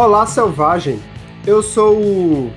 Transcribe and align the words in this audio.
Olá, 0.00 0.24
selvagem. 0.26 1.00
Eu 1.44 1.60
sou 1.60 1.96
o. 1.96 2.52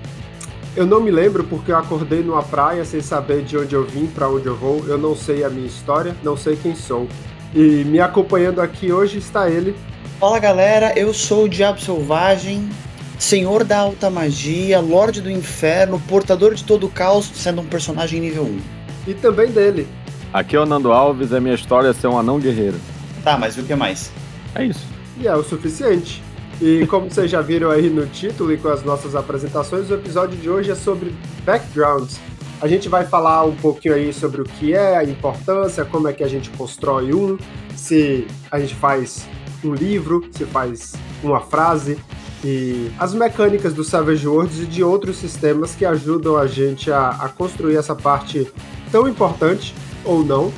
Eu 0.75 0.85
não 0.85 1.01
me 1.01 1.09
lembro 1.09 1.43
porque 1.43 1.71
eu 1.71 1.77
acordei 1.77 2.21
numa 2.21 2.43
praia 2.43 2.85
sem 2.85 3.01
saber 3.01 3.41
de 3.41 3.57
onde 3.57 3.73
eu 3.73 3.83
vim, 3.83 4.05
para 4.05 4.29
onde 4.29 4.45
eu 4.45 4.55
vou. 4.55 4.85
Eu 4.87 4.95
não 4.95 5.15
sei 5.15 5.43
a 5.43 5.49
minha 5.49 5.65
história, 5.65 6.15
não 6.21 6.37
sei 6.37 6.55
quem 6.55 6.75
sou. 6.75 7.07
E 7.51 7.83
me 7.83 7.99
acompanhando 7.99 8.61
aqui 8.61 8.93
hoje 8.93 9.17
está 9.17 9.49
ele. 9.49 9.75
Fala 10.19 10.37
galera, 10.37 10.93
eu 10.95 11.11
sou 11.15 11.45
o 11.45 11.49
Diabo 11.49 11.81
Selvagem, 11.81 12.69
Senhor 13.17 13.63
da 13.63 13.79
Alta 13.79 14.07
Magia, 14.11 14.79
Lorde 14.79 15.19
do 15.19 15.31
Inferno, 15.31 15.99
Portador 16.07 16.53
de 16.53 16.63
todo 16.63 16.85
o 16.85 16.89
caos, 16.91 17.25
sendo 17.33 17.61
um 17.61 17.65
personagem 17.65 18.21
nível 18.21 18.43
1. 18.43 18.59
E 19.07 19.13
também 19.15 19.49
dele. 19.49 19.87
Aqui 20.31 20.55
é 20.55 20.59
o 20.59 20.65
Nando 20.67 20.91
Alves, 20.91 21.33
a 21.33 21.39
minha 21.39 21.55
história 21.55 21.87
é 21.87 21.93
ser 21.93 22.05
um 22.05 22.19
anão 22.19 22.39
guerreiro. 22.39 22.77
Tá, 23.23 23.35
mas 23.35 23.57
o 23.57 23.63
que 23.63 23.73
mais? 23.73 24.11
É 24.53 24.63
isso. 24.63 24.85
E 25.19 25.27
é 25.27 25.35
o 25.35 25.43
suficiente. 25.43 26.21
E 26.61 26.85
como 26.85 27.09
vocês 27.09 27.31
já 27.31 27.41
viram 27.41 27.71
aí 27.71 27.89
no 27.89 28.05
título 28.05 28.53
e 28.53 28.57
com 28.57 28.67
as 28.67 28.83
nossas 28.83 29.15
apresentações, 29.15 29.89
o 29.89 29.95
episódio 29.95 30.37
de 30.37 30.47
hoje 30.47 30.69
é 30.69 30.75
sobre 30.75 31.11
backgrounds. 31.43 32.19
A 32.61 32.67
gente 32.67 32.87
vai 32.87 33.03
falar 33.03 33.43
um 33.45 33.55
pouquinho 33.55 33.95
aí 33.95 34.13
sobre 34.13 34.41
o 34.41 34.43
que 34.43 34.71
é, 34.71 34.95
a 34.95 35.03
importância, 35.03 35.83
como 35.83 36.07
é 36.07 36.13
que 36.13 36.23
a 36.23 36.27
gente 36.27 36.51
constrói 36.51 37.15
um, 37.15 37.35
se 37.75 38.27
a 38.51 38.59
gente 38.59 38.75
faz 38.75 39.27
um 39.63 39.73
livro, 39.73 40.23
se 40.31 40.45
faz 40.45 40.93
uma 41.23 41.39
frase, 41.39 41.97
e 42.43 42.91
as 42.99 43.15
mecânicas 43.15 43.73
do 43.73 43.83
Savage 43.83 44.27
Worlds 44.27 44.59
e 44.59 44.65
de 44.67 44.83
outros 44.83 45.17
sistemas 45.17 45.73
que 45.73 45.83
ajudam 45.83 46.37
a 46.37 46.45
gente 46.45 46.91
a, 46.91 47.09
a 47.09 47.29
construir 47.29 47.75
essa 47.75 47.95
parte 47.95 48.47
tão 48.91 49.07
importante, 49.07 49.73
ou 50.05 50.23
não, 50.23 50.53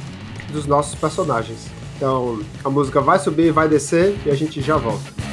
dos 0.52 0.66
nossos 0.66 0.96
personagens. 0.96 1.68
Então, 1.96 2.42
a 2.62 2.70
música 2.70 3.00
vai 3.00 3.20
subir, 3.20 3.54
vai 3.54 3.70
descer 3.70 4.18
e 4.26 4.30
a 4.30 4.36
gente 4.36 4.62
já 4.62 4.76
volta. 4.76 5.33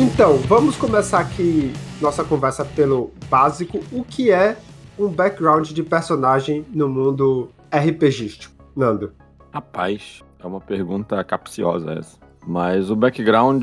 Então, 0.00 0.38
vamos 0.38 0.78
começar 0.78 1.20
aqui 1.20 1.74
nossa 2.00 2.24
conversa 2.24 2.64
pelo 2.64 3.12
básico. 3.28 3.80
O 3.92 4.02
que 4.02 4.30
é 4.30 4.56
um 4.98 5.08
background 5.08 5.72
de 5.72 5.82
personagem 5.82 6.64
no 6.72 6.88
mundo 6.88 7.50
RPGístico? 7.70 8.54
Nando. 8.74 9.12
Rapaz, 9.52 10.22
é 10.42 10.46
uma 10.46 10.58
pergunta 10.58 11.22
capciosa 11.22 11.92
essa. 11.92 12.16
Mas 12.46 12.90
o 12.90 12.96
background, 12.96 13.62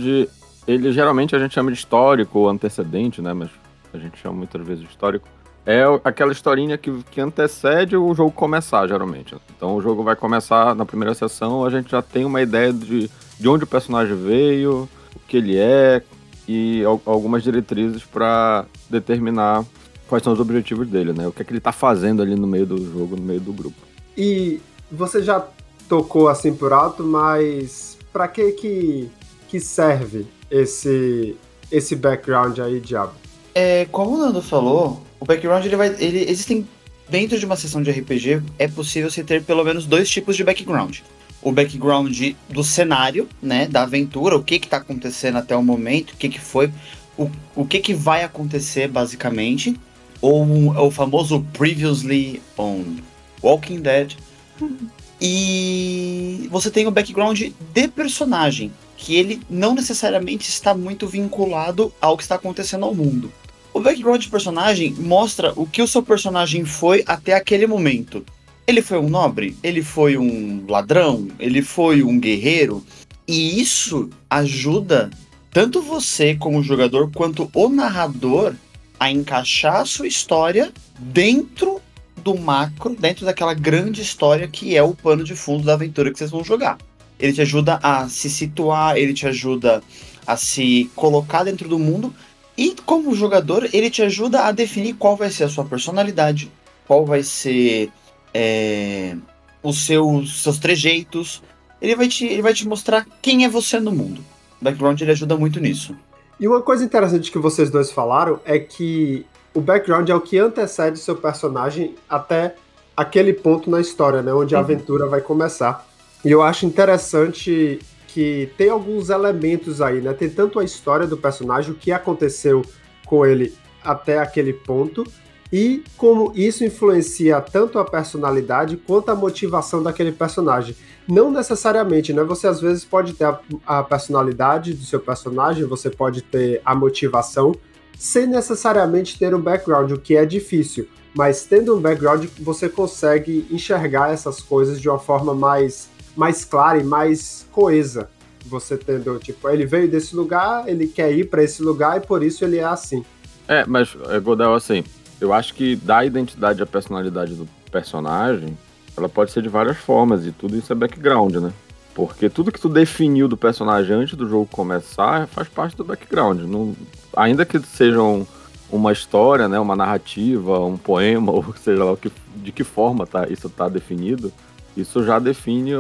ele 0.67 0.91
geralmente 0.91 1.35
a 1.35 1.39
gente 1.39 1.55
chama 1.55 1.71
de 1.71 1.77
histórico 1.80 2.38
ou 2.38 2.49
antecedente, 2.49 3.19
né? 3.19 3.33
Mas 3.33 3.49
a 3.91 3.97
gente 3.97 4.19
chama 4.19 4.35
muitas 4.35 4.61
vezes 4.61 4.83
de 4.83 4.89
histórico. 4.91 5.27
É 5.65 5.81
aquela 6.03 6.31
historinha 6.31 6.77
que, 6.77 7.03
que 7.09 7.19
antecede 7.19 7.97
o 7.97 8.13
jogo 8.13 8.30
começar, 8.30 8.88
geralmente. 8.88 9.35
Então 9.55 9.75
o 9.75 9.81
jogo 9.81 10.03
vai 10.03 10.15
começar 10.15 10.75
na 10.75 10.85
primeira 10.85 11.15
sessão, 11.15 11.65
a 11.65 11.71
gente 11.71 11.89
já 11.89 12.03
tem 12.03 12.25
uma 12.25 12.43
ideia 12.43 12.71
de, 12.71 13.09
de 13.39 13.49
onde 13.49 13.63
o 13.63 13.67
personagem 13.67 14.15
veio, 14.15 14.88
o 15.15 15.19
que 15.27 15.38
ele 15.38 15.58
é, 15.58 16.03
e 16.48 16.84
algumas 17.06 17.44
diretrizes 17.44 18.03
para 18.03 18.66
determinar 18.90 19.66
quais 20.08 20.23
são 20.23 20.34
os 20.34 20.40
objetivos 20.40 20.88
dele, 20.88 21.12
né? 21.14 21.28
O 21.28 21.31
que 21.31 21.42
é 21.42 21.45
que 21.45 21.52
ele 21.52 21.59
tá 21.59 21.72
fazendo 21.72 22.22
ali 22.22 22.36
no 22.36 22.48
meio 22.48 22.66
do 22.66 22.78
jogo, 22.78 23.16
no 23.16 23.22
meio 23.22 23.42
do 23.42 23.52
grupo. 23.52 23.76
E 24.17 24.62
você 24.92 25.22
já 25.22 25.45
tocou 25.89 26.30
assim 26.30 26.54
por 26.54 26.72
alto, 26.72 27.04
mas 27.04 27.98
para 28.12 28.28
que 28.28 28.52
que 28.54 29.09
que 29.48 29.59
serve 29.59 30.26
esse 30.50 31.36
esse 31.72 31.95
background 31.95 32.59
aí, 32.59 32.80
diabo? 32.80 33.14
É, 33.54 33.86
como 33.92 34.16
o 34.16 34.17
Nando 34.17 34.42
falou, 34.42 35.04
o 35.20 35.26
background 35.26 35.66
ele 35.66 35.76
vai 35.76 35.95
ele 36.00 36.30
existem 36.30 36.67
dentro 37.09 37.38
de 37.38 37.45
uma 37.45 37.56
sessão 37.56 37.82
de 37.82 37.92
RPG 37.92 38.42
é 38.59 38.67
possível 38.67 39.09
você 39.09 39.23
ter 39.23 39.44
pelo 39.44 39.64
menos 39.64 39.86
dois 39.86 40.09
tipos 40.09 40.36
de 40.36 40.44
background 40.44 41.00
o 41.41 41.52
background 41.52 42.19
do 42.49 42.64
cenário, 42.64 43.27
né, 43.42 43.67
da 43.67 43.83
aventura, 43.83 44.36
o 44.36 44.43
que 44.43 44.59
que 44.59 44.67
tá 44.67 44.77
acontecendo 44.77 45.37
até 45.37 45.55
o 45.55 45.64
momento, 45.64 46.11
o 46.11 46.17
que 46.17 46.30
que 46.30 46.39
foi, 46.39 46.71
o, 47.17 47.30
o 47.55 47.65
que 47.65 47.80
que 47.80 47.93
vai 47.93 48.23
acontecer 48.23 48.87
basicamente, 48.87 49.80
ou 50.21 50.45
o 50.86 50.92
famoso 50.92 51.45
previously 51.53 52.42
on 52.58 52.97
Walking 53.42 53.81
Dead. 53.81 54.15
E 55.20 56.47
você 56.52 56.70
tem 56.70 56.86
o 56.86 56.92
background 56.92 57.42
de 57.73 57.87
personagem, 57.87 58.71
que 58.95 59.15
ele 59.15 59.42
não 59.49 59.73
necessariamente 59.73 60.47
está 60.47 60.76
muito 60.76 61.08
vinculado 61.08 61.92
ao 61.99 62.15
que 62.15 62.21
está 62.21 62.36
acontecendo 62.36 62.86
ao 62.86 62.93
mundo. 62.93 63.31
O 63.73 63.80
background 63.80 64.21
de 64.21 64.30
personagem 64.30 64.93
mostra 64.93 65.53
o 65.55 65.65
que 65.65 65.81
o 65.81 65.87
seu 65.87 66.03
personagem 66.03 66.65
foi 66.65 67.03
até 67.08 67.33
aquele 67.33 67.65
momento. 67.65 68.23
Ele 68.67 68.82
foi 68.82 68.98
um 68.98 69.08
nobre? 69.08 69.55
Ele 69.64 69.82
foi 69.82 70.17
um 70.17 70.66
ladrão? 70.67 71.30
Ele 71.39 71.61
foi 71.61 72.04
um 72.04 72.20
guerreiro? 72.20 72.86
E 73.26 73.61
isso 73.61 74.10
ajuda 74.30 75.10
tanto 75.52 75.82
você 75.82 76.36
como 76.36 76.61
jogador 76.61 77.10
quanto 77.10 77.50
o 77.54 77.70
narrador 77.70 78.54
a 79.00 79.10
encaixar 79.10 79.77
a 79.77 79.86
sua 79.86 80.06
história 80.06 80.73
dentro 81.00 81.82
do 82.17 82.38
macro, 82.38 82.94
dentro 82.94 83.26
daquela 83.26 83.54
grande 83.54 84.02
história 84.02 84.50
que 84.50 84.76
é 84.76 84.83
o 84.83 84.94
pano 84.94 85.23
de 85.23 85.33
fundo 85.33 85.64
da 85.64 85.73
aventura 85.73 86.11
que 86.11 86.17
vocês 86.17 86.32
vão 86.32 86.44
jogar. 86.44 86.77
Ele 87.17 87.32
te 87.32 87.42
ajuda 87.42 87.80
a 87.82 88.10
se 88.10 88.30
situar, 88.30 88.98
ele 88.98 89.14
te 89.14 89.26
ajuda 89.26 89.82
a 90.26 90.36
se 90.36 90.92
colocar 90.94 91.45
dentro 91.45 91.70
do 91.70 91.80
mundo 91.80 92.14
e 92.58 92.76
como 92.86 93.16
jogador, 93.16 93.70
ele 93.72 93.89
te 93.89 94.02
ajuda 94.02 94.42
a 94.42 94.52
definir 94.52 94.95
qual 94.95 95.16
vai 95.16 95.32
ser 95.32 95.45
a 95.45 95.50
sua 95.50 95.64
personalidade, 95.64 96.52
qual 96.86 97.06
vai 97.06 97.23
ser 97.23 97.89
é, 98.37 99.17
os 99.64 99.83
seus, 99.83 100.43
seus 100.43 100.59
trejeitos. 100.59 101.42
Ele 101.81 101.95
vai, 101.95 102.08
te, 102.08 102.25
ele 102.25 102.42
vai 102.43 102.53
te 102.53 102.67
mostrar 102.67 103.05
quem 103.20 103.43
é 103.43 103.49
você 103.49 103.80
no 103.80 103.92
mundo. 103.92 104.23
O 104.61 104.64
background 104.64 105.02
ele 105.02 105.11
ajuda 105.11 105.36
muito 105.36 105.59
nisso. 105.59 105.95
E 106.39 106.47
uma 106.47 106.61
coisa 106.61 106.83
interessante 106.83 107.31
que 107.31 107.39
vocês 107.39 107.71
dois 107.71 107.92
falaram 107.92 108.39
é 108.45 108.59
que 108.59 109.26
o 109.55 109.59
background 109.59 110.08
é 110.08 110.14
o 110.14 110.21
que 110.21 110.37
antecede 110.37 110.99
seu 110.99 111.15
personagem 111.15 111.95
até 112.08 112.55
aquele 112.95 113.33
ponto 113.33 113.71
na 113.71 113.81
história, 113.81 114.21
né, 114.21 114.31
onde 114.33 114.53
a 114.53 114.59
uhum. 114.59 114.64
aventura 114.64 115.08
vai 115.08 115.21
começar. 115.21 115.87
E 116.23 116.31
eu 116.31 116.43
acho 116.43 116.65
interessante 116.65 117.80
que 118.08 118.52
tem 118.55 118.70
alguns 118.70 119.09
elementos 119.09 119.81
aí, 119.81 120.02
né? 120.02 120.14
Tem 120.14 120.30
tanto 120.30 120.59
a 120.59 120.64
história 120.64 121.05
do 121.05 121.17
personagem, 121.17 121.71
o 121.71 121.76
que 121.76 121.92
aconteceu 121.92 122.64
com 123.05 123.26
ele 123.26 123.53
até 123.83 124.20
aquele 124.20 124.53
ponto, 124.53 125.03
e 125.52 125.83
como 125.95 126.31
isso 126.35 126.63
influencia 126.63 127.39
tanto 127.39 127.80
a 127.80 127.85
personalidade 127.85 128.77
quanto 128.77 129.09
a 129.09 129.15
motivação 129.15 129.81
daquele 129.81 130.12
personagem. 130.12 130.75
Não 131.07 131.31
necessariamente, 131.31 132.12
né? 132.12 132.24
Você 132.24 132.47
às 132.47 132.59
vezes 132.59 132.83
pode 132.83 133.13
ter 133.13 133.25
a, 133.25 133.39
a 133.65 133.83
personalidade 133.83 134.74
do 134.74 134.83
seu 134.83 135.00
personagem, 135.00 135.63
você 135.63 135.89
pode 135.89 136.21
ter 136.21 136.62
a 136.65 136.75
motivação, 136.75 137.56
sem 137.97 138.27
necessariamente 138.27 139.18
ter 139.18 139.33
um 139.33 139.39
background, 139.41 139.91
o 139.91 139.97
que 139.97 140.18
é 140.18 140.25
difícil. 140.25 140.88
Mas 141.15 141.45
tendo 141.45 141.75
um 141.75 141.79
background, 141.79 142.25
você 142.39 142.68
consegue 142.69 143.47
enxergar 143.50 144.12
essas 144.12 144.41
coisas 144.41 144.79
de 144.79 144.89
uma 144.89 145.00
forma 145.00 145.33
mais, 145.33 145.89
mais 146.15 146.44
clara 146.44 146.77
e 146.77 146.83
mais 146.83 147.47
coesa. 147.51 148.09
Você 148.45 148.77
tendo, 148.77 149.18
tipo, 149.18 149.50
ele 149.50 149.65
veio 149.65 149.89
desse 149.89 150.15
lugar, 150.15 150.68
ele 150.68 150.88
quer 150.88 151.12
ir 151.12 151.29
para 151.29 151.44
esse 151.44 151.63
lugar 151.63 151.97
e 151.97 152.06
por 152.06 152.21
isso 152.21 152.45
ele 152.45 152.57
é 152.57 152.63
assim. 152.63 153.03
É, 153.47 153.65
mas, 153.65 153.95
Godel, 154.21 154.53
assim, 154.53 154.83
eu 155.19 155.33
acho 155.33 155.54
que 155.54 155.75
dar 155.75 156.06
identidade 156.06 156.62
à 156.62 156.66
personalidade 156.66 157.33
do 157.36 157.48
personagem, 157.72 158.57
ela 158.95 159.10
pode 159.10 159.31
ser 159.31 159.42
de 159.42 159.50
várias 159.50 159.78
formas, 159.78 160.25
e 160.25 160.31
tudo 160.31 160.56
isso 160.56 160.72
é 160.72 160.75
background, 160.75 161.36
né? 161.36 161.51
Porque 161.94 162.30
tudo 162.30 162.51
que 162.51 162.60
tu 162.60 162.69
definiu 162.69 163.27
do 163.27 163.36
personagem 163.36 163.95
antes 163.95 164.16
do 164.16 164.30
jogo 164.30 164.48
começar 164.51 165.27
faz 165.27 165.48
parte 165.48 165.75
do 165.75 165.83
background. 165.83 166.42
Não, 166.42 166.75
ainda 167.16 167.44
que 167.44 167.60
sejam 167.60 168.25
uma 168.72 168.92
história, 168.92 169.48
né, 169.48 169.60
uma 169.60 169.75
narrativa, 169.75 170.59
um 170.59 170.77
poema, 170.77 171.31
ou 171.33 171.44
seja 171.56 171.83
lá 171.83 171.95
que, 171.97 172.12
de 172.36 172.51
que 172.51 172.63
forma 172.63 173.07
tá, 173.07 173.27
isso 173.27 173.47
está 173.47 173.68
definido, 173.68 174.31
isso 174.75 175.03
já 175.03 175.18
define, 175.18 175.71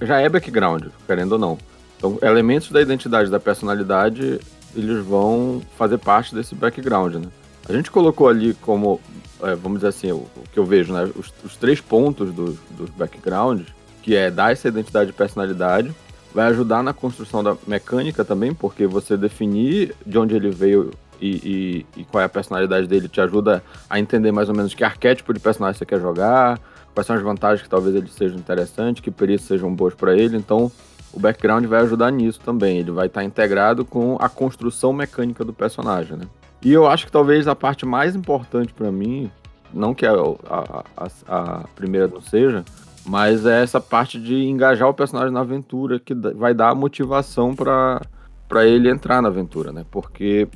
já 0.00 0.18
é 0.18 0.28
background, 0.28 0.84
querendo 1.06 1.32
ou 1.32 1.38
não. 1.38 1.58
Então, 1.98 2.18
elementos 2.22 2.70
da 2.70 2.80
identidade, 2.80 3.30
da 3.30 3.40
personalidade, 3.40 4.40
eles 4.74 5.04
vão 5.04 5.60
fazer 5.76 5.98
parte 5.98 6.34
desse 6.34 6.54
background, 6.54 7.16
né? 7.16 7.28
A 7.68 7.72
gente 7.72 7.90
colocou 7.90 8.28
ali 8.28 8.54
como, 8.54 9.00
é, 9.42 9.54
vamos 9.56 9.78
dizer 9.78 9.88
assim, 9.88 10.12
o, 10.12 10.16
o, 10.16 10.44
que 10.52 10.58
eu 10.58 10.64
vejo, 10.64 10.92
né? 10.92 11.10
Os, 11.16 11.32
os 11.44 11.56
três 11.56 11.80
pontos 11.80 12.32
dos 12.32 12.56
do 12.70 12.88
backgrounds, 12.96 13.66
que 14.02 14.14
é 14.14 14.30
dar 14.30 14.52
essa 14.52 14.68
identidade 14.68 15.10
e 15.10 15.12
personalidade, 15.12 15.92
vai 16.32 16.46
ajudar 16.48 16.82
na 16.82 16.92
construção 16.92 17.42
da 17.42 17.56
mecânica 17.66 18.24
também, 18.24 18.54
porque 18.54 18.86
você 18.86 19.16
definir 19.16 19.94
de 20.04 20.18
onde 20.18 20.36
ele 20.36 20.50
veio 20.50 20.92
e, 21.20 21.86
e, 21.96 22.00
e, 22.00 22.04
qual 22.04 22.20
é 22.20 22.24
a 22.24 22.28
personalidade 22.28 22.86
dele 22.86 23.08
te 23.08 23.20
ajuda 23.20 23.64
a 23.88 23.98
entender 23.98 24.30
mais 24.32 24.48
ou 24.48 24.54
menos 24.54 24.74
que 24.74 24.84
arquétipo 24.84 25.32
de 25.32 25.40
personagem 25.40 25.78
você 25.78 25.86
quer 25.86 25.98
jogar, 25.98 26.60
quais 26.94 27.06
são 27.06 27.16
as 27.16 27.22
vantagens 27.22 27.62
que 27.62 27.68
talvez 27.68 27.96
ele 27.96 28.08
seja 28.08 28.36
interessante, 28.36 29.00
que 29.00 29.10
perícias 29.10 29.48
sejam 29.48 29.74
boas 29.74 29.94
para 29.94 30.14
ele. 30.14 30.36
Então, 30.36 30.70
o 31.12 31.18
background 31.18 31.64
vai 31.64 31.80
ajudar 31.82 32.10
nisso 32.10 32.38
também. 32.44 32.78
Ele 32.78 32.90
vai 32.90 33.06
estar 33.06 33.24
integrado 33.24 33.84
com 33.84 34.18
a 34.20 34.28
construção 34.28 34.92
mecânica 34.92 35.42
do 35.42 35.54
personagem, 35.54 36.18
né? 36.18 36.26
E 36.66 36.72
eu 36.72 36.84
acho 36.84 37.06
que 37.06 37.12
talvez 37.12 37.46
a 37.46 37.54
parte 37.54 37.86
mais 37.86 38.16
importante 38.16 38.74
para 38.74 38.90
mim, 38.90 39.30
não 39.72 39.94
que 39.94 40.04
a, 40.04 40.12
a, 40.16 41.08
a, 41.28 41.68
primeira 41.76 42.08
não 42.08 42.20
seja, 42.20 42.64
Mas 43.06 43.46
é 43.46 43.62
essa 43.62 43.80
parte 43.80 44.20
de 44.20 44.34
engajar 44.34 44.88
o 44.88 44.92
personagem 44.92 45.32
na 45.32 45.42
aventura 45.42 46.00
que 46.00 46.12
vai 46.12 46.52
dar 46.52 46.74
motivação 46.74 47.54
para 47.54 48.66
ele 48.66 48.90
entrar 48.90 49.22
na 49.22 49.28
aventura, 49.28 49.70
né? 49.70 49.86
Porque 49.92 50.48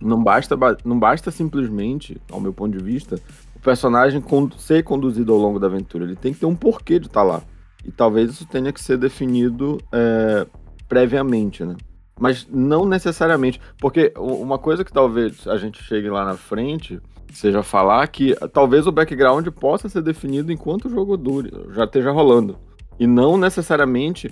não 0.00 0.22
basta, 0.22 0.56
não 0.84 0.96
basta 0.96 1.32
simplesmente, 1.32 2.22
ao 2.30 2.40
meu 2.40 2.52
ponto 2.52 2.78
de 2.78 2.84
vista, 2.84 3.16
o 3.56 3.58
personagem 3.58 4.22
ser 4.58 4.84
conduzido 4.84 5.32
ao 5.32 5.40
longo 5.40 5.58
da 5.58 5.66
aventura. 5.66 6.04
Ele 6.04 6.14
tem 6.14 6.32
que 6.32 6.38
ter 6.38 6.46
um 6.46 6.54
porquê 6.54 7.00
de 7.00 7.08
estar 7.08 7.22
tá 7.22 7.26
lá. 7.26 7.42
E 7.84 7.90
talvez 7.90 8.30
isso 8.30 8.46
tenha 8.46 8.72
que 8.72 8.80
ser 8.80 8.96
definido 8.96 9.80
é, 9.90 10.46
previamente, 10.88 11.64
né? 11.64 11.74
Mas 12.18 12.46
não 12.50 12.84
necessariamente. 12.84 13.60
Porque 13.78 14.12
uma 14.16 14.58
coisa 14.58 14.84
que 14.84 14.92
talvez 14.92 15.46
a 15.46 15.56
gente 15.56 15.82
chegue 15.82 16.08
lá 16.08 16.24
na 16.24 16.36
frente 16.36 17.00
seja 17.32 17.62
falar 17.62 18.06
que 18.08 18.34
talvez 18.52 18.86
o 18.86 18.92
background 18.92 19.48
possa 19.48 19.88
ser 19.88 20.02
definido 20.02 20.52
enquanto 20.52 20.86
o 20.86 20.90
jogo 20.90 21.16
dure, 21.16 21.50
já 21.70 21.84
esteja 21.84 22.10
rolando. 22.10 22.58
E 23.00 23.06
não 23.06 23.38
necessariamente 23.38 24.30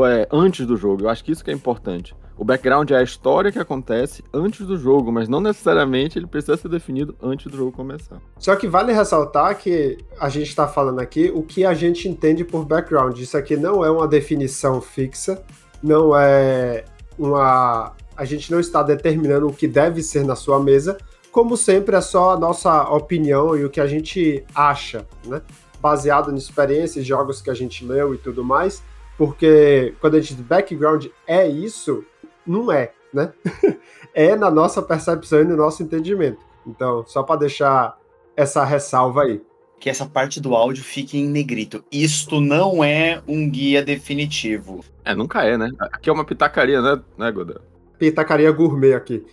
é, 0.00 0.28
antes 0.30 0.66
do 0.66 0.76
jogo. 0.76 1.04
Eu 1.04 1.08
acho 1.08 1.24
que 1.24 1.32
isso 1.32 1.44
que 1.44 1.50
é 1.50 1.54
importante. 1.54 2.14
O 2.36 2.44
background 2.44 2.90
é 2.90 2.96
a 2.96 3.02
história 3.02 3.52
que 3.52 3.58
acontece 3.58 4.24
antes 4.32 4.66
do 4.66 4.76
jogo, 4.76 5.12
mas 5.12 5.28
não 5.28 5.40
necessariamente 5.40 6.18
ele 6.18 6.26
precisa 6.26 6.56
ser 6.56 6.68
definido 6.68 7.14
antes 7.22 7.50
do 7.50 7.56
jogo 7.56 7.72
começar. 7.72 8.20
Só 8.38 8.56
que 8.56 8.66
vale 8.66 8.92
ressaltar 8.92 9.58
que 9.58 9.98
a 10.18 10.28
gente 10.28 10.48
está 10.48 10.66
falando 10.66 11.00
aqui 11.00 11.30
o 11.34 11.42
que 11.42 11.64
a 11.64 11.74
gente 11.74 12.08
entende 12.08 12.44
por 12.44 12.64
background. 12.64 13.18
Isso 13.18 13.36
aqui 13.36 13.56
não 13.56 13.84
é 13.84 13.90
uma 13.90 14.08
definição 14.08 14.80
fixa, 14.80 15.42
não 15.82 16.16
é 16.16 16.84
uma. 17.18 17.92
A 18.16 18.24
gente 18.24 18.50
não 18.50 18.60
está 18.60 18.82
determinando 18.82 19.48
o 19.48 19.52
que 19.52 19.66
deve 19.66 20.02
ser 20.02 20.24
na 20.24 20.36
sua 20.36 20.60
mesa, 20.60 20.98
como 21.32 21.56
sempre, 21.56 21.96
é 21.96 22.00
só 22.02 22.32
a 22.32 22.38
nossa 22.38 22.90
opinião 22.90 23.56
e 23.56 23.64
o 23.64 23.70
que 23.70 23.80
a 23.80 23.86
gente 23.86 24.44
acha, 24.54 25.06
né? 25.24 25.40
Baseado 25.80 26.30
em 26.30 26.36
experiências, 26.36 27.06
jogos 27.06 27.40
que 27.40 27.48
a 27.48 27.54
gente 27.54 27.84
leu 27.86 28.14
e 28.14 28.18
tudo 28.18 28.44
mais, 28.44 28.82
porque 29.16 29.94
quando 29.98 30.16
a 30.16 30.20
gente 30.20 30.34
diz 30.34 30.44
background 30.44 31.06
é 31.26 31.48
isso, 31.48 32.04
não 32.46 32.70
é, 32.70 32.92
né? 33.12 33.32
é 34.12 34.36
na 34.36 34.50
nossa 34.50 34.82
percepção 34.82 35.40
e 35.40 35.44
no 35.44 35.56
nosso 35.56 35.82
entendimento. 35.82 36.38
Então, 36.66 37.02
só 37.06 37.22
para 37.22 37.40
deixar 37.40 37.98
essa 38.36 38.62
ressalva 38.62 39.22
aí. 39.22 39.42
Que 39.82 39.90
essa 39.90 40.06
parte 40.06 40.40
do 40.40 40.54
áudio 40.54 40.84
fique 40.84 41.18
em 41.18 41.26
negrito. 41.26 41.82
Isto 41.90 42.40
não 42.40 42.84
é 42.84 43.20
um 43.26 43.50
guia 43.50 43.82
definitivo. 43.82 44.84
É, 45.04 45.12
nunca 45.12 45.42
é, 45.42 45.58
né? 45.58 45.68
Aqui 45.80 46.08
é 46.08 46.12
uma 46.12 46.24
pitacaria, 46.24 46.80
né, 46.80 47.02
né 47.18 47.32
Godel? 47.32 47.60
Pitacaria 47.98 48.52
gourmet 48.52 48.94
aqui. 48.94 49.26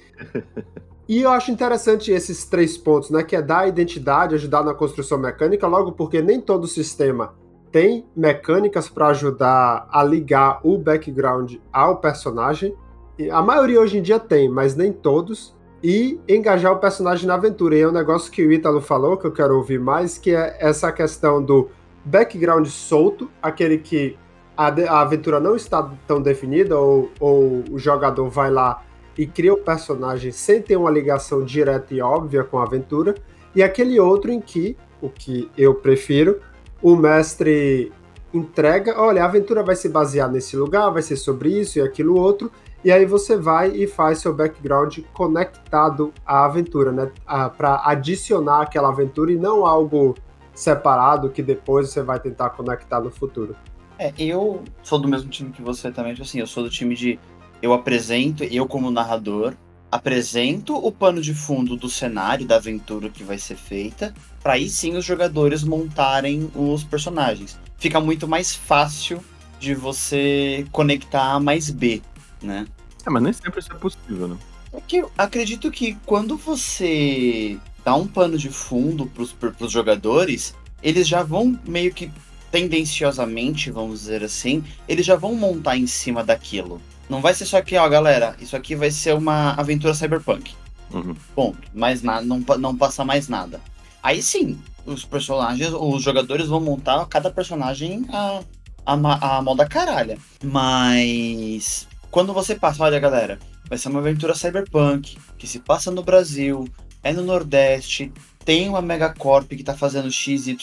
E 1.07 1.21
eu 1.21 1.29
acho 1.29 1.51
interessante 1.51 2.11
esses 2.11 2.45
três 2.45 2.77
pontos, 2.79 3.11
né? 3.11 3.21
Que 3.21 3.35
é 3.35 3.43
dar 3.43 3.67
identidade, 3.67 4.33
ajudar 4.33 4.63
na 4.63 4.73
construção 4.73 5.19
mecânica, 5.19 5.67
logo 5.67 5.91
porque 5.91 6.19
nem 6.19 6.41
todo 6.41 6.67
sistema 6.67 7.35
tem 7.71 8.07
mecânicas 8.15 8.89
para 8.89 9.09
ajudar 9.09 9.87
a 9.91 10.03
ligar 10.03 10.61
o 10.63 10.79
background 10.79 11.57
ao 11.71 11.97
personagem. 11.97 12.75
E 13.19 13.29
a 13.29 13.41
maioria 13.43 13.79
hoje 13.79 13.99
em 13.99 14.01
dia 14.01 14.19
tem, 14.19 14.49
mas 14.49 14.75
nem 14.75 14.91
todos. 14.91 15.55
E 15.83 16.19
engajar 16.27 16.73
o 16.73 16.77
personagem 16.77 17.25
na 17.25 17.35
aventura. 17.35 17.75
E 17.75 17.81
é 17.81 17.87
um 17.87 17.91
negócio 17.91 18.31
que 18.31 18.45
o 18.45 18.51
Ítalo 18.51 18.81
falou, 18.81 19.17
que 19.17 19.25
eu 19.25 19.31
quero 19.31 19.55
ouvir 19.55 19.79
mais, 19.79 20.17
que 20.17 20.35
é 20.35 20.57
essa 20.59 20.91
questão 20.91 21.41
do 21.41 21.69
background 22.03 22.67
solto, 22.67 23.29
aquele 23.41 23.77
que 23.77 24.17
a, 24.57 24.67
a 24.67 25.01
aventura 25.01 25.39
não 25.39 25.55
está 25.55 25.89
tão 26.05 26.21
definida, 26.21 26.77
ou, 26.77 27.09
ou 27.19 27.63
o 27.71 27.79
jogador 27.79 28.29
vai 28.29 28.51
lá 28.51 28.83
e 29.17 29.27
cria 29.27 29.53
o 29.53 29.57
personagem 29.57 30.31
sem 30.31 30.61
ter 30.61 30.77
uma 30.77 30.89
ligação 30.89 31.43
direta 31.43 31.93
e 31.93 32.01
óbvia 32.01 32.43
com 32.43 32.57
a 32.57 32.63
aventura, 32.63 33.15
e 33.55 33.63
aquele 33.63 33.99
outro 33.99 34.31
em 34.31 34.39
que, 34.39 34.77
o 35.01 35.09
que 35.09 35.49
eu 35.57 35.75
prefiro, 35.75 36.39
o 36.81 36.95
mestre 36.95 37.91
entrega, 38.33 38.99
olha, 39.01 39.23
a 39.23 39.25
aventura 39.25 39.63
vai 39.63 39.75
se 39.75 39.89
basear 39.89 40.31
nesse 40.31 40.55
lugar, 40.55 40.89
vai 40.89 41.01
ser 41.01 41.15
sobre 41.17 41.49
isso 41.49 41.79
e 41.79 41.81
aquilo 41.81 42.17
outro, 42.17 42.51
e 42.83 42.91
aí 42.91 43.05
você 43.05 43.37
vai 43.37 43.71
e 43.71 43.87
faz 43.87 44.19
seu 44.19 44.33
background 44.33 44.99
conectado 45.13 46.13
à 46.25 46.45
aventura, 46.45 46.91
né? 46.91 47.11
Para 47.57 47.81
adicionar 47.85 48.61
aquela 48.61 48.89
aventura 48.89 49.31
e 49.31 49.35
não 49.35 49.65
algo 49.65 50.15
separado 50.53 51.29
que 51.29 51.41
depois 51.41 51.89
você 51.89 52.01
vai 52.01 52.19
tentar 52.19 52.51
conectar 52.51 52.99
no 52.99 53.11
futuro. 53.11 53.55
É, 53.97 54.13
eu 54.17 54.63
sou 54.81 54.97
do 54.97 55.07
mesmo 55.07 55.29
time 55.29 55.51
que 55.51 55.61
você 55.61 55.91
também, 55.91 56.13
tipo 56.13 56.25
assim, 56.25 56.39
eu 56.39 56.47
sou 56.47 56.63
do 56.63 56.69
time 56.69 56.95
de 56.95 57.19
eu 57.61 57.73
apresento, 57.73 58.43
eu 58.45 58.65
como 58.65 58.89
narrador, 58.89 59.53
apresento 59.91 60.75
o 60.75 60.91
pano 60.91 61.21
de 61.21 61.33
fundo 61.33 61.75
do 61.75 61.89
cenário 61.89 62.45
da 62.45 62.55
aventura 62.55 63.09
que 63.09 63.23
vai 63.23 63.37
ser 63.37 63.55
feita, 63.55 64.13
para 64.41 64.53
aí 64.53 64.69
sim 64.69 64.95
os 64.95 65.03
jogadores 65.03 65.63
montarem 65.63 66.49
os 66.55 66.83
personagens. 66.83 67.59
Fica 67.77 67.99
muito 67.99 68.27
mais 68.27 68.55
fácil 68.55 69.19
de 69.59 69.75
você 69.75 70.65
conectar 70.71 71.37
mais 71.39 71.69
B, 71.69 72.01
né? 72.41 72.67
É, 73.05 73.09
mas 73.09 73.23
nem 73.23 73.33
sempre 73.33 73.59
isso 73.59 73.71
é 73.71 73.75
possível, 73.75 74.27
né? 74.27 74.37
É 74.71 74.81
que 74.81 74.97
eu 74.97 75.11
acredito 75.17 75.71
que 75.71 75.97
quando 76.05 76.37
você 76.37 77.57
dá 77.83 77.95
um 77.95 78.07
pano 78.07 78.37
de 78.37 78.49
fundo 78.49 79.07
pros, 79.07 79.33
pros 79.33 79.71
jogadores, 79.71 80.53
eles 80.83 81.07
já 81.07 81.23
vão 81.23 81.59
meio 81.65 81.93
que 81.93 82.11
tendenciosamente, 82.51 83.71
vamos 83.71 84.01
dizer 84.01 84.23
assim, 84.23 84.63
eles 84.87 85.05
já 85.05 85.15
vão 85.15 85.35
montar 85.35 85.77
em 85.77 85.87
cima 85.87 86.23
daquilo. 86.23 86.81
Não 87.09 87.21
vai 87.21 87.33
ser 87.33 87.45
só 87.45 87.61
que, 87.61 87.75
ó, 87.77 87.87
galera, 87.89 88.35
isso 88.39 88.55
aqui 88.55 88.75
vai 88.75 88.91
ser 88.91 89.15
uma 89.15 89.53
aventura 89.53 89.93
cyberpunk. 89.93 90.53
Uhum. 90.91 91.15
Ponto. 91.35 91.59
Mais 91.73 92.01
nada, 92.01 92.25
não, 92.25 92.43
não 92.59 92.75
passa 92.75 93.03
mais 93.03 93.27
nada. 93.27 93.59
Aí 94.01 94.21
sim, 94.21 94.59
os 94.85 95.05
personagens, 95.05 95.71
os 95.73 96.03
jogadores 96.03 96.47
vão 96.47 96.59
montar 96.59 97.05
cada 97.07 97.29
personagem 97.29 98.05
a, 98.11 98.41
a, 98.85 99.37
a 99.37 99.41
moda 99.41 99.67
caralha. 99.67 100.17
Mas 100.43 101.87
quando 102.11 102.33
você 102.33 102.55
passa, 102.55 102.83
olha 102.83 102.99
galera, 102.99 103.39
vai 103.67 103.77
ser 103.77 103.89
uma 103.89 103.99
aventura 103.99 104.35
cyberpunk 104.35 105.17
que 105.37 105.47
se 105.47 105.59
passa 105.59 105.91
no 105.91 106.03
Brasil, 106.03 106.67
é 107.03 107.13
no 107.13 107.23
Nordeste, 107.23 108.11
tem 108.43 108.67
uma 108.67 108.81
megacorp 108.81 109.49
que 109.49 109.63
tá 109.63 109.75
fazendo 109.75 110.11
XYZ 110.11 110.57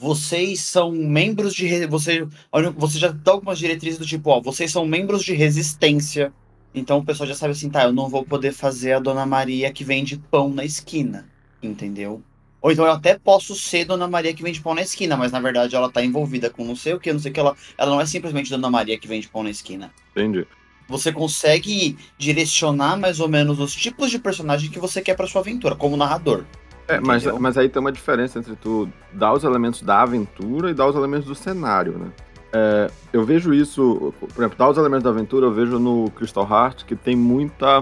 vocês 0.00 0.60
são 0.60 0.90
membros 0.92 1.54
de. 1.54 1.86
Você, 1.86 2.26
você 2.74 2.98
já 2.98 3.08
dá 3.08 3.32
algumas 3.32 3.58
diretrizes 3.58 3.98
do 3.98 4.06
tipo, 4.06 4.30
ó, 4.30 4.40
vocês 4.40 4.72
são 4.72 4.86
membros 4.86 5.22
de 5.22 5.34
resistência. 5.34 6.32
Então 6.74 6.98
o 6.98 7.04
pessoal 7.04 7.28
já 7.28 7.34
sabe 7.34 7.52
assim, 7.52 7.68
tá, 7.68 7.84
eu 7.84 7.92
não 7.92 8.08
vou 8.08 8.24
poder 8.24 8.52
fazer 8.52 8.92
a 8.92 8.98
Dona 8.98 9.26
Maria 9.26 9.70
que 9.70 9.84
vende 9.84 10.16
pão 10.30 10.48
na 10.48 10.64
esquina. 10.64 11.28
Entendeu? 11.62 12.22
Ou 12.62 12.70
então 12.70 12.84
eu 12.84 12.92
até 12.92 13.18
posso 13.18 13.54
ser 13.54 13.84
Dona 13.84 14.06
Maria 14.06 14.34
que 14.34 14.42
vende 14.42 14.60
pão 14.60 14.74
na 14.74 14.82
esquina, 14.82 15.16
mas 15.16 15.32
na 15.32 15.40
verdade 15.40 15.74
ela 15.74 15.90
tá 15.90 16.04
envolvida 16.04 16.50
com 16.50 16.64
não 16.64 16.76
sei 16.76 16.94
o 16.94 17.00
que, 17.00 17.12
não 17.12 17.20
sei 17.20 17.30
o 17.30 17.34
que. 17.34 17.40
Ela, 17.40 17.56
ela 17.78 17.90
não 17.90 18.00
é 18.00 18.06
simplesmente 18.06 18.50
Dona 18.50 18.70
Maria 18.70 18.98
que 18.98 19.08
vende 19.08 19.28
pão 19.28 19.42
na 19.42 19.50
esquina. 19.50 19.90
Entendi. 20.10 20.46
Você 20.88 21.12
consegue 21.12 21.96
direcionar 22.18 22.98
mais 22.98 23.20
ou 23.20 23.28
menos 23.28 23.60
os 23.60 23.74
tipos 23.74 24.10
de 24.10 24.18
personagem 24.18 24.70
que 24.70 24.78
você 24.78 25.00
quer 25.00 25.14
para 25.14 25.26
sua 25.26 25.40
aventura, 25.40 25.76
como 25.76 25.96
narrador. 25.96 26.44
É, 26.88 26.98
mas, 26.98 27.24
mas 27.38 27.56
aí 27.56 27.68
tem 27.68 27.80
uma 27.80 27.92
diferença 27.92 28.40
entre 28.40 28.56
tu 28.56 28.88
dar 29.12 29.32
os 29.32 29.44
elementos 29.44 29.80
da 29.82 30.02
aventura 30.02 30.70
e 30.70 30.74
dar 30.74 30.88
os 30.88 30.96
elementos 30.96 31.26
do 31.26 31.34
cenário, 31.36 31.96
né? 31.96 32.08
É, 32.52 32.90
eu 33.12 33.24
vejo 33.24 33.54
isso, 33.54 34.12
por 34.18 34.40
exemplo, 34.42 34.58
dar 34.58 34.68
os 34.68 34.76
elementos 34.76 35.04
da 35.04 35.10
aventura, 35.10 35.46
eu 35.46 35.52
vejo 35.52 35.78
no 35.78 36.10
Crystal 36.10 36.48
Heart 36.50 36.84
que 36.84 36.96
tem 36.96 37.14
muita. 37.14 37.80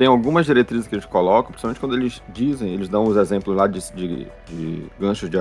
Tem 0.00 0.08
algumas 0.08 0.46
diretrizes 0.46 0.86
que 0.86 0.94
eles 0.94 1.04
colocam, 1.04 1.50
principalmente 1.50 1.78
quando 1.78 1.94
eles 1.94 2.22
dizem, 2.32 2.72
eles 2.72 2.88
dão 2.88 3.04
os 3.04 3.18
exemplos 3.18 3.54
lá 3.54 3.66
de, 3.66 3.80
de, 3.92 4.26
de 4.48 4.86
ganchos 4.98 5.28
de 5.28 5.36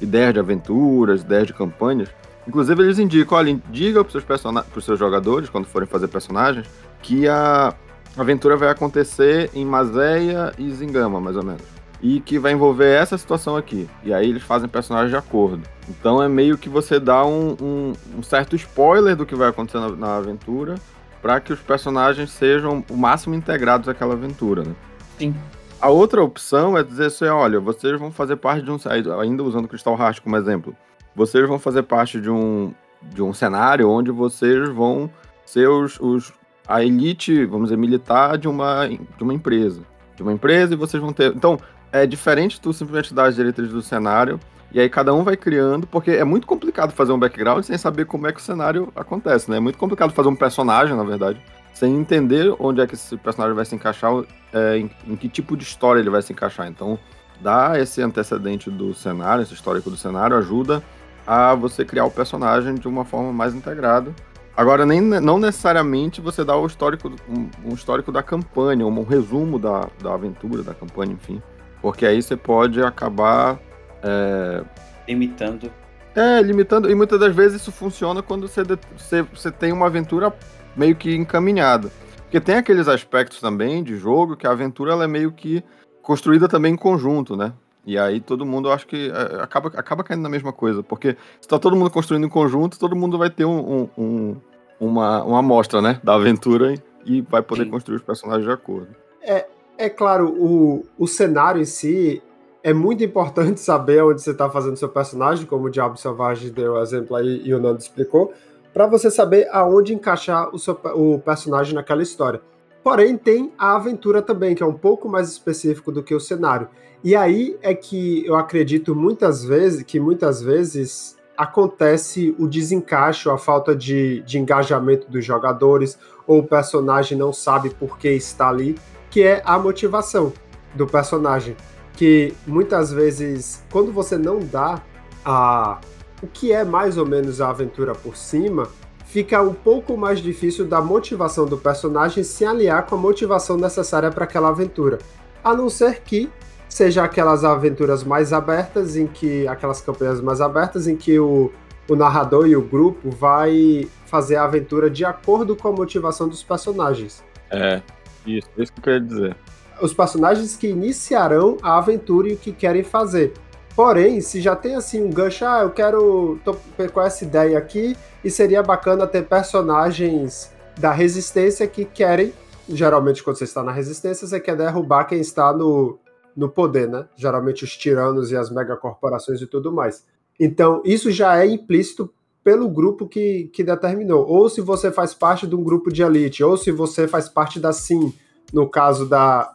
ideias 0.00 0.32
de 0.32 0.38
aventuras, 0.38 1.22
ideias 1.22 1.48
de 1.48 1.52
campanhas. 1.52 2.08
Inclusive, 2.46 2.84
eles 2.84 3.00
indicam, 3.00 3.36
olha, 3.36 3.60
diga 3.68 4.04
para 4.04 4.16
os 4.16 4.24
seus, 4.24 4.84
seus 4.84 4.96
jogadores, 4.96 5.50
quando 5.50 5.66
forem 5.66 5.88
fazer 5.88 6.06
personagens, 6.06 6.68
que 7.02 7.26
a 7.26 7.74
aventura 8.16 8.56
vai 8.56 8.68
acontecer 8.68 9.50
em 9.52 9.64
Mazéia 9.64 10.52
e 10.56 10.70
Zingama, 10.70 11.20
mais 11.20 11.34
ou 11.34 11.42
menos 11.44 11.62
e 12.00 12.20
que 12.20 12.38
vai 12.38 12.52
envolver 12.52 12.94
essa 12.94 13.16
situação 13.16 13.56
aqui. 13.56 13.88
E 14.04 14.12
aí 14.12 14.28
eles 14.28 14.42
fazem 14.42 14.68
personagens 14.68 15.10
de 15.10 15.16
acordo. 15.16 15.62
Então 15.88 16.22
é 16.22 16.28
meio 16.28 16.58
que 16.58 16.68
você 16.68 17.00
dá 17.00 17.24
um, 17.24 17.56
um, 17.60 17.92
um 18.18 18.22
certo 18.22 18.54
spoiler 18.54 19.16
do 19.16 19.24
que 19.24 19.34
vai 19.34 19.48
acontecer 19.48 19.80
na, 19.80 19.88
na 19.88 20.16
aventura 20.18 20.76
para 21.20 21.40
que 21.40 21.52
os 21.52 21.60
personagens 21.60 22.30
sejam 22.30 22.84
o 22.90 22.96
máximo 22.96 23.34
integrados 23.34 23.88
àquela 23.88 24.14
aventura, 24.14 24.62
né? 24.62 24.74
Sim. 25.18 25.34
A 25.80 25.90
outra 25.90 26.22
opção 26.22 26.76
é 26.76 26.82
dizer 26.82 27.06
assim, 27.06 27.26
olha, 27.26 27.60
vocês 27.60 27.98
vão 27.98 28.10
fazer 28.10 28.36
parte 28.36 28.64
de 28.64 28.70
um... 28.70 28.76
Ainda 29.20 29.42
usando 29.42 29.68
Crystal 29.68 29.98
Heart 29.98 30.20
como 30.20 30.36
exemplo. 30.36 30.74
Vocês 31.14 31.46
vão 31.46 31.58
fazer 31.58 31.82
parte 31.82 32.20
de 32.20 32.30
um, 32.30 32.72
de 33.02 33.22
um 33.22 33.32
cenário 33.32 33.88
onde 33.88 34.10
vocês 34.10 34.68
vão 34.70 35.10
ser 35.44 35.68
os, 35.68 35.98
os 36.00 36.32
a 36.66 36.82
elite, 36.82 37.44
vamos 37.44 37.68
dizer, 37.68 37.76
militar 37.76 38.38
de 38.38 38.48
uma, 38.48 38.88
de 38.88 39.22
uma 39.22 39.34
empresa. 39.34 39.82
De 40.16 40.22
uma 40.22 40.32
empresa 40.32 40.74
e 40.74 40.76
vocês 40.76 41.02
vão 41.02 41.12
ter... 41.12 41.34
Então, 41.34 41.58
é 41.92 42.06
diferente 42.06 42.60
tu 42.60 42.72
simplesmente 42.72 43.14
dar 43.14 43.26
as 43.26 43.36
diretrizes 43.36 43.72
do 43.72 43.82
cenário 43.82 44.40
e 44.72 44.80
aí 44.80 44.88
cada 44.88 45.14
um 45.14 45.22
vai 45.22 45.36
criando, 45.36 45.86
porque 45.86 46.10
é 46.10 46.24
muito 46.24 46.46
complicado 46.46 46.92
fazer 46.92 47.12
um 47.12 47.18
background 47.18 47.64
sem 47.64 47.78
saber 47.78 48.06
como 48.06 48.26
é 48.26 48.32
que 48.32 48.40
o 48.40 48.42
cenário 48.42 48.92
acontece, 48.94 49.50
né? 49.50 49.56
É 49.56 49.60
muito 49.60 49.78
complicado 49.78 50.12
fazer 50.12 50.28
um 50.28 50.36
personagem, 50.36 50.96
na 50.96 51.04
verdade, 51.04 51.40
sem 51.72 51.94
entender 51.94 52.54
onde 52.58 52.80
é 52.80 52.86
que 52.86 52.94
esse 52.94 53.16
personagem 53.16 53.54
vai 53.54 53.64
se 53.64 53.74
encaixar, 53.74 54.12
é, 54.52 54.78
em, 54.78 54.90
em, 55.06 55.16
que 55.16 55.28
tipo 55.28 55.56
de 55.56 55.62
história 55.62 56.00
ele 56.00 56.10
vai 56.10 56.22
se 56.22 56.32
encaixar. 56.32 56.66
Então, 56.66 56.98
dar 57.40 57.78
esse 57.78 58.02
antecedente 58.02 58.70
do 58.70 58.94
cenário, 58.94 59.42
esse 59.42 59.54
histórico 59.54 59.90
do 59.90 59.96
cenário, 59.96 60.36
ajuda 60.36 60.82
a 61.26 61.54
você 61.54 61.84
criar 61.84 62.04
o 62.04 62.10
personagem 62.10 62.74
de 62.74 62.88
uma 62.88 63.04
forma 63.04 63.32
mais 63.32 63.54
integrada. 63.54 64.14
Agora, 64.56 64.86
nem, 64.86 65.02
não 65.02 65.38
necessariamente 65.38 66.20
você 66.20 66.42
dá 66.42 66.56
o 66.56 66.66
histórico, 66.66 67.12
um, 67.28 67.50
um 67.62 67.74
histórico 67.74 68.10
da 68.10 68.22
campanha, 68.22 68.86
um, 68.86 69.00
um 69.00 69.04
resumo 69.04 69.58
da, 69.58 69.88
da 70.02 70.14
aventura, 70.14 70.62
da 70.62 70.72
campanha, 70.72 71.12
enfim. 71.12 71.42
Porque 71.82 72.06
aí 72.06 72.22
você 72.22 72.36
pode 72.36 72.80
acabar. 72.82 73.58
É... 74.02 74.62
Limitando. 75.08 75.70
É, 76.14 76.40
limitando. 76.40 76.90
E 76.90 76.94
muitas 76.94 77.20
das 77.20 77.34
vezes 77.34 77.60
isso 77.60 77.70
funciona 77.70 78.22
quando 78.22 78.48
você, 78.48 78.62
você, 78.96 79.22
você 79.22 79.50
tem 79.50 79.72
uma 79.72 79.86
aventura 79.86 80.34
meio 80.74 80.96
que 80.96 81.14
encaminhada. 81.14 81.90
Porque 82.22 82.40
tem 82.40 82.56
aqueles 82.56 82.88
aspectos 82.88 83.40
também 83.40 83.84
de 83.84 83.96
jogo 83.96 84.36
que 84.36 84.46
a 84.46 84.50
aventura 84.50 84.92
ela 84.92 85.04
é 85.04 85.06
meio 85.06 85.30
que 85.30 85.62
construída 86.02 86.48
também 86.48 86.72
em 86.72 86.76
conjunto, 86.76 87.36
né? 87.36 87.52
E 87.84 87.96
aí 87.96 88.20
todo 88.20 88.46
mundo, 88.46 88.68
eu 88.68 88.72
acho 88.72 88.86
que 88.86 89.10
é, 89.10 89.42
acaba, 89.42 89.68
acaba 89.68 90.02
caindo 90.02 90.22
na 90.22 90.28
mesma 90.28 90.52
coisa. 90.52 90.82
Porque 90.82 91.16
se 91.40 91.46
tá 91.46 91.58
todo 91.58 91.76
mundo 91.76 91.90
construindo 91.90 92.26
em 92.26 92.30
conjunto, 92.30 92.78
todo 92.78 92.96
mundo 92.96 93.18
vai 93.18 93.30
ter 93.30 93.44
um, 93.44 93.88
um, 93.96 94.36
uma, 94.80 95.22
uma 95.22 95.38
amostra, 95.38 95.82
né? 95.82 96.00
Da 96.02 96.14
aventura 96.14 96.74
e 97.04 97.20
vai 97.20 97.42
poder 97.42 97.64
Sim. 97.64 97.70
construir 97.70 97.96
os 97.96 98.02
personagens 98.02 98.44
de 98.44 98.52
acordo. 98.52 98.88
É, 99.22 99.46
é 99.78 99.88
claro, 99.88 100.28
o, 100.30 100.86
o 100.98 101.06
cenário 101.06 101.60
em 101.60 101.66
si 101.66 102.22
é 102.66 102.72
muito 102.72 103.04
importante 103.04 103.60
saber 103.60 104.02
onde 104.02 104.20
você 104.20 104.32
está 104.32 104.50
fazendo 104.50 104.76
seu 104.76 104.88
personagem, 104.88 105.46
como 105.46 105.66
o 105.66 105.70
Diabo 105.70 105.96
Selvagem 105.96 106.50
deu 106.50 106.76
exemplo 106.82 107.14
aí 107.14 107.40
e 107.44 107.54
o 107.54 107.60
Nando 107.60 107.78
explicou, 107.78 108.32
para 108.74 108.88
você 108.88 109.08
saber 109.08 109.48
aonde 109.52 109.94
encaixar 109.94 110.52
o, 110.52 110.58
seu, 110.58 110.76
o 110.96 111.20
personagem 111.20 111.76
naquela 111.76 112.02
história. 112.02 112.40
Porém, 112.82 113.16
tem 113.16 113.52
a 113.56 113.76
aventura 113.76 114.20
também, 114.20 114.52
que 114.52 114.64
é 114.64 114.66
um 114.66 114.72
pouco 114.72 115.08
mais 115.08 115.28
específico 115.28 115.92
do 115.92 116.02
que 116.02 116.12
o 116.12 116.18
cenário. 116.18 116.66
E 117.04 117.14
aí 117.14 117.56
é 117.62 117.72
que 117.72 118.26
eu 118.26 118.34
acredito 118.34 118.96
muitas 118.96 119.44
vezes 119.44 119.84
que 119.84 120.00
muitas 120.00 120.42
vezes 120.42 121.16
acontece 121.36 122.34
o 122.36 122.48
desencaixe, 122.48 123.30
a 123.30 123.38
falta 123.38 123.76
de, 123.76 124.22
de 124.22 124.40
engajamento 124.40 125.08
dos 125.08 125.24
jogadores, 125.24 125.96
ou 126.26 126.40
o 126.40 126.44
personagem 126.44 127.16
não 127.16 127.32
sabe 127.32 127.70
por 127.70 127.96
que 127.96 128.08
está 128.08 128.48
ali, 128.48 128.76
que 129.08 129.22
é 129.22 129.40
a 129.44 129.56
motivação 129.56 130.32
do 130.74 130.84
personagem. 130.84 131.56
Que 131.96 132.34
muitas 132.46 132.92
vezes, 132.92 133.64
quando 133.72 133.90
você 133.90 134.16
não 134.16 134.38
dá 134.38 134.82
a, 135.24 135.80
o 136.22 136.26
que 136.26 136.52
é 136.52 136.64
mais 136.64 136.96
ou 136.96 137.06
menos 137.06 137.40
a 137.40 137.48
aventura 137.48 137.94
por 137.94 138.16
cima, 138.16 138.68
fica 139.06 139.40
um 139.40 139.54
pouco 139.54 139.96
mais 139.96 140.20
difícil 140.20 140.66
da 140.66 140.80
motivação 140.80 141.46
do 141.46 141.56
personagem 141.56 142.22
se 142.22 142.44
aliar 142.44 142.84
com 142.86 142.96
a 142.96 142.98
motivação 142.98 143.56
necessária 143.56 144.10
para 144.10 144.24
aquela 144.24 144.48
aventura. 144.48 144.98
A 145.42 145.54
não 145.54 145.70
ser 145.70 146.02
que 146.02 146.30
seja 146.68 147.04
aquelas 147.04 147.44
aventuras 147.44 148.04
mais 148.04 148.32
abertas, 148.32 148.96
em 148.96 149.06
que 149.06 149.46
aquelas 149.48 149.80
campanhas 149.80 150.20
mais 150.20 150.40
abertas, 150.40 150.86
em 150.86 150.96
que 150.96 151.18
o, 151.18 151.50
o 151.88 151.96
narrador 151.96 152.46
e 152.46 152.56
o 152.56 152.62
grupo 152.62 153.10
vai 153.10 153.88
fazer 154.04 154.36
a 154.36 154.44
aventura 154.44 154.90
de 154.90 155.04
acordo 155.04 155.56
com 155.56 155.68
a 155.68 155.72
motivação 155.72 156.28
dos 156.28 156.42
personagens. 156.42 157.24
É, 157.50 157.80
isso, 158.26 158.48
isso 158.58 158.72
que 158.72 158.80
eu 158.80 158.82
queria 158.82 159.00
dizer. 159.00 159.36
Os 159.80 159.92
personagens 159.92 160.56
que 160.56 160.68
iniciarão 160.68 161.58
a 161.62 161.78
aventura 161.78 162.28
e 162.28 162.34
o 162.34 162.36
que 162.36 162.52
querem 162.52 162.82
fazer. 162.82 163.34
Porém, 163.74 164.20
se 164.22 164.40
já 164.40 164.56
tem 164.56 164.74
assim 164.74 165.04
um 165.04 165.10
gancho, 165.10 165.44
ah, 165.44 165.60
eu 165.62 165.70
quero. 165.70 166.38
tô 166.44 166.56
com 166.92 167.00
essa 167.00 167.24
ideia 167.24 167.58
aqui, 167.58 167.94
e 168.24 168.30
seria 168.30 168.62
bacana 168.62 169.06
ter 169.06 169.26
personagens 169.26 170.50
da 170.78 170.92
resistência 170.92 171.66
que 171.66 171.84
querem. 171.84 172.32
Geralmente, 172.68 173.22
quando 173.22 173.36
você 173.36 173.44
está 173.44 173.62
na 173.62 173.72
resistência, 173.72 174.26
você 174.26 174.40
quer 174.40 174.56
derrubar 174.56 175.04
quem 175.04 175.20
está 175.20 175.52
no, 175.52 175.98
no 176.36 176.48
poder, 176.48 176.88
né? 176.88 177.06
Geralmente 177.16 177.64
os 177.64 177.76
tiranos 177.76 178.32
e 178.32 178.36
as 178.36 178.50
megacorporações 178.50 179.40
e 179.40 179.46
tudo 179.46 179.72
mais. 179.72 180.04
Então, 180.38 180.82
isso 180.84 181.10
já 181.10 181.38
é 181.42 181.46
implícito 181.46 182.12
pelo 182.42 182.68
grupo 182.68 183.08
que, 183.08 183.50
que 183.52 183.64
determinou. 183.64 184.26
Ou 184.26 184.48
se 184.48 184.60
você 184.60 184.92
faz 184.92 185.14
parte 185.14 185.46
de 185.46 185.54
um 185.54 185.64
grupo 185.64 185.92
de 185.92 186.02
elite, 186.02 186.44
ou 186.44 186.56
se 186.56 186.70
você 186.70 187.08
faz 187.08 187.28
parte 187.28 187.58
da 187.58 187.72
SIM, 187.72 188.14
no 188.52 188.68
caso 188.68 189.08
da, 189.08 189.42
da 189.42 189.52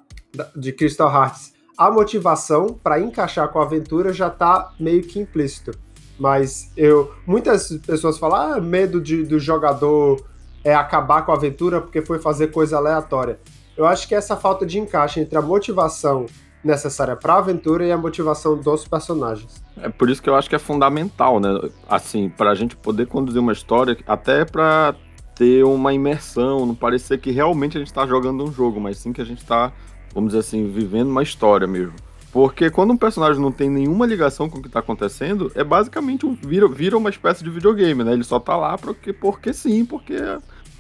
de 0.56 0.72
Crystal 0.72 1.12
Hearts. 1.12 1.54
A 1.78 1.90
motivação 1.90 2.68
para 2.68 3.00
encaixar 3.00 3.48
com 3.50 3.60
a 3.60 3.64
aventura 3.64 4.14
já 4.14 4.28
está 4.28 4.72
meio 4.80 5.02
que 5.04 5.20
implícito. 5.20 5.72
Mas 6.20 6.72
eu. 6.78 7.14
Muitas 7.26 7.72
pessoas 7.78 8.20
falam, 8.20 8.54
ah, 8.54 8.62
medo 8.62 9.02
de, 9.02 9.24
do 9.24 9.40
jogador 9.40 10.24
é 10.64 10.76
acabar 10.76 11.24
com 11.24 11.32
a 11.32 11.36
aventura 11.36 11.82
porque 11.82 12.02
foi 12.02 12.20
fazer 12.20 12.48
coisa 12.48 12.78
aleatória. 12.78 13.40
Eu 13.76 13.88
acho 13.88 14.08
que 14.08 14.14
essa 14.14 14.36
falta 14.36 14.66
de 14.66 14.78
encaixe 14.78 15.20
entre 15.20 15.38
a 15.38 15.42
motivação 15.42 16.28
necessária 16.64 17.16
para 17.16 17.34
a 17.34 17.38
aventura 17.38 17.86
e 17.86 17.92
a 17.92 17.98
motivação 17.98 18.56
dos 18.56 18.88
personagens. 18.88 19.64
É 19.82 19.90
por 19.90 20.10
isso 20.10 20.22
que 20.22 20.30
eu 20.30 20.36
acho 20.36 20.48
que 20.48 20.56
é 20.56 20.60
fundamental, 20.60 21.40
né? 21.40 21.50
Assim, 21.90 22.30
para 22.30 22.52
a 22.52 22.56
gente 22.56 22.76
poder 22.76 23.08
conduzir 23.08 23.42
uma 23.42 23.54
história, 23.54 23.98
até 24.06 24.46
para 24.46 24.94
ter 25.34 25.64
uma 25.64 25.92
imersão, 25.94 26.66
não 26.66 26.76
parecer 26.76 27.20
que 27.20 27.32
realmente 27.32 27.78
a 27.78 27.80
gente 27.80 27.88
está 27.88 28.06
jogando 28.06 28.44
um 28.44 28.52
jogo, 28.52 28.80
mas 28.80 28.98
sim 28.98 29.12
que 29.12 29.22
a 29.22 29.26
gente 29.26 29.42
está, 29.42 29.74
vamos 30.14 30.30
dizer 30.30 30.40
assim, 30.40 30.70
vivendo 30.70 31.10
uma 31.10 31.24
história 31.24 31.68
mesmo. 31.68 31.94
Porque 32.32 32.70
quando 32.70 32.92
um 32.92 32.98
personagem 32.98 33.42
não 33.42 33.52
tem 33.52 33.70
nenhuma 33.70 34.06
ligação 34.06 34.50
com 34.50 34.60
o 34.60 34.62
que 34.62 34.68
está 34.68 34.80
acontecendo, 34.80 35.52
é 35.54 35.64
basicamente 35.64 36.26
um, 36.26 36.34
vira, 36.34 36.68
vira 36.68 36.98
uma 36.98 37.10
espécie 37.10 37.44
de 37.44 37.50
videogame, 37.50 38.04
né? 38.04 38.14
Ele 38.14 38.24
só 38.24 38.40
tá 38.40 38.56
lá 38.56 38.78
porque, 38.78 39.12
porque 39.12 39.54
sim, 39.54 39.84
porque, 39.84 40.16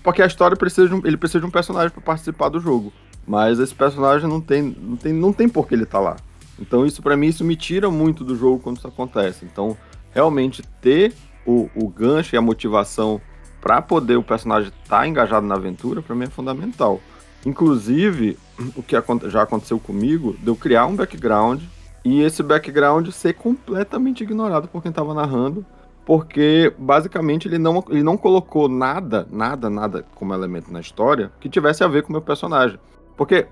porque 0.02 0.22
a 0.22 0.26
história 0.26 0.56
precisa 0.56 0.88
de 0.88 0.96
um, 0.96 1.02
ele 1.04 1.18
precisa 1.18 1.42
de 1.42 1.46
um 1.46 1.52
personagem 1.52 1.90
para 1.90 2.02
participar 2.02 2.48
do 2.48 2.60
jogo. 2.60 2.94
Mas 3.28 3.60
esse 3.60 3.76
personagem 3.76 4.30
não 4.30 4.40
tem, 4.40 4.62
não 4.62 4.96
tem, 4.96 5.14
não 5.14 5.34
tem 5.34 5.50
por 5.50 5.68
que 5.68 5.76
ele 5.76 5.86
tá 5.86 6.00
lá. 6.00 6.16
Então 6.58 6.86
isso 6.86 7.02
para 7.02 7.18
mim 7.18 7.28
isso 7.28 7.44
me 7.44 7.56
tira 7.56 7.90
muito 7.90 8.24
do 8.24 8.36
jogo 8.36 8.60
quando 8.60 8.78
isso 8.78 8.88
acontece. 8.88 9.44
Então 9.44 9.78
realmente 10.14 10.64
ter 10.80 11.14
o, 11.46 11.70
o 11.76 11.90
gancho 11.90 12.36
e 12.36 12.38
a 12.38 12.42
motivação 12.42 13.20
para 13.60 13.82
poder 13.82 14.16
o 14.16 14.24
personagem 14.24 14.70
estar 14.70 15.00
tá 15.00 15.08
engajado 15.08 15.46
na 15.46 15.56
aventura 15.56 16.02
para 16.02 16.16
mim 16.16 16.26
é 16.26 16.30
fundamental. 16.30 17.02
Inclusive 17.46 18.38
o 18.76 18.84
que 18.84 18.96
já 19.30 19.42
aconteceu 19.42 19.80
comigo, 19.80 20.36
de 20.40 20.48
eu 20.48 20.56
criar 20.56 20.86
um 20.86 20.96
background 20.96 21.62
e 22.04 22.22
esse 22.22 22.42
background 22.42 23.10
ser 23.10 23.34
completamente 23.34 24.24
ignorado 24.24 24.68
por 24.68 24.82
quem 24.82 24.90
estava 24.90 25.14
narrando, 25.14 25.66
porque 26.06 26.74
basicamente 26.78 27.48
ele 27.48 27.58
não, 27.58 27.84
ele 27.90 28.04
não 28.04 28.18
colocou 28.18 28.68
nada, 28.68 29.28
nada, 29.32 29.70
nada 29.70 30.06
como 30.16 30.34
elemento 30.34 30.72
na 30.74 30.80
história 30.80 31.32
que 31.40 31.48
tivesse 31.48 31.84
a 31.84 31.88
ver 31.88 32.04
com 32.04 32.10
o 32.10 32.12
meu 32.14 32.22
personagem. 32.22 32.80
Porque, 33.16 33.48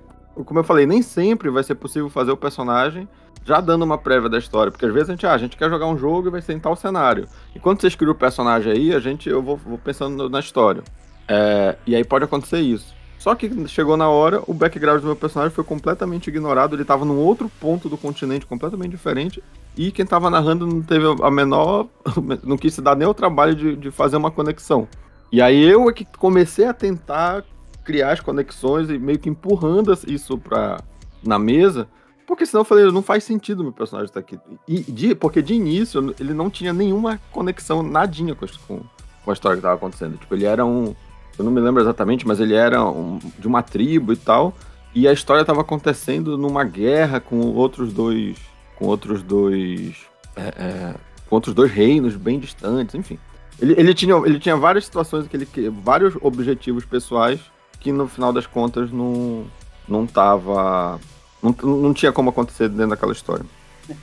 como 0.45 0.59
eu 0.59 0.63
falei, 0.63 0.85
nem 0.87 1.01
sempre 1.01 1.49
vai 1.49 1.63
ser 1.63 1.75
possível 1.75 2.09
fazer 2.09 2.31
o 2.31 2.37
personagem 2.37 3.07
já 3.45 3.61
dando 3.61 3.83
uma 3.83 3.97
prévia 3.97 4.29
da 4.29 4.37
história. 4.37 4.71
Porque 4.71 4.85
às 4.85 4.93
vezes 4.93 5.09
a 5.09 5.13
gente, 5.13 5.27
ah, 5.27 5.33
a 5.33 5.37
gente 5.37 5.55
quer 5.55 5.69
jogar 5.69 5.85
um 5.87 5.97
jogo 5.97 6.27
e 6.27 6.31
vai 6.31 6.41
ser 6.41 6.53
em 6.53 6.59
tal 6.59 6.75
cenário. 6.75 7.27
E 7.55 7.59
quando 7.59 7.81
vocês 7.81 7.95
criam 7.95 8.11
o 8.11 8.15
personagem 8.15 8.71
aí, 8.71 8.95
a 8.95 8.99
gente, 8.99 9.29
eu 9.29 9.41
vou, 9.41 9.57
vou 9.57 9.77
pensando 9.77 10.27
na 10.29 10.39
história. 10.39 10.83
É, 11.27 11.77
e 11.85 11.95
aí 11.95 12.03
pode 12.03 12.25
acontecer 12.25 12.59
isso. 12.59 12.95
Só 13.19 13.35
que 13.35 13.67
chegou 13.67 13.97
na 13.97 14.09
hora, 14.09 14.41
o 14.47 14.53
background 14.53 15.01
do 15.01 15.07
meu 15.07 15.15
personagem 15.15 15.53
foi 15.53 15.63
completamente 15.63 16.27
ignorado. 16.27 16.73
Ele 16.73 16.83
estava 16.83 17.03
num 17.03 17.17
outro 17.17 17.51
ponto 17.59 17.89
do 17.89 17.97
continente, 17.97 18.45
completamente 18.45 18.91
diferente. 18.91 19.43
E 19.77 19.91
quem 19.91 20.03
estava 20.03 20.29
narrando 20.29 20.65
não 20.65 20.81
teve 20.81 21.05
a 21.21 21.29
menor. 21.29 21.87
não 22.43 22.57
quis 22.57 22.73
se 22.73 22.81
dar 22.81 22.95
nem 22.95 23.05
o 23.05 23.13
trabalho 23.13 23.53
de, 23.53 23.75
de 23.75 23.91
fazer 23.91 24.15
uma 24.15 24.31
conexão. 24.31 24.87
E 25.31 25.41
aí 25.41 25.61
eu 25.61 25.89
é 25.89 25.93
que 25.93 26.05
comecei 26.17 26.65
a 26.65 26.73
tentar 26.73 27.43
criar 27.83 28.13
as 28.13 28.21
conexões 28.21 28.89
e 28.89 28.97
meio 28.97 29.19
que 29.19 29.29
empurrando 29.29 29.91
isso 30.07 30.37
pra, 30.37 30.79
na 31.21 31.37
mesa. 31.37 31.89
Porque 32.25 32.45
senão 32.45 32.61
eu 32.61 32.65
falei, 32.65 32.85
não 32.91 33.01
faz 33.01 33.23
sentido 33.23 33.63
meu 33.63 33.73
personagem 33.73 34.07
estar 34.07 34.19
aqui. 34.21 34.39
E 34.67 34.79
de, 34.79 35.13
porque 35.13 35.41
de 35.41 35.55
início 35.55 36.15
ele 36.19 36.33
não 36.33 36.49
tinha 36.49 36.71
nenhuma 36.71 37.19
conexão, 37.31 37.83
nadinha 37.83 38.33
com, 38.33 38.45
com, 38.67 38.81
com 39.25 39.31
a 39.31 39.33
história 39.33 39.55
que 39.55 39.59
estava 39.59 39.75
acontecendo. 39.75 40.17
Tipo, 40.17 40.35
ele 40.35 40.45
era 40.45 40.63
um. 40.65 40.95
Eu 41.39 41.45
não 41.45 41.51
me 41.53 41.61
lembro 41.61 41.81
exatamente, 41.81 42.27
mas 42.27 42.41
ele 42.41 42.53
era 42.53 42.83
um, 42.83 43.17
de 43.39 43.47
uma 43.47 43.63
tribo 43.63 44.11
e 44.11 44.17
tal. 44.17 44.53
E 44.93 45.07
a 45.07 45.13
história 45.13 45.41
estava 45.41 45.61
acontecendo 45.61 46.37
numa 46.37 46.65
guerra 46.65 47.21
com 47.21 47.39
outros 47.53 47.93
dois. 47.93 48.37
Com 48.75 48.87
outros 48.87 49.23
dois. 49.23 49.95
É, 50.35 50.47
é, 50.57 50.95
com 51.29 51.35
outros 51.35 51.55
dois 51.55 51.71
reinos 51.71 52.17
bem 52.17 52.39
distantes, 52.39 52.93
enfim. 52.93 53.17
Ele, 53.57 53.73
ele, 53.77 53.93
tinha, 53.93 54.15
ele 54.17 54.37
tinha 54.37 54.57
várias 54.57 54.83
situações 54.83 55.27
que 55.27 55.37
ele. 55.37 55.47
vários 55.69 56.13
objetivos 56.21 56.83
pessoais 56.83 57.39
que 57.79 57.93
no 57.93 58.05
final 58.05 58.33
das 58.33 58.45
contas 58.45 58.91
não, 58.91 59.45
não 59.87 60.05
tava. 60.05 60.99
Não, 61.41 61.55
não 61.63 61.93
tinha 61.93 62.11
como 62.11 62.31
acontecer 62.31 62.67
dentro 62.67 62.89
daquela 62.89 63.13
história. 63.13 63.45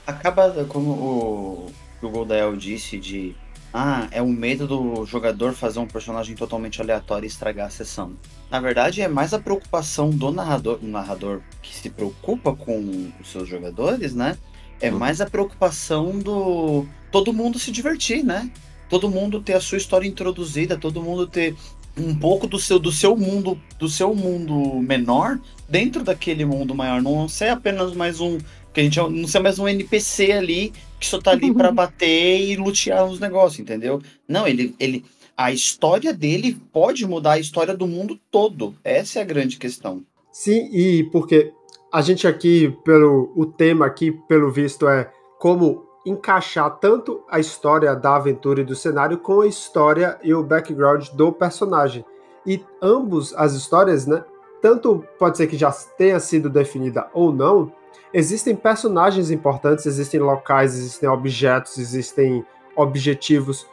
Acaba, 0.07 0.64
como 0.64 0.90
o, 0.90 1.73
o 2.00 2.09
Goldael 2.09 2.57
disse, 2.57 2.99
de. 2.99 3.37
Ah, 3.73 4.08
é 4.11 4.23
o 4.23 4.28
medo 4.28 4.66
do 4.66 5.04
jogador 5.04 5.52
fazer 5.52 5.78
um 5.78 5.87
personagem 5.87 6.35
totalmente 6.35 6.80
aleatório 6.80 7.26
e 7.26 7.28
estragar 7.28 7.66
a 7.66 7.70
sessão. 7.70 8.12
Na 8.50 8.61
verdade, 8.61 9.02
é 9.02 9.08
mais 9.08 9.35
a 9.35 9.38
preocupação 9.38 10.11
do 10.11 10.32
narrador, 10.32 10.78
o 10.82 10.87
narrador 10.87 11.40
que 11.61 11.75
se 11.75 11.90
preocupa 11.90 12.54
com 12.54 13.11
os 13.20 13.30
seus 13.30 13.49
jogadores, 13.49 14.14
né? 14.14 14.38
É 14.80 14.90
uhum. 14.90 14.99
mais 14.99 15.20
a 15.20 15.26
preocupação 15.26 16.18
do 16.18 16.87
todo 17.11 17.32
mundo 17.32 17.58
se 17.58 17.70
divertir, 17.70 18.25
né? 18.25 18.50
Todo 18.88 19.11
mundo 19.11 19.40
ter 19.40 19.54
a 19.54 19.61
sua 19.61 19.78
história 19.78 20.06
introduzida, 20.06 20.76
todo 20.76 21.02
mundo 21.02 21.26
ter 21.26 21.54
um 21.99 22.14
pouco 22.14 22.46
do 22.46 22.58
seu, 22.58 22.78
do 22.78 22.92
seu 22.92 23.16
mundo 23.16 23.58
do 23.78 23.88
seu 23.88 24.14
mundo 24.14 24.80
menor 24.80 25.38
dentro 25.68 26.04
daquele 26.04 26.44
mundo 26.44 26.75
maior 26.75 27.00
não 27.00 27.26
ser 27.26 27.49
apenas 27.49 27.94
mais 27.94 28.20
um 28.20 28.37
Porque 28.66 28.80
a 28.80 28.85
gente 28.85 28.99
não 28.99 29.26
é 29.35 29.38
mais 29.40 29.58
um 29.58 29.66
NPC 29.66 30.32
ali 30.32 30.73
que 30.99 31.07
só 31.07 31.21
tá 31.21 31.33
ali 31.33 31.53
para 31.53 31.71
bater 31.71 32.41
e 32.41 32.57
lutear 32.57 33.07
os 33.07 33.21
negócios, 33.21 33.61
entendeu? 33.61 34.00
Não, 34.26 34.47
ele, 34.47 34.75
ele. 34.79 35.05
A 35.37 35.53
história 35.53 36.15
dele 36.15 36.59
pode 36.73 37.07
mudar 37.07 37.33
a 37.33 37.38
história 37.38 37.76
do 37.76 37.87
mundo 37.87 38.19
todo. 38.31 38.75
Essa 38.83 39.19
é 39.19 39.23
a 39.23 39.26
grande 39.26 39.59
questão. 39.59 40.03
Sim, 40.33 40.71
e 40.73 41.05
porque 41.05 41.53
a 41.93 42.00
gente 42.00 42.26
aqui, 42.26 42.75
pelo 42.85 43.33
o 43.37 43.47
tema 43.47 43.87
aqui, 43.87 44.12
pelo 44.29 44.50
visto, 44.50 44.88
é 44.88 45.11
como 45.38 45.85
encaixar 46.07 46.79
tanto 46.79 47.23
a 47.29 47.41
história 47.41 47.95
da 47.95 48.17
aventura 48.17 48.61
e 48.61 48.65
do 48.65 48.76
cenário 48.76 49.19
com 49.19 49.41
a 49.41 49.47
história 49.47 50.19
e 50.23 50.33
o 50.33 50.43
background 50.43 51.09
do 51.11 51.33
personagem. 51.33 52.05
E 52.47 52.62
ambos 52.81 53.35
as 53.35 53.55
histórias, 53.55 54.07
né? 54.07 54.25
Tanto 54.62 55.05
pode 55.19 55.37
ser 55.37 55.49
que 55.49 55.57
já 55.57 55.71
tenha 55.71 56.21
sido 56.21 56.49
definida 56.49 57.09
ou 57.12 57.33
não, 57.33 57.73
existem 58.12 58.54
personagens 58.54 59.30
importantes, 59.30 59.86
existem 59.86 60.20
locais, 60.20 60.75
existem 60.75 61.08
objetos, 61.08 61.78
existem 61.78 62.44
objetivos 62.76 63.66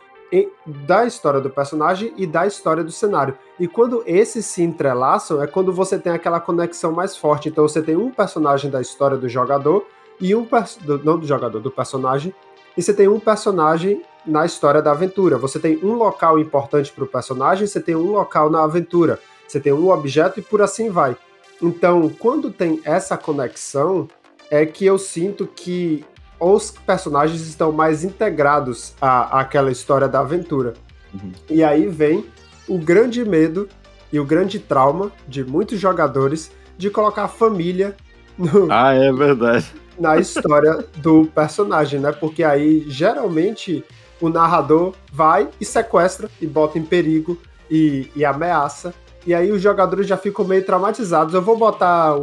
da 0.66 1.06
história 1.06 1.40
do 1.40 1.50
personagem 1.50 2.12
e 2.18 2.26
da 2.26 2.48
história 2.48 2.84
do 2.84 2.92
cenário. 2.92 3.38
E 3.60 3.68
quando 3.68 4.04
esses 4.08 4.46
se 4.48 4.64
entrelaçam, 4.64 5.44
é 5.44 5.46
quando 5.46 5.72
você 5.72 6.00
tem 6.00 6.12
aquela 6.12 6.40
conexão 6.40 6.92
mais 6.92 7.16
forte. 7.16 7.50
Então 7.50 7.68
você 7.68 7.82
tem 7.82 7.96
um 7.96 8.10
personagem 8.10 8.72
da 8.72 8.82
história 8.82 9.16
do 9.16 9.30
jogador 9.30 9.86
e 10.20 10.34
um 10.34 10.48
do, 10.82 11.04
não 11.04 11.20
do 11.20 11.28
jogador, 11.28 11.60
do 11.60 11.70
personagem, 11.70 12.34
e 12.76 12.82
você 12.82 12.94
tem 12.94 13.08
um 13.08 13.20
personagem 13.20 14.02
na 14.26 14.46
história 14.46 14.82
da 14.82 14.92
aventura. 14.92 15.38
Você 15.38 15.60
tem 15.60 15.78
um 15.84 15.94
local 15.94 16.40
importante 16.40 16.92
para 16.92 17.04
o 17.04 17.08
personagem, 17.08 17.68
você 17.68 17.80
tem 17.80 17.96
um 17.96 18.12
local 18.12 18.50
na 18.50 18.64
aventura, 18.64 19.20
você 19.48 19.60
tem 19.60 19.74
um 19.74 19.90
objeto 19.90 20.40
e 20.40 20.44
por 20.44 20.62
assim 20.62 20.90
vai. 20.90 21.16
Então, 21.62 22.10
quando 22.10 22.52
tem 22.52 22.82
essa 22.84 23.16
conexão, 23.16 24.08
é 24.54 24.68
que 24.68 24.86
eu 24.86 25.00
sinto 25.00 25.48
que 25.48 26.06
os 26.40 26.70
personagens 26.70 27.42
estão 27.42 27.72
mais 27.72 28.04
integrados 28.04 28.94
à, 29.02 29.40
àquela 29.40 29.72
história 29.72 30.08
da 30.08 30.20
aventura. 30.20 30.76
Uhum. 31.12 31.32
E 31.50 31.64
aí 31.64 31.88
vem 31.88 32.24
o 32.68 32.78
grande 32.78 33.26
medo 33.26 33.68
e 34.12 34.20
o 34.20 34.26
grande 34.26 34.60
trauma 34.60 35.12
de 35.28 35.44
muitos 35.44 35.80
jogadores 35.80 36.52
de 36.78 36.92
colocar 36.92 37.24
a 37.24 37.28
família 37.28 37.96
no, 38.38 38.72
ah, 38.72 38.94
é 38.94 39.12
verdade. 39.12 39.74
na 40.00 40.18
história 40.18 40.86
do 40.98 41.26
personagem, 41.34 42.00
né? 42.00 42.12
Porque 42.12 42.44
aí 42.44 42.86
geralmente 42.88 43.84
o 44.22 44.30
narrador 44.30 44.94
vai 45.12 45.50
e 45.60 45.66
sequestra 45.66 46.30
e 46.40 46.46
bota 46.46 46.78
em 46.78 46.84
perigo 46.84 47.40
e, 47.72 48.08
e 48.16 48.24
ameaça. 48.24 48.94
E 49.26 49.34
aí 49.34 49.52
os 49.52 49.64
jogadores 49.64 50.06
já 50.06 50.16
ficam 50.16 50.46
meio 50.46 50.64
traumatizados. 50.64 51.34
Eu 51.34 51.42
vou 51.42 51.58
botar 51.58 52.20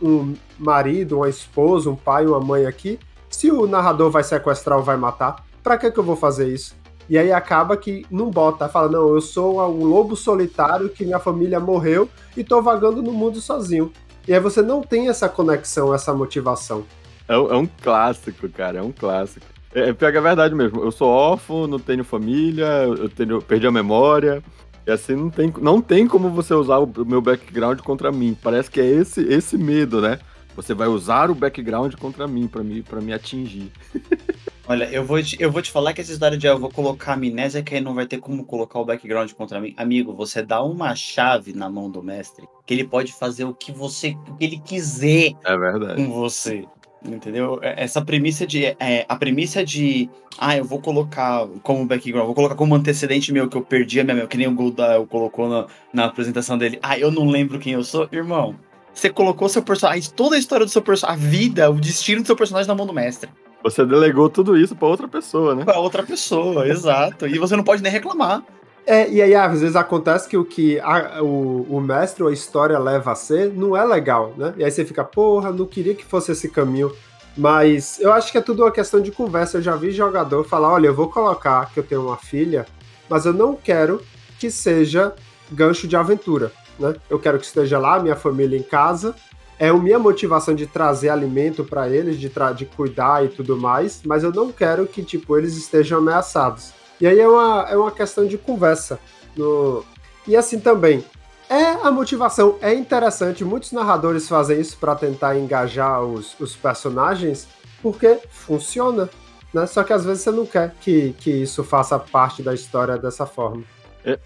um 0.00 0.34
marido, 0.62 1.16
uma 1.16 1.28
esposa, 1.28 1.90
um 1.90 1.96
pai, 1.96 2.26
uma 2.26 2.40
mãe 2.40 2.66
aqui. 2.66 2.98
Se 3.28 3.50
o 3.50 3.66
narrador 3.66 4.10
vai 4.10 4.22
sequestrar 4.22 4.78
ou 4.78 4.84
vai 4.84 4.96
matar, 4.96 5.44
pra 5.62 5.78
que, 5.78 5.90
que 5.90 5.98
eu 5.98 6.04
vou 6.04 6.16
fazer 6.16 6.48
isso? 6.48 6.74
E 7.08 7.18
aí 7.18 7.32
acaba 7.32 7.76
que 7.76 8.06
não 8.10 8.30
bota, 8.30 8.68
fala, 8.68 8.88
não, 8.88 9.14
eu 9.14 9.20
sou 9.20 9.60
um 9.60 9.84
lobo 9.84 10.16
solitário 10.16 10.88
que 10.88 11.04
minha 11.04 11.18
família 11.18 11.58
morreu 11.58 12.08
e 12.36 12.44
tô 12.44 12.62
vagando 12.62 13.02
no 13.02 13.12
mundo 13.12 13.40
sozinho. 13.40 13.92
E 14.26 14.32
aí 14.32 14.40
você 14.40 14.62
não 14.62 14.82
tem 14.82 15.08
essa 15.08 15.28
conexão, 15.28 15.92
essa 15.92 16.14
motivação. 16.14 16.84
É, 17.28 17.34
é 17.34 17.56
um 17.56 17.66
clássico, 17.66 18.48
cara, 18.48 18.78
é 18.78 18.82
um 18.82 18.92
clássico. 18.92 19.44
É, 19.74 19.88
é 19.88 19.92
pega 19.92 20.18
a 20.20 20.22
verdade 20.22 20.54
mesmo. 20.54 20.82
Eu 20.82 20.92
sou 20.92 21.08
órfão, 21.08 21.66
não 21.66 21.78
tenho 21.78 22.04
família, 22.04 22.84
eu 22.84 23.08
tenho, 23.08 23.42
perdi 23.42 23.66
a 23.66 23.72
memória. 23.72 24.42
E 24.86 24.90
assim 24.90 25.14
não 25.14 25.30
tem, 25.30 25.52
não 25.60 25.80
tem 25.80 26.06
como 26.06 26.28
você 26.30 26.54
usar 26.54 26.78
o 26.78 26.90
meu 27.04 27.20
background 27.20 27.80
contra 27.80 28.10
mim. 28.10 28.36
Parece 28.42 28.70
que 28.70 28.80
é 28.80 28.86
esse 28.86 29.20
esse 29.22 29.56
medo, 29.56 30.00
né? 30.00 30.18
Você 30.54 30.74
vai 30.74 30.88
usar 30.88 31.30
o 31.30 31.34
background 31.34 31.94
contra 31.94 32.28
mim 32.28 32.46
para 32.46 32.62
me 32.62 32.82
para 32.82 33.00
me 33.00 33.12
atingir. 33.12 33.70
Olha, 34.68 34.84
eu 34.92 35.04
vou, 35.04 35.20
te, 35.20 35.36
eu 35.40 35.50
vou 35.50 35.60
te 35.60 35.70
falar 35.70 35.92
que 35.92 36.00
essa 36.00 36.12
história 36.12 36.38
de 36.38 36.46
ah, 36.46 36.52
eu 36.52 36.58
vou 36.58 36.70
colocar 36.70 37.14
amnésia 37.14 37.62
que 37.62 37.74
aí 37.74 37.80
não 37.80 37.94
vai 37.94 38.06
ter 38.06 38.18
como 38.18 38.44
colocar 38.44 38.78
o 38.78 38.84
background 38.84 39.32
contra 39.32 39.60
mim. 39.60 39.74
Amigo, 39.76 40.14
você 40.14 40.40
dá 40.40 40.62
uma 40.62 40.94
chave 40.94 41.52
na 41.52 41.68
mão 41.68 41.90
do 41.90 42.02
mestre 42.02 42.46
que 42.64 42.72
ele 42.72 42.84
pode 42.84 43.12
fazer 43.12 43.44
o 43.44 43.52
que 43.52 43.72
você 43.72 44.16
o 44.28 44.36
que 44.36 44.44
ele 44.44 44.58
quiser 44.58 45.32
é 45.44 45.56
verdade. 45.56 45.96
com 45.96 46.10
você. 46.12 46.64
Entendeu? 47.04 47.58
É, 47.60 47.82
essa 47.82 48.00
premissa 48.00 48.46
de. 48.46 48.64
É, 48.64 49.04
a 49.08 49.16
premissa 49.16 49.64
de. 49.64 50.08
Ah, 50.38 50.56
eu 50.56 50.64
vou 50.64 50.80
colocar 50.80 51.48
como 51.62 51.84
background, 51.84 52.26
vou 52.26 52.34
colocar 52.34 52.54
como 52.54 52.76
antecedente 52.76 53.32
meu 53.32 53.48
que 53.48 53.56
eu 53.56 53.62
perdi 53.62 53.98
a 53.98 54.04
minha. 54.04 54.26
Que 54.26 54.36
nem 54.36 54.46
o 54.46 54.54
Golda 54.54 55.04
colocou 55.06 55.48
na, 55.48 55.66
na 55.92 56.04
apresentação 56.04 56.56
dele. 56.56 56.78
Ah, 56.80 56.96
eu 56.96 57.10
não 57.10 57.26
lembro 57.26 57.58
quem 57.58 57.72
eu 57.72 57.82
sou. 57.82 58.08
Irmão, 58.12 58.54
você 58.94 59.10
colocou 59.10 59.48
seu 59.48 59.62
personagem, 59.62 60.10
toda 60.14 60.36
a 60.36 60.38
história 60.38 60.66
do 60.66 60.70
seu 60.70 60.82
personagem, 60.82 61.24
a 61.24 61.28
vida, 61.28 61.70
o 61.70 61.74
destino 61.74 62.22
do 62.22 62.26
seu 62.26 62.36
personagem 62.36 62.68
na 62.68 62.74
mão 62.74 62.86
do 62.86 62.92
mestre. 62.92 63.30
Você 63.62 63.86
delegou 63.86 64.28
tudo 64.28 64.56
isso 64.56 64.74
para 64.74 64.88
outra 64.88 65.08
pessoa, 65.08 65.54
né? 65.54 65.64
Pra 65.64 65.78
outra 65.78 66.02
pessoa, 66.02 66.66
exato. 66.68 67.26
E 67.26 67.38
você 67.38 67.56
não 67.56 67.64
pode 67.64 67.82
nem 67.82 67.92
reclamar. 67.92 68.42
É, 68.84 69.08
e 69.08 69.22
aí 69.22 69.34
às 69.34 69.60
vezes 69.60 69.76
acontece 69.76 70.28
que 70.28 70.36
o 70.36 70.44
que 70.44 70.80
a, 70.80 71.22
o, 71.22 71.66
o 71.70 71.80
mestre 71.80 72.22
ou 72.22 72.28
a 72.28 72.32
história 72.32 72.76
leva 72.78 73.12
a 73.12 73.14
ser 73.14 73.52
não 73.52 73.76
é 73.76 73.84
legal, 73.84 74.34
né? 74.36 74.54
E 74.56 74.64
aí 74.64 74.70
você 74.70 74.84
fica, 74.84 75.04
porra, 75.04 75.52
não 75.52 75.66
queria 75.66 75.94
que 75.94 76.04
fosse 76.04 76.32
esse 76.32 76.48
caminho. 76.48 76.92
Mas 77.36 78.00
eu 78.00 78.12
acho 78.12 78.30
que 78.30 78.38
é 78.38 78.40
tudo 78.40 78.64
uma 78.64 78.72
questão 78.72 79.00
de 79.00 79.12
conversa. 79.12 79.58
Eu 79.58 79.62
já 79.62 79.76
vi 79.76 79.92
jogador 79.92 80.44
falar: 80.44 80.72
olha, 80.72 80.88
eu 80.88 80.94
vou 80.94 81.08
colocar 81.08 81.70
que 81.72 81.78
eu 81.78 81.84
tenho 81.84 82.02
uma 82.02 82.16
filha, 82.16 82.66
mas 83.08 83.24
eu 83.24 83.32
não 83.32 83.54
quero 83.54 84.02
que 84.38 84.50
seja 84.50 85.14
gancho 85.50 85.86
de 85.86 85.96
aventura, 85.96 86.50
né? 86.78 86.94
Eu 87.08 87.18
quero 87.18 87.38
que 87.38 87.44
esteja 87.44 87.78
lá, 87.78 88.00
minha 88.00 88.16
família 88.16 88.58
em 88.58 88.62
casa. 88.62 89.14
É 89.58 89.68
a 89.68 89.74
minha 89.74 89.98
motivação 89.98 90.54
de 90.54 90.66
trazer 90.66 91.08
alimento 91.08 91.64
para 91.64 91.88
eles, 91.88 92.18
de, 92.18 92.30
de 92.56 92.66
cuidar 92.66 93.24
e 93.24 93.28
tudo 93.28 93.56
mais, 93.56 94.00
mas 94.04 94.24
eu 94.24 94.32
não 94.32 94.50
quero 94.50 94.86
que, 94.86 95.02
tipo, 95.02 95.38
eles 95.38 95.56
estejam 95.56 95.98
ameaçados. 95.98 96.72
E 97.00 97.06
aí 97.06 97.18
é 97.20 97.28
uma, 97.28 97.66
é 97.68 97.76
uma 97.76 97.90
questão 97.90 98.26
de 98.26 98.36
conversa. 98.36 98.98
No... 99.36 99.84
E 100.26 100.36
assim 100.36 100.58
também, 100.58 101.04
é 101.48 101.86
a 101.86 101.90
motivação 101.90 102.56
é 102.62 102.72
interessante. 102.72 103.44
Muitos 103.44 103.72
narradores 103.72 104.28
fazem 104.28 104.60
isso 104.60 104.76
para 104.78 104.94
tentar 104.94 105.36
engajar 105.36 106.02
os, 106.02 106.34
os 106.40 106.56
personagens, 106.56 107.46
porque 107.82 108.18
funciona. 108.30 109.10
Né? 109.52 109.66
Só 109.66 109.82
que 109.82 109.92
às 109.92 110.04
vezes 110.04 110.22
você 110.22 110.30
não 110.30 110.46
quer 110.46 110.74
que, 110.80 111.12
que 111.18 111.30
isso 111.30 111.62
faça 111.62 111.98
parte 111.98 112.42
da 112.42 112.54
história 112.54 112.96
dessa 112.96 113.26
forma. 113.26 113.64
É, 114.04 114.18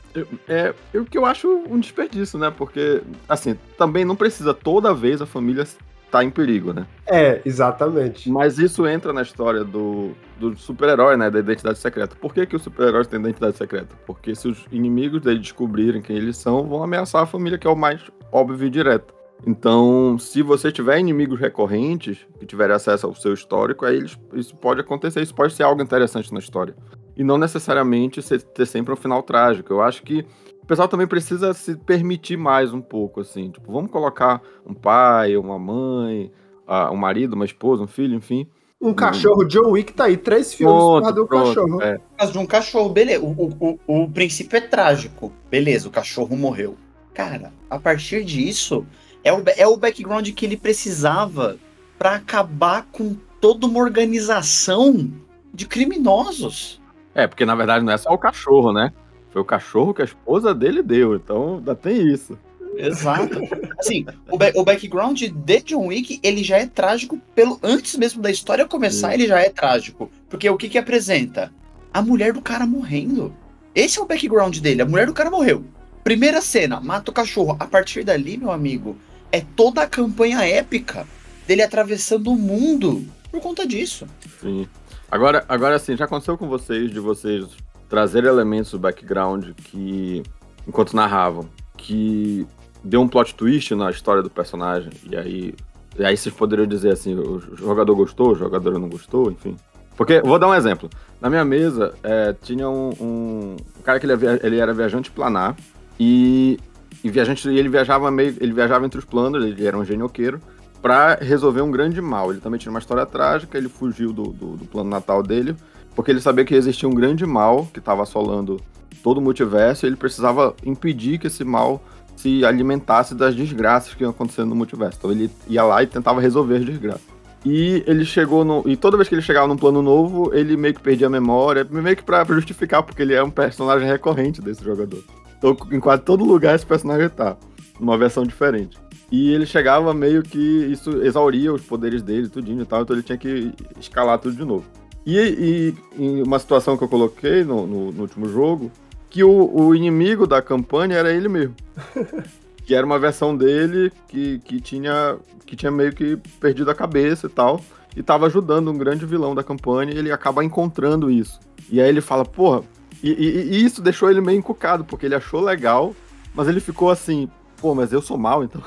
é, 0.49 0.75
é, 0.95 0.99
o 0.99 1.05
que 1.05 1.19
eu 1.19 1.27
acho 1.27 1.49
um 1.69 1.79
desperdício, 1.79 2.39
né? 2.39 2.53
Porque, 2.57 3.03
assim, 3.29 3.59
também 3.77 4.05
não 4.05 4.17
precisa 4.17 4.55
toda 4.55 4.95
vez 4.95 5.21
a 5.21 5.27
família 5.27 5.67
tá 6.11 6.25
em 6.25 6.31
perigo, 6.31 6.73
né? 6.73 6.87
É, 7.07 7.43
exatamente. 7.45 8.31
Mas 8.31 8.59
isso 8.59 8.87
entra 8.87 9.13
na 9.13 9.23
história 9.23 9.65
do, 9.65 10.13
do 10.39 10.57
super-herói, 10.57 11.17
né? 11.17 11.31
Da 11.31 11.41
identidade 11.41 11.79
secreta. 11.79 12.17
Por 12.17 12.33
que, 12.33 12.47
que 12.47 12.57
o 12.57 12.59
super-herói 12.59 13.05
tem 13.05 13.21
identidade 13.21 13.57
secreta? 13.57 13.95
Porque 14.07 14.35
se 14.35 14.49
os 14.49 14.65
inimigos 14.71 15.21
dele 15.21 15.41
descobrirem 15.41 16.01
quem 16.01 16.17
eles 16.17 16.37
são, 16.37 16.67
vão 16.67 16.83
ameaçar 16.83 17.23
a 17.23 17.27
família, 17.27 17.59
que 17.59 17.67
é 17.67 17.71
o 17.71 17.77
mais 17.77 18.01
óbvio 18.33 18.67
e 18.67 18.71
direto. 18.71 19.15
Então, 19.47 20.17
se 20.19 20.43
você 20.43 20.73
tiver 20.73 20.99
inimigos 20.99 21.39
recorrentes 21.39 22.27
que 22.39 22.47
tiverem 22.47 22.75
acesso 22.75 23.07
ao 23.07 23.15
seu 23.15 23.35
histórico, 23.35 23.85
aí 23.85 23.97
eles, 23.97 24.19
isso 24.33 24.57
pode 24.57 24.81
acontecer, 24.81 25.21
isso 25.21 25.35
pode 25.35 25.53
ser 25.53 25.63
algo 25.63 25.83
interessante 25.83 26.33
na 26.33 26.39
história. 26.39 26.75
E 27.17 27.25
não 27.25 27.39
necessariamente 27.39 28.21
ter 28.55 28.67
sempre 28.67 28.93
um 28.93 28.97
final 28.97 29.23
trágico. 29.23 29.73
Eu 29.73 29.81
acho 29.81 30.03
que 30.03 30.25
o 30.63 30.67
pessoal 30.67 30.89
também 30.89 31.07
precisa 31.07 31.55
se 31.55 31.77
permitir 31.77 32.37
mais 32.37 32.73
um 32.73 32.81
pouco, 32.81 33.21
assim. 33.21 33.51
Tipo, 33.51 33.73
vamos 33.73 33.91
colocar 33.91 34.43
um 34.67 34.75
pai, 34.75 35.37
uma 35.37 35.59
mãe, 35.59 36.31
uh, 36.67 36.93
um 36.93 36.97
marido, 36.97 37.35
uma 37.35 37.45
esposa, 37.45 37.83
um 37.83 37.87
filho, 37.87 38.15
enfim. 38.15 38.47
Um 38.81 38.93
cachorro, 38.93 39.45
John 39.45 39.71
Wick 39.71 39.95
tá 39.95 40.05
aí, 40.05 40.17
três 40.17 40.53
filmes 40.53 40.77
por 40.77 41.01
causa 41.01 41.15
do 41.15 41.27
cachorro. 41.27 41.83
É. 41.83 42.01
De 42.31 42.39
um 42.39 42.47
cachorro, 42.47 42.91
beleza. 42.91 43.25
O, 43.25 43.31
o, 43.31 43.79
o, 43.87 44.03
o 44.03 44.11
princípio 44.11 44.57
é 44.57 44.61
trágico. 44.61 45.33
Beleza, 45.51 45.89
o 45.89 45.91
cachorro 45.91 46.37
morreu. 46.37 46.77
Cara, 47.15 47.53
a 47.71 47.79
partir 47.79 48.23
disso, 48.25 48.85
é 49.25 49.33
o, 49.33 49.43
é 49.57 49.67
o 49.67 49.77
background 49.77 50.29
que 50.31 50.45
ele 50.45 50.57
precisava 50.57 51.57
para 51.99 52.17
acabar 52.17 52.87
com 52.93 53.17
toda 53.41 53.67
uma 53.67 53.81
organização 53.81 55.11
de 55.55 55.67
criminosos. 55.67 56.81
É, 57.17 57.27
porque 57.27 57.47
na 57.47 57.55
verdade 57.55 57.83
não 57.83 57.95
é 57.95 57.97
só 57.97 58.11
o 58.11 58.19
cachorro, 58.19 58.75
né? 58.75 58.93
Foi 59.31 59.41
o 59.41 59.45
cachorro 59.45 59.95
que 59.95 60.03
a 60.03 60.05
esposa 60.05 60.55
dele 60.55 60.83
deu, 60.83 61.17
então 61.17 61.57
ainda 61.57 61.75
tem 61.75 62.13
isso. 62.13 62.39
Exato. 62.77 63.41
Assim, 63.79 64.05
o, 64.31 64.61
o, 64.61 64.65
background 64.65 65.19
de 65.19 65.61
John 65.63 65.87
Wick, 65.87 66.21
ele 66.23 66.45
já 66.45 66.59
é 66.59 66.67
trágico 66.67 67.19
pelo 67.35 67.59
antes 67.63 67.97
mesmo 67.97 68.21
da 68.21 68.31
história 68.31 68.67
começar, 68.67 69.09
Sim. 69.09 69.15
ele 69.15 69.27
já 69.27 69.41
é 69.41 69.49
trágico. 69.49 70.11
Porque 70.29 70.49
o 70.51 70.59
que 70.59 70.69
que 70.69 70.77
apresenta? 70.77 71.51
A 71.91 72.03
mulher 72.03 72.35
do 72.35 72.43
cara 72.43 72.67
morrendo. 72.67 73.35
Esse 73.75 73.99
é 73.99 74.03
o 74.03 74.07
background 74.07 74.59
dele, 74.59 74.83
a 74.83 74.87
mulher 74.87 75.07
do 75.07 75.15
cara 75.15 75.31
morreu. 75.31 75.65
Primeira 76.05 76.43
cena, 76.43 76.81
mata 76.81 77.11
o 77.11 77.15
cachorro. 77.15 77.57
A 77.59 77.67
partir 77.67 78.05
dali, 78.05 78.37
meu 78.37 78.51
amigo, 78.51 78.95
é 79.33 79.41
toda 79.41 79.81
a 79.81 79.89
campanha 79.89 80.47
épica 80.47 81.07
dele 81.47 81.63
atravessando 81.63 82.31
o 82.31 82.37
mundo 82.37 83.07
por 83.31 83.41
conta 83.41 83.67
disso. 83.67 84.07
Sim. 84.41 84.69
Agora, 85.11 85.45
agora 85.49 85.79
sim, 85.79 85.97
já 85.97 86.05
aconteceu 86.05 86.37
com 86.37 86.49
vocês 86.49 86.91
de 86.91 86.99
vocês 86.99 87.47
trazer 87.89 88.25
elementos 88.25 88.73
do 88.73 88.79
background 88.79 89.51
que, 89.57 90.23
enquanto 90.67 90.95
narravam, 90.95 91.49
que 91.77 92.47
deu 92.83 93.01
um 93.01 93.09
plot 93.09 93.35
twist 93.35 93.75
na 93.75 93.91
história 93.91 94.23
do 94.23 94.31
personagem, 94.31 94.91
e 95.09 95.17
aí 95.17 95.55
E 95.99 96.05
aí 96.05 96.17
vocês 96.17 96.35
poderiam 96.35 96.67
dizer 96.67 96.93
assim, 96.93 97.15
o 97.15 97.41
jogador 97.57 97.95
gostou, 97.95 98.33
o 98.33 98.35
jogador 98.35 98.79
não 98.79 98.89
gostou, 98.89 99.31
enfim. 99.31 99.57
Porque, 99.97 100.21
vou 100.21 100.39
dar 100.39 100.49
um 100.49 100.55
exemplo. 100.55 100.91
Na 101.21 101.31
minha 101.31 101.45
mesa, 101.45 101.95
é, 102.03 102.35
tinha 102.43 102.69
um, 102.69 102.91
um, 103.01 103.57
cara 103.83 103.99
que 103.99 104.05
ele, 104.05 104.13
ele, 104.43 104.59
era 104.59 104.75
viajante 104.75 105.11
planar 105.11 105.57
e, 105.99 106.59
e 107.03 107.09
viajante, 107.09 107.49
ele 107.49 107.69
viajava 107.71 108.11
meio, 108.11 108.37
ele 108.39 108.53
viajava 108.53 108.85
entre 108.85 108.99
os 108.99 109.07
planos, 109.07 109.43
ele 109.43 109.67
era 109.67 109.79
um 109.79 109.85
genioqueiro, 109.85 110.39
para 110.83 111.17
resolver 111.17 111.63
um 111.63 111.71
grande 111.71 112.01
mal. 112.01 112.31
Ele 112.31 112.41
também 112.41 112.59
tinha 112.59 112.71
uma 112.71 112.79
história 112.79 113.05
trágica, 113.07 113.57
ele 113.57 113.69
fugiu 113.69 114.13
do, 114.13 114.25
do, 114.25 114.57
do 114.57 114.65
plano 114.65 114.91
natal 114.91 115.23
dele, 115.23 115.57
porque 115.95 116.11
ele 116.11 116.21
sabia 116.21 116.45
que 116.45 116.55
existia 116.55 116.89
um 116.89 116.95
grande 116.95 117.25
mal 117.27 117.67
que 117.73 117.79
estava 117.79 118.03
assolando 118.03 118.61
todo 119.03 119.19
o 119.19 119.21
multiverso 119.21 119.87
e 119.87 119.89
ele 119.89 119.97
precisava 119.97 120.55
impedir 120.65 121.19
que 121.19 121.27
esse 121.27 121.45
mal 121.45 121.83
se 122.17 122.45
alimentasse 122.45 123.15
das 123.15 123.35
desgraças 123.35 123.95
que 123.95 124.03
iam 124.03 124.11
acontecendo 124.11 124.49
no 124.49 124.57
multiverso. 124.57 124.99
Então 124.99 125.13
ele 125.13 125.31
ia 125.49 125.63
lá 125.63 125.83
e 125.83 125.87
tentava 125.87 126.21
resolver 126.21 126.57
as 126.57 126.65
desgraças. 126.65 127.17
E 127.45 127.85
ele 127.87 128.05
chegou 128.05 128.45
no. 128.45 128.65
E 128.67 128.77
toda 128.77 128.97
vez 128.97 129.09
que 129.09 129.15
ele 129.15 129.23
chegava 129.23 129.47
num 129.47 129.57
plano 129.57 129.81
novo, 129.81 130.35
ele 130.35 130.57
meio 130.57 130.75
que 130.75 130.81
perdia 130.81 131.07
a 131.07 131.11
memória, 131.11 131.65
meio 131.71 131.97
que 131.97 132.03
pra 132.03 132.25
justificar, 132.25 132.83
porque 132.83 133.03
ele 133.03 133.15
é 133.15 133.23
um 133.23 133.31
personagem 133.31 133.87
recorrente 133.87 134.43
desse 134.43 134.65
jogador. 134.65 135.05
Então, 135.39 135.57
em 135.71 135.79
quase 135.79 136.03
todo 136.03 136.25
lugar 136.25 136.57
esse 136.57 136.67
personagem 136.67 137.09
tá. 137.09 137.37
Numa 137.79 137.97
versão 137.97 138.25
diferente. 138.25 138.77
E 139.11 139.33
ele 139.33 139.47
chegava 139.47 139.95
meio 139.95 140.23
que 140.23 140.39
isso 140.39 141.03
exauria 141.03 141.53
os 141.53 141.63
poderes 141.63 142.03
dele, 142.03 142.29
tudinho 142.29 142.63
e 142.63 142.67
tal, 142.67 142.83
então 142.83 142.97
ele 142.97 143.05
tinha 143.05 143.19
que 143.19 143.53
escalar 143.79 144.19
tudo 144.19 144.35
de 144.35 144.45
novo. 144.45 144.65
E, 145.07 145.17
e 145.17 145.75
em 146.03 146.23
uma 146.23 146.39
situação 146.39 146.77
que 146.77 146.83
eu 146.83 146.89
coloquei 146.89 147.45
no, 147.45 147.65
no, 147.67 147.93
no 147.93 148.03
último 148.03 148.29
jogo, 148.29 148.73
que 149.09 149.23
o, 149.23 149.55
o, 149.55 149.75
inimigo 149.75 150.27
da 150.27 150.43
campanha 150.43 150.97
era 150.97 151.13
ele 151.13 151.29
mesmo. 151.29 151.55
que 152.67 152.75
era 152.75 152.85
uma 152.85 152.99
versão 152.99 153.37
dele 153.37 153.93
que, 154.09 154.41
que, 154.41 154.61
tinha, 154.61 155.17
que 155.47 155.55
tinha 155.55 155.71
meio 155.71 155.93
que 155.93 156.17
perdido 156.41 156.69
a 156.73 156.75
cabeça 156.75 157.29
e 157.29 157.31
tal. 157.31 157.61
E 157.95 158.03
tava 158.03 158.27
ajudando 158.27 158.71
um 158.71 158.77
grande 158.77 159.07
vilão 159.07 159.35
da 159.35 159.45
campanha 159.45 159.95
e 159.95 159.99
ele 159.99 160.11
acaba 160.11 160.45
encontrando 160.45 161.09
isso. 161.09 161.39
E 161.71 161.81
aí 161.81 161.89
ele 161.89 162.01
fala, 162.01 162.25
porra. 162.25 162.63
E, 163.01 163.11
e, 163.11 163.55
e 163.55 163.65
isso 163.65 163.81
deixou 163.81 164.11
ele 164.11 164.21
meio 164.21 164.39
encucado, 164.39 164.85
porque 164.85 165.07
ele 165.07 165.15
achou 165.15 165.41
legal, 165.41 165.95
mas 166.35 166.49
ele 166.49 166.61
ficou 166.61 166.91
assim, 166.91 167.29
pô, 167.59 167.75
mas 167.75 167.93
eu 167.93 168.03
sou 168.03 168.19
mal, 168.19 168.43
então. 168.43 168.61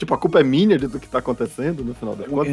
Tipo, 0.00 0.14
a 0.14 0.18
culpa 0.18 0.40
é 0.40 0.42
minha 0.42 0.78
de 0.78 0.86
do 0.86 0.98
que 0.98 1.06
tá 1.06 1.18
acontecendo 1.18 1.84
no 1.84 1.94
final 1.94 2.16
da 2.16 2.24
conta. 2.24 2.50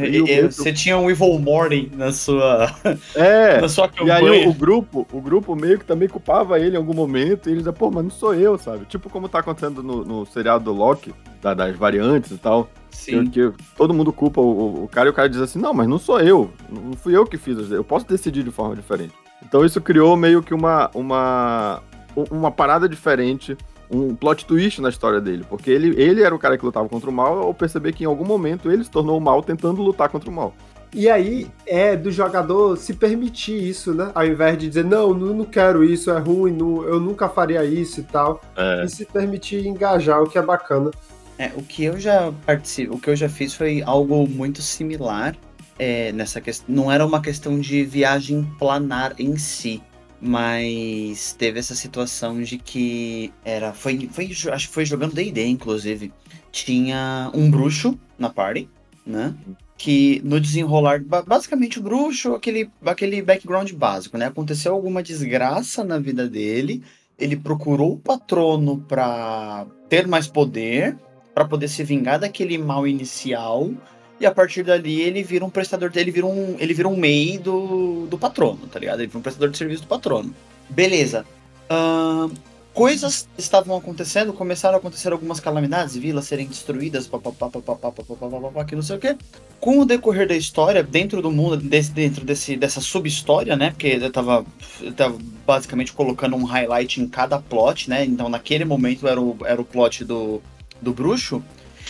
Você 0.51 0.73
tinha 0.73 0.97
um 0.97 1.09
Evil 1.09 1.39
Morning 1.39 1.89
na 1.95 2.11
sua. 2.11 2.75
É, 3.15 3.59
na 3.61 3.69
sua 3.69 3.87
campanha. 3.87 4.19
E 4.19 4.41
aí 4.41 4.45
o, 4.45 4.49
o, 4.49 4.53
grupo, 4.53 5.07
o 5.13 5.21
grupo 5.21 5.55
meio 5.55 5.79
que 5.79 5.85
também 5.85 6.09
culpava 6.09 6.59
ele 6.59 6.75
em 6.75 6.77
algum 6.77 6.93
momento, 6.93 7.47
e 7.47 7.53
ele 7.53 7.59
dizia, 7.59 7.71
pô, 7.71 7.89
mas 7.89 8.03
não 8.03 8.11
sou 8.11 8.35
eu, 8.35 8.57
sabe? 8.57 8.85
Tipo 8.85 9.09
como 9.09 9.29
tá 9.29 9.39
acontecendo 9.39 9.81
no, 9.81 10.03
no 10.03 10.25
seriado 10.25 10.65
do 10.65 10.73
Loki, 10.73 11.13
da, 11.41 11.53
das 11.53 11.73
variantes 11.77 12.31
e 12.31 12.37
tal. 12.37 12.69
Sim. 12.91 13.27
Que, 13.27 13.51
que 13.51 13.63
todo 13.77 13.93
mundo 13.93 14.11
culpa 14.11 14.41
o, 14.41 14.83
o, 14.83 14.87
cara 14.89 15.07
e 15.07 15.11
o 15.11 15.13
cara 15.13 15.29
diz 15.29 15.39
assim, 15.39 15.59
não, 15.59 15.73
mas 15.73 15.87
não 15.87 15.97
sou 15.97 16.19
eu. 16.19 16.51
Não 16.69 16.93
fui 16.93 17.15
eu 17.15 17.25
que 17.25 17.37
fiz, 17.37 17.71
eu 17.71 17.83
posso 17.83 18.05
decidir 18.05 18.43
de 18.43 18.51
forma 18.51 18.75
diferente. 18.75 19.13
Então 19.41 19.63
isso 19.63 19.79
criou 19.79 20.17
meio 20.17 20.43
que 20.43 20.53
uma, 20.53 20.91
uma, 20.93 21.81
uma 22.29 22.51
parada 22.51 22.89
diferente 22.89 23.55
um 23.89 24.15
plot 24.15 24.45
twist 24.45 24.81
na 24.81 24.89
história 24.89 25.21
dele, 25.21 25.45
porque 25.49 25.71
ele, 25.71 25.99
ele 26.01 26.21
era 26.21 26.33
o 26.33 26.39
cara 26.39 26.57
que 26.57 26.65
lutava 26.65 26.87
contra 26.89 27.09
o 27.09 27.13
mal, 27.13 27.39
ao 27.39 27.53
perceber 27.53 27.93
que 27.93 28.03
em 28.03 28.07
algum 28.07 28.25
momento 28.25 28.71
ele 28.71 28.83
se 28.83 28.91
tornou 28.91 29.17
o 29.17 29.21
mal 29.21 29.41
tentando 29.41 29.81
lutar 29.81 30.09
contra 30.09 30.29
o 30.29 30.33
mal. 30.33 30.53
E 30.93 31.09
aí 31.09 31.47
é 31.65 31.95
do 31.95 32.11
jogador 32.11 32.77
se 32.77 32.93
permitir 32.93 33.61
isso, 33.61 33.93
né? 33.93 34.09
Ao 34.15 34.25
invés 34.25 34.57
de 34.57 34.67
dizer, 34.67 34.85
não, 34.85 35.13
não, 35.13 35.33
não 35.33 35.45
quero 35.45 35.83
isso, 35.83 36.09
é 36.09 36.17
ruim, 36.17 36.53
não, 36.53 36.83
eu 36.83 36.99
nunca 36.99 37.27
faria 37.27 37.63
isso 37.65 37.99
e 37.99 38.03
tal. 38.03 38.41
É. 38.55 38.85
E 38.85 38.89
se 38.89 39.05
permitir 39.05 39.65
engajar, 39.67 40.21
o 40.21 40.29
que 40.29 40.37
é 40.37 40.41
bacana. 40.41 40.91
É, 41.37 41.51
o 41.55 41.61
que 41.61 41.83
eu 41.83 41.99
já 41.99 42.33
participo, 42.45 42.95
o 42.95 42.99
que 42.99 43.09
eu 43.09 43.15
já 43.15 43.29
fiz 43.29 43.53
foi 43.53 43.83
algo 43.83 44.27
muito 44.27 44.61
similar 44.61 45.35
é, 45.77 46.11
nessa 46.13 46.41
questão. 46.41 46.73
Não 46.73 46.91
era 46.91 47.05
uma 47.05 47.21
questão 47.21 47.59
de 47.59 47.83
viagem 47.83 48.43
planar 48.57 49.13
em 49.19 49.37
si 49.37 49.83
mas 50.19 51.33
teve 51.33 51.59
essa 51.59 51.75
situação 51.75 52.41
de 52.41 52.57
que 52.57 53.31
era 53.45 53.73
foi, 53.73 54.09
foi 54.11 54.31
acho 54.51 54.67
que 54.67 54.73
foi 54.73 54.85
jogando 54.85 55.13
D&D 55.13 55.45
inclusive. 55.45 56.11
Tinha 56.51 57.29
um 57.33 57.51
bruxo 57.51 57.97
na 58.17 58.29
party 58.29 58.69
né? 59.05 59.33
Que 59.77 60.21
no 60.23 60.39
desenrolar 60.39 61.01
basicamente 61.03 61.79
o 61.79 61.83
bruxo 61.83 62.33
aquele 62.33 62.69
aquele 62.85 63.21
background 63.21 63.71
básico 63.73 64.17
né? 64.17 64.25
Aconteceu 64.25 64.73
alguma 64.73 65.01
desgraça 65.01 65.83
na 65.83 65.97
vida 65.97 66.27
dele 66.27 66.83
ele 67.17 67.35
procurou 67.35 67.93
o 67.93 67.99
patrono 67.99 68.79
para 68.87 69.65
ter 69.87 70.07
mais 70.07 70.27
poder 70.27 70.97
para 71.33 71.45
poder 71.45 71.67
se 71.67 71.83
vingar 71.83 72.19
daquele 72.19 72.57
mal 72.57 72.87
inicial 72.87 73.71
e 74.19 74.25
a 74.25 74.31
partir 74.31 74.63
dali 74.63 75.01
ele 75.01 75.23
vira 75.23 75.45
um 75.45 75.49
prestador, 75.49 75.91
ele 75.95 76.11
vira 76.11 76.25
um, 76.25 76.55
ele 76.59 76.73
vira 76.73 76.87
um 76.87 76.95
MEI 76.95 77.37
do, 77.37 78.07
do 78.07 78.17
patrono, 78.17 78.67
tá 78.67 78.79
ligado? 78.79 78.99
Ele 78.99 79.07
vira 79.07 79.19
um 79.19 79.21
prestador 79.21 79.49
de 79.49 79.57
serviço 79.57 79.83
do 79.83 79.87
patrono. 79.87 80.33
Beleza. 80.69 81.25
Uh, 81.69 82.33
coisas 82.73 83.27
estavam 83.37 83.75
acontecendo, 83.77 84.33
começaram 84.33 84.75
a 84.75 84.77
acontecer 84.79 85.11
algumas 85.11 85.39
calamidades, 85.39 85.95
vilas 85.95 86.25
serem 86.25 86.47
destruídas, 86.47 87.07
papapá, 87.07 87.49
papapá, 87.49 87.91
papapá, 87.91 88.65
que 88.65 88.75
não 88.75 88.83
sei 88.83 88.97
o 88.97 88.99
quê. 88.99 89.15
Com 89.59 89.79
o 89.79 89.85
decorrer 89.85 90.27
da 90.27 90.35
história, 90.35 90.83
dentro 90.83 91.21
do 91.21 91.31
mundo, 91.31 91.57
desse, 91.57 91.91
dentro 91.91 92.23
desse, 92.23 92.55
dessa 92.55 92.79
sub-história, 92.79 93.55
né? 93.55 93.71
Porque 93.71 93.97
eu 93.99 94.11
tava, 94.11 94.45
eu 94.81 94.93
tava 94.93 95.17
basicamente 95.45 95.93
colocando 95.93 96.35
um 96.35 96.43
highlight 96.43 97.01
em 97.01 97.07
cada 97.07 97.39
plot, 97.39 97.89
né? 97.89 98.05
Então 98.05 98.29
naquele 98.29 98.65
momento 98.65 99.07
era 99.07 99.19
o, 99.19 99.37
era 99.45 99.59
o 99.59 99.65
plot 99.65 100.05
do, 100.05 100.41
do 100.81 100.93
bruxo. 100.93 101.43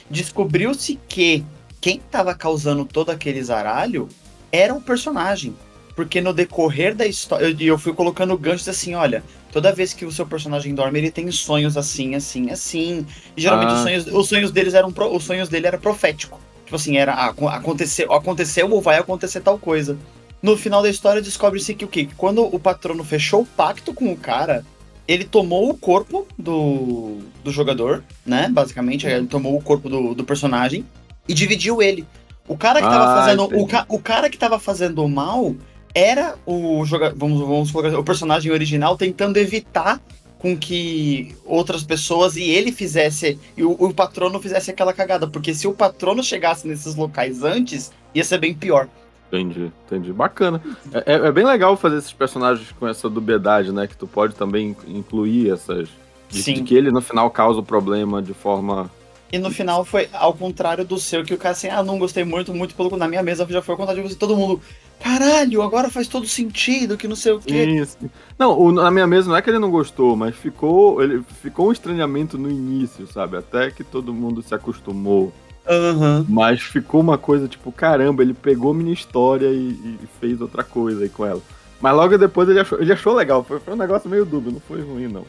Descobriu-se 0.09 0.97
que 1.09 1.43
quem 1.79 1.97
estava 1.97 2.33
causando 2.33 2.85
todo 2.85 3.09
aquele 3.09 3.41
zaralho 3.43 4.07
era 4.51 4.73
o 4.73 4.81
personagem. 4.81 5.55
Porque 5.95 6.21
no 6.21 6.31
decorrer 6.31 6.93
da 6.93 7.07
história, 7.07 7.45
eu, 7.45 7.55
eu 7.59 7.77
fui 7.77 7.91
colocando 7.91 8.37
ganchos 8.37 8.69
assim, 8.69 8.93
olha, 8.93 9.23
toda 9.51 9.73
vez 9.73 9.93
que 9.93 10.05
o 10.05 10.11
seu 10.11 10.27
personagem 10.27 10.75
dorme, 10.75 10.99
ele 10.99 11.09
tem 11.09 11.29
sonhos 11.31 11.75
assim, 11.75 12.13
assim, 12.13 12.51
assim. 12.51 13.05
E 13.35 13.41
geralmente 13.41 13.71
ah. 13.71 13.73
os, 13.73 13.81
sonhos, 13.81 14.07
os 14.07 14.29
sonhos 14.29 14.51
deles 14.51 14.75
eram 14.75 14.93
os 15.11 15.23
sonhos 15.23 15.49
dele 15.49 15.65
era 15.65 15.77
profético. 15.77 16.39
Tipo 16.65 16.75
assim, 16.75 16.97
era 16.97 17.13
ah, 17.13 17.33
aconteceu, 17.55 18.13
aconteceu 18.13 18.69
ou 18.69 18.81
vai 18.81 18.99
acontecer 18.99 19.41
tal 19.41 19.57
coisa. 19.57 19.97
No 20.39 20.55
final 20.55 20.83
da 20.83 20.89
história 20.89 21.21
descobre-se 21.21 21.73
que 21.73 21.85
o 21.85 21.87
quê? 21.87 22.07
Quando 22.15 22.43
o 22.43 22.59
patrono 22.59 23.03
fechou 23.03 23.41
o 23.41 23.45
pacto 23.45 23.91
com 23.91 24.11
o 24.11 24.17
cara, 24.17 24.63
ele 25.07 25.23
tomou 25.23 25.69
o 25.69 25.77
corpo 25.77 26.27
do, 26.37 27.17
do 27.43 27.49
jogador, 27.49 28.03
né? 28.23 28.49
Basicamente, 28.51 29.07
ele 29.07 29.25
tomou 29.25 29.57
o 29.57 29.61
corpo 29.61 29.89
do, 29.89 30.13
do 30.13 30.23
personagem 30.23 30.85
e 31.27 31.33
dividiu 31.33 31.81
ele. 31.81 32.05
O 32.47 32.57
cara 32.57 32.81
que 32.81 32.87
tava 32.87 33.11
ah, 33.11 33.15
fazendo. 33.15 33.43
O, 33.43 33.67
ca, 33.67 33.85
o, 33.89 33.99
cara 33.99 34.29
que 34.29 34.37
tava 34.37 34.57
fazendo 34.57 35.03
o 35.03 35.09
mal 35.09 35.53
era 35.93 36.35
o 36.45 36.85
jogador. 36.85 37.17
Vamos, 37.17 37.39
vamos 37.39 37.75
assim, 37.75 37.95
o 37.95 38.03
personagem 38.03 38.51
original 38.51 38.97
tentando 38.97 39.37
evitar 39.37 40.01
com 40.39 40.55
que 40.55 41.35
outras 41.45 41.83
pessoas 41.83 42.37
e 42.37 42.43
ele 42.43 42.71
fizesse. 42.71 43.37
E 43.57 43.63
o, 43.63 43.71
o 43.71 43.93
patrono 43.93 44.39
fizesse 44.39 44.71
aquela 44.71 44.93
cagada. 44.93 45.27
Porque 45.27 45.53
se 45.53 45.67
o 45.67 45.73
patrono 45.73 46.23
chegasse 46.23 46.67
nesses 46.67 46.95
locais 46.95 47.43
antes, 47.43 47.91
ia 48.15 48.23
ser 48.23 48.37
bem 48.37 48.53
pior. 48.53 48.87
Entendi, 49.27 49.71
entendi. 49.85 50.13
Bacana. 50.13 50.61
É, 50.93 51.13
é, 51.13 51.27
é, 51.27 51.31
bem 51.31 51.45
legal 51.45 51.75
fazer 51.75 51.97
esses 51.97 52.13
personagens 52.13 52.71
com 52.79 52.87
essa 52.87 53.09
dubiedade, 53.09 53.73
né? 53.73 53.85
Que 53.85 53.97
tu 53.97 54.07
pode 54.07 54.35
também 54.35 54.75
incluir 54.87 55.51
essas. 55.51 55.89
De, 56.29 56.43
Sim. 56.43 56.53
de 56.55 56.63
que 56.63 56.75
ele 56.75 56.91
no 56.91 57.01
final 57.01 57.29
causa 57.29 57.59
o 57.59 57.63
problema 57.63 58.21
de 58.21 58.33
forma 58.33 58.91
e 59.31 59.37
no 59.37 59.51
final 59.51 59.83
foi 59.83 60.07
ao 60.13 60.33
contrário 60.33 60.85
do 60.85 60.97
seu, 60.97 61.23
que 61.23 61.33
o 61.33 61.37
cara 61.37 61.51
assim, 61.51 61.67
ah, 61.67 61.83
não 61.83 61.99
gostei 61.99 62.23
muito, 62.23 62.53
muito 62.53 62.75
pelo 62.75 62.95
na 62.95 63.07
minha 63.07 63.21
mesa 63.21 63.45
já 63.49 63.61
foi 63.61 63.73
ao 63.73 63.77
contrário 63.77 64.01
de 64.01 64.09
você, 64.09 64.15
todo 64.15 64.35
mundo, 64.35 64.61
caralho, 64.99 65.61
agora 65.61 65.89
faz 65.89 66.07
todo 66.07 66.25
sentido, 66.25 66.97
que 66.97 67.07
não 67.07 67.15
sei 67.15 67.33
o 67.33 67.39
quê. 67.39 67.65
Isso. 67.65 67.97
Não, 68.39 68.57
o, 68.57 68.71
na 68.71 68.89
minha 68.89 69.05
mesa 69.05 69.29
não 69.29 69.35
é 69.35 69.41
que 69.41 69.49
ele 69.49 69.59
não 69.59 69.69
gostou, 69.69 70.15
mas 70.15 70.35
ficou, 70.35 71.01
ele 71.03 71.21
ficou 71.41 71.69
um 71.69 71.71
estranhamento 71.71 72.37
no 72.37 72.49
início, 72.49 73.05
sabe? 73.07 73.37
Até 73.37 73.69
que 73.69 73.83
todo 73.83 74.13
mundo 74.13 74.41
se 74.41 74.55
acostumou. 74.55 75.33
Uhum. 75.69 76.25
Mas 76.29 76.61
ficou 76.61 77.01
uma 77.01 77.17
coisa 77.17 77.47
tipo, 77.47 77.71
caramba, 77.73 78.23
ele 78.23 78.33
pegou 78.33 78.73
minha 78.73 78.93
história 78.93 79.47
e, 79.47 79.69
e 79.71 79.99
fez 80.21 80.39
outra 80.39 80.63
coisa 80.63 81.03
aí 81.03 81.09
com 81.09 81.25
ela. 81.25 81.41
Mas 81.81 81.93
logo 81.93 82.17
depois 82.17 82.47
ele 82.49 82.59
achou, 82.59 82.79
ele 82.79 82.93
achou 82.93 83.13
legal, 83.13 83.43
foi, 83.43 83.59
foi 83.59 83.73
um 83.73 83.77
negócio 83.77 84.09
meio 84.09 84.25
dúbio, 84.25 84.53
não 84.53 84.59
foi 84.61 84.81
ruim, 84.81 85.07
não. 85.07 85.25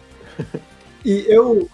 e 1.04 1.26
eu, 1.28 1.68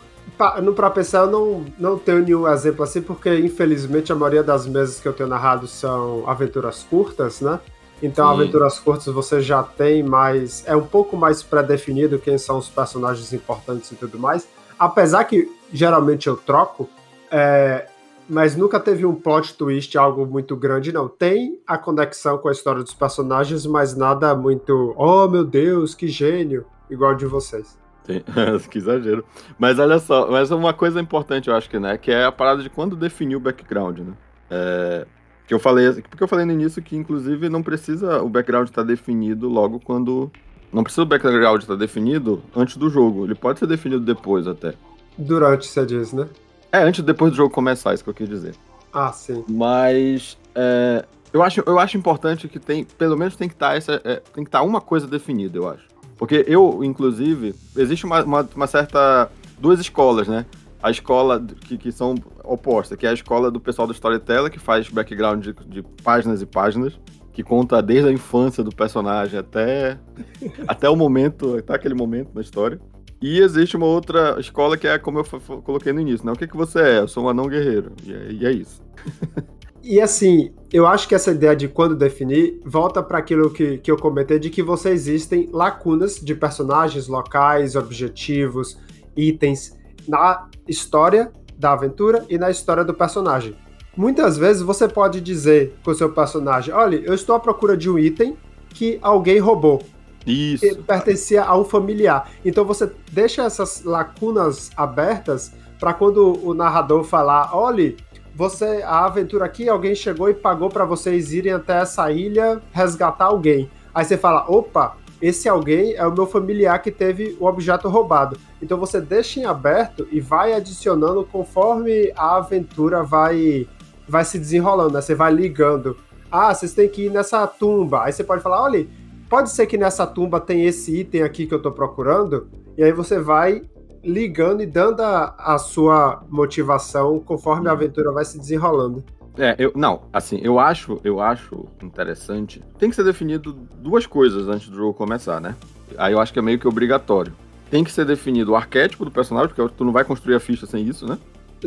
no 0.63 0.75
próprio 0.75 1.03
PC 1.03 1.17
eu 1.17 1.27
não, 1.31 1.65
não 1.79 1.99
tenho 1.99 2.23
nenhum 2.23 2.49
exemplo 2.49 2.83
assim, 2.83 3.01
porque 3.01 3.35
infelizmente 3.39 4.13
a 4.13 4.17
maioria 4.17 4.43
das 4.43 4.67
mesas 4.67 4.99
que 4.99 5.07
eu 5.07 5.13
tenho 5.13 5.29
narrado 5.29 5.67
são 5.67 6.29
aventuras 6.29 6.83
curtas, 6.83 7.41
né? 7.41 7.61
Então, 8.03 8.29
Sim. 8.29 8.43
aventuras 8.43 8.79
curtas 8.79 9.07
você 9.07 9.41
já 9.41 9.63
tem 9.63 10.03
mais. 10.03 10.65
É 10.67 10.77
um 10.77 10.85
pouco 10.87 11.17
mais 11.17 11.43
pré-definido 11.43 12.19
quem 12.19 12.37
são 12.37 12.59
os 12.59 12.69
personagens 12.69 13.33
importantes 13.33 13.91
e 13.93 13.95
tudo 13.95 14.19
mais. 14.19 14.47
Apesar 14.79 15.25
que 15.25 15.49
geralmente 15.73 16.27
eu 16.27 16.37
troco, 16.37 16.89
é, 17.31 17.87
mas 18.29 18.57
nunca 18.57 18.81
teve 18.81 19.07
um 19.07 19.15
plot 19.15 19.55
twist, 19.55 19.97
algo 19.97 20.27
muito 20.27 20.57
grande, 20.57 20.93
não. 20.93 21.09
Tem 21.09 21.61
a 21.67 21.79
conexão 21.79 22.39
com 22.39 22.49
a 22.49 22.53
história 22.53 22.83
dos 22.83 22.95
personagens, 22.95 23.65
mas 23.67 23.97
nada 23.97 24.35
muito. 24.35 24.95
Oh 24.97 25.29
meu 25.29 25.45
Deus, 25.45 25.95
que 25.95 26.09
gênio! 26.09 26.67
Igual 26.91 27.15
de 27.15 27.25
vocês. 27.25 27.79
Tem... 28.05 28.23
que 28.71 28.79
exagero. 28.79 29.25
Mas 29.59 29.79
olha 29.79 29.99
só, 29.99 30.31
mas 30.31 30.51
uma 30.51 30.73
coisa 30.73 31.01
importante 31.01 31.49
eu 31.49 31.57
acho 31.57 31.69
que, 31.69 31.79
né, 31.79 31.97
que 31.99 32.11
é 32.11 32.25
a 32.25 32.33
parada 32.33 32.63
de 32.63 32.71
quando 32.71 32.95
definiu 32.95 33.39
o 33.39 33.41
background, 33.41 33.99
né? 33.99 34.13
É, 34.51 35.07
que 35.47 35.53
eu 35.53 35.59
falei, 35.59 35.93
porque 36.03 36.23
eu 36.23 36.29
falei 36.29 36.45
no 36.45 36.53
início 36.53 36.83
que, 36.83 36.97
inclusive, 36.97 37.49
não 37.49 37.63
precisa 37.63 38.23
o 38.23 38.29
background 38.29 38.69
estar 38.69 38.83
definido 38.83 39.49
logo 39.49 39.81
quando. 39.81 40.31
Não 40.73 40.83
precisa 40.83 41.03
o 41.03 41.07
background 41.07 41.61
estar 41.61 41.77
definido 41.77 42.43
antes 42.55 42.77
do 42.77 42.89
jogo. 42.89 43.25
Ele 43.25 43.35
pode 43.35 43.59
ser 43.59 43.67
definido 43.67 44.05
depois 44.05 44.47
até. 44.47 44.75
Durante, 45.17 45.67
você 45.67 45.87
diz, 45.87 46.13
né? 46.13 46.29
É, 46.73 46.83
antes 46.83 47.05
depois 47.05 47.31
do 47.31 47.37
jogo 47.37 47.51
começar, 47.55 47.95
isso 47.95 48.03
que 48.03 48.11
eu 48.11 48.15
quis 48.15 48.29
dizer. 48.29 48.55
Ah, 48.93 49.13
sim. 49.13 49.45
Mas 49.49 50.37
é, 50.55 51.05
eu, 51.33 51.43
acho, 51.43 51.63
eu 51.67 51.79
acho 51.79 51.97
importante 51.97 52.49
que 52.49 52.59
tem, 52.59 52.85
pelo 52.85 53.17
menos 53.17 53.37
tem 53.37 53.49
que 53.49 53.55
estar 53.55 53.71
tá 53.71 53.77
essa. 53.77 54.01
É, 54.05 54.17
tem 54.17 54.43
que 54.45 54.49
estar 54.49 54.61
tá 54.61 54.65
uma 54.65 54.81
coisa 54.81 55.07
definida, 55.07 55.57
eu 55.59 55.69
acho. 55.69 55.94
Porque 56.17 56.45
eu, 56.47 56.83
inclusive, 56.85 57.55
existe 57.77 58.05
uma, 58.05 58.23
uma, 58.23 58.49
uma 58.55 58.67
certa. 58.67 59.31
duas 59.59 59.81
escolas, 59.81 60.29
né? 60.29 60.47
a 60.85 60.91
escola 60.91 61.43
que, 61.63 61.79
que 61.79 61.91
são 61.91 62.15
opostas, 62.45 62.99
que 62.99 63.07
é 63.07 63.09
a 63.09 63.15
escola 63.15 63.51
do 63.51 63.59
pessoal 63.59 63.89
do 63.89 63.95
Storyteller, 63.95 64.51
que 64.51 64.59
faz 64.59 64.87
background 64.91 65.43
de, 65.43 65.55
de 65.67 65.83
páginas 66.03 66.43
e 66.43 66.47
páginas, 66.47 67.01
que 67.33 67.43
conta 67.43 67.81
desde 67.81 68.11
a 68.11 68.13
infância 68.13 68.63
do 68.63 68.71
personagem 68.71 69.39
até, 69.39 69.99
até 70.69 70.91
o 70.91 70.95
momento, 70.95 71.57
até 71.57 71.75
aquele 71.75 71.95
momento 71.95 72.33
na 72.35 72.43
história. 72.43 72.79
E 73.19 73.41
existe 73.41 73.79
uma 73.79 73.87
outra 73.87 74.37
escola 74.39 74.77
que 74.77 74.87
é 74.87 74.99
como 74.99 75.21
eu 75.21 75.63
coloquei 75.63 75.91
no 75.91 76.03
início, 76.03 76.27
né? 76.27 76.33
O 76.33 76.37
que, 76.37 76.47
que 76.47 76.57
você 76.57 76.79
é? 76.81 76.99
Eu 76.99 77.09
sou 77.09 77.25
um 77.25 77.31
anão 77.31 77.49
guerreiro. 77.49 77.93
E 78.05 78.13
é, 78.13 78.33
e 78.33 78.47
é 78.47 78.53
isso. 78.53 78.83
E 79.85 80.01
assim, 80.01 80.51
eu 80.73 80.87
acho 80.87 81.07
que 81.07 81.15
essa 81.15 81.31
ideia 81.31 81.55
de 81.55 81.69
quando 81.69 81.95
definir 81.95 82.59
volta 82.65 83.03
para 83.03 83.19
aquilo 83.19 83.51
que, 83.51 83.77
que 83.77 83.91
eu 83.91 83.99
comentei 83.99 84.39
de 84.39 84.49
que 84.49 84.63
você 84.63 84.89
existem 84.89 85.51
lacunas 85.53 86.17
de 86.17 86.35
personagens, 86.35 87.07
locais, 87.07 87.77
objetivos, 87.77 88.79
itens 89.15 89.77
na 90.09 90.49
história 90.67 91.31
da 91.59 91.73
aventura 91.73 92.25
e 92.31 92.39
na 92.39 92.51
história 92.51 92.83
do 92.83 92.95
personagem. 92.95 93.55
Muitas 93.95 94.39
vezes 94.39 94.63
você 94.63 94.89
pode 94.89 95.21
dizer 95.21 95.77
com 95.85 95.91
o 95.91 95.95
seu 95.95 96.11
personagem: 96.11 96.73
olha, 96.73 96.97
eu 96.97 97.13
estou 97.13 97.37
à 97.37 97.41
procura 97.41 97.77
de 97.77 97.91
um 97.91 97.99
item 97.99 98.39
que 98.71 98.99
alguém 99.03 99.39
roubou. 99.39 99.83
Isso. 100.27 100.67
Que 100.67 100.83
pertencia 100.83 101.45
a 101.45 101.59
um 101.59 101.65
familiar. 101.65 102.31
Então 102.43 102.65
você 102.65 102.91
deixa 103.13 103.43
essas 103.43 103.85
lacunas 103.85 104.71
abertas 104.75 105.53
para 105.79 105.93
quando 105.93 106.41
o 106.43 106.55
narrador 106.55 107.05
falar: 107.05 107.55
olhe, 107.55 107.99
você 108.35 108.83
a 108.85 109.05
aventura 109.05 109.45
aqui, 109.45 109.69
alguém 109.69 109.95
chegou 109.95 110.29
e 110.29 110.35
pagou 110.35 110.69
para 110.69 110.85
vocês 110.85 111.33
irem 111.33 111.53
até 111.53 111.81
essa 111.81 112.11
ilha 112.11 112.61
resgatar 112.73 113.27
alguém. 113.27 113.71
Aí 113.95 114.05
você 114.05 114.17
fala: 114.17 114.45
opa, 114.49 114.97
esse 115.23 115.49
alguém 115.49 115.95
é 115.95 116.05
o 116.07 116.13
meu 116.13 116.27
familiar 116.27 116.83
que 116.83 116.91
teve 116.91 117.37
o 117.41 117.47
objeto 117.47 117.89
roubado. 117.89 118.37
Então 118.61 118.77
você 118.77 119.01
deixa 119.01 119.41
em 119.41 119.45
aberto 119.45 120.07
e 120.11 120.21
vai 120.21 120.53
adicionando 120.53 121.25
conforme 121.25 122.13
a 122.17 122.37
aventura 122.37 123.03
vai 123.03 123.69
vai 124.09 124.25
se 124.25 124.39
desenrolando, 124.39 124.95
né? 124.95 125.01
Você 125.01 125.15
vai 125.15 125.33
ligando. 125.33 125.97
Ah, 126.31 126.53
vocês 126.53 126.75
têm 126.75 126.89
que 126.89 127.07
ir 127.07 127.11
nessa 127.11 127.47
tumba. 127.47 128.03
Aí 128.03 128.13
você 128.13 128.25
pode 128.25 128.43
falar, 128.43 128.63
olha, 128.63 128.87
pode 129.31 129.51
ser 129.51 129.67
que 129.67 129.79
nessa 129.79 130.07
tumba 130.07 130.41
tem 130.41 130.67
esse 130.67 131.01
item 131.01 131.23
aqui 131.23 131.47
que 131.47 131.55
eu 131.55 131.63
tô 131.63 131.71
procurando. 131.71 132.49
E 132.77 132.83
aí 132.83 132.93
você 132.93 133.19
vai 133.21 133.63
ligando 134.05 134.63
e 134.63 134.67
dando 134.67 135.01
a, 135.01 135.35
a 135.39 135.59
sua 135.59 136.23
motivação 136.29 137.19
conforme 137.19 137.69
a 137.69 137.73
aventura 137.73 138.13
vai 138.13 138.25
se 138.25 138.39
desenrolando. 138.39 139.03
É, 139.37 139.57
eu 139.59 139.73
não, 139.75 140.03
assim, 140.13 140.39
eu 140.43 140.61
acho, 140.61 141.01
eu 141.03 141.21
acho 141.21 141.67
interessante. 141.83 142.63
Tem 142.79 142.89
que 142.89 142.95
ser 142.95 143.05
definido 143.05 143.53
duas 143.79 144.07
coisas 144.07 144.47
antes 144.47 144.69
do 144.69 144.77
jogo 144.77 144.95
começar, 144.95 145.41
né? 145.41 145.57
Aí 145.99 146.13
eu 146.13 146.21
acho 146.21 146.33
que 146.33 146.39
é 146.39 146.43
meio 146.43 146.59
que 146.59 146.69
obrigatório. 146.69 147.33
Tem 147.71 147.83
que 147.83 147.91
ser 147.91 148.05
definido 148.05 148.53
o 148.53 148.57
arquétipo 148.57 149.05
do 149.05 149.11
personagem, 149.11 149.49
porque 149.53 149.75
tu 149.77 149.85
não 149.85 149.93
vai 149.93 150.05
construir 150.05 150.37
a 150.37 150.41
ficha 150.41 150.67
sem 150.67 150.87
isso, 150.87 151.07
né? 151.07 151.19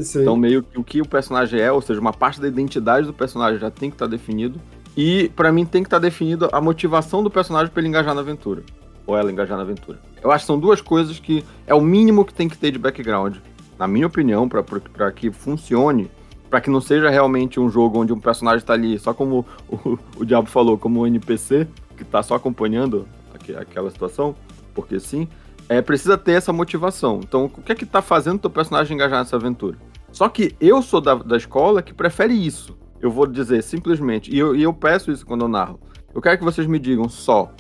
Sim. 0.01 0.21
Então, 0.21 0.37
meio 0.37 0.63
que 0.63 0.79
o 0.79 0.83
que 0.83 1.01
o 1.01 1.07
personagem 1.07 1.59
é, 1.59 1.71
ou 1.71 1.81
seja, 1.81 1.99
uma 1.99 2.13
parte 2.13 2.39
da 2.39 2.47
identidade 2.47 3.07
do 3.07 3.13
personagem 3.13 3.59
já 3.59 3.71
tem 3.71 3.89
que 3.89 3.95
estar 3.95 4.05
tá 4.05 4.11
definido. 4.11 4.59
E, 4.95 5.29
para 5.35 5.51
mim, 5.51 5.65
tem 5.65 5.83
que 5.83 5.87
estar 5.87 5.97
tá 5.97 6.01
definido 6.01 6.47
a 6.51 6.61
motivação 6.61 7.21
do 7.21 7.29
personagem 7.29 7.71
para 7.71 7.81
ele 7.81 7.89
engajar 7.89 8.15
na 8.15 8.21
aventura. 8.21 8.63
Ou 9.07 9.17
ela 9.17 9.31
engajar 9.31 9.57
na 9.57 9.63
aventura. 9.63 9.99
Eu 10.21 10.31
acho 10.31 10.43
que 10.43 10.47
são 10.47 10.59
duas 10.59 10.81
coisas 10.81 11.17
que 11.17 11.43
é 11.65 11.73
o 11.73 11.81
mínimo 11.81 12.23
que 12.23 12.33
tem 12.33 12.47
que 12.47 12.57
ter 12.57 12.69
de 12.69 12.77
background, 12.77 13.37
na 13.79 13.87
minha 13.87 14.05
opinião, 14.05 14.47
para 14.47 15.11
que 15.11 15.31
funcione 15.31 16.11
para 16.49 16.61
que 16.61 16.69
não 16.69 16.79
seja 16.79 17.09
realmente 17.09 17.59
um 17.59 17.69
jogo 17.69 17.99
onde 17.99 18.13
um 18.13 18.19
personagem 18.19 18.65
tá 18.65 18.73
ali 18.73 18.97
só 18.97 19.13
como 19.13 19.45
o, 19.67 19.97
o 20.17 20.25
Diabo 20.25 20.47
falou, 20.47 20.77
como 20.77 21.01
um 21.01 21.07
NPC, 21.07 21.67
que 21.95 22.03
tá 22.03 22.23
só 22.23 22.35
acompanhando 22.35 23.07
aquela 23.59 23.89
situação, 23.89 24.35
porque 24.73 24.99
sim, 24.99 25.27
é, 25.69 25.81
precisa 25.81 26.17
ter 26.17 26.33
essa 26.33 26.51
motivação. 26.51 27.19
Então, 27.23 27.45
o 27.45 27.61
que 27.61 27.71
é 27.71 27.75
que 27.75 27.85
tá 27.85 28.01
fazendo 28.01 28.35
o 28.35 28.39
teu 28.39 28.49
personagem 28.49 28.95
engajar 28.95 29.19
nessa 29.19 29.35
aventura? 29.35 29.77
Só 30.11 30.27
que 30.29 30.55
eu 30.59 30.81
sou 30.81 30.99
da, 30.99 31.15
da 31.15 31.37
escola 31.37 31.81
que 31.81 31.93
prefere 31.93 32.33
isso. 32.33 32.77
Eu 32.99 33.11
vou 33.11 33.27
dizer 33.27 33.61
simplesmente, 33.61 34.33
e 34.33 34.39
eu, 34.39 34.55
e 34.55 34.63
eu 34.63 34.73
peço 34.73 35.11
isso 35.11 35.25
quando 35.25 35.41
eu 35.41 35.47
narro. 35.47 35.79
Eu 36.13 36.21
quero 36.21 36.37
que 36.37 36.43
vocês 36.43 36.65
me 36.65 36.79
digam 36.79 37.07
só 37.07 37.51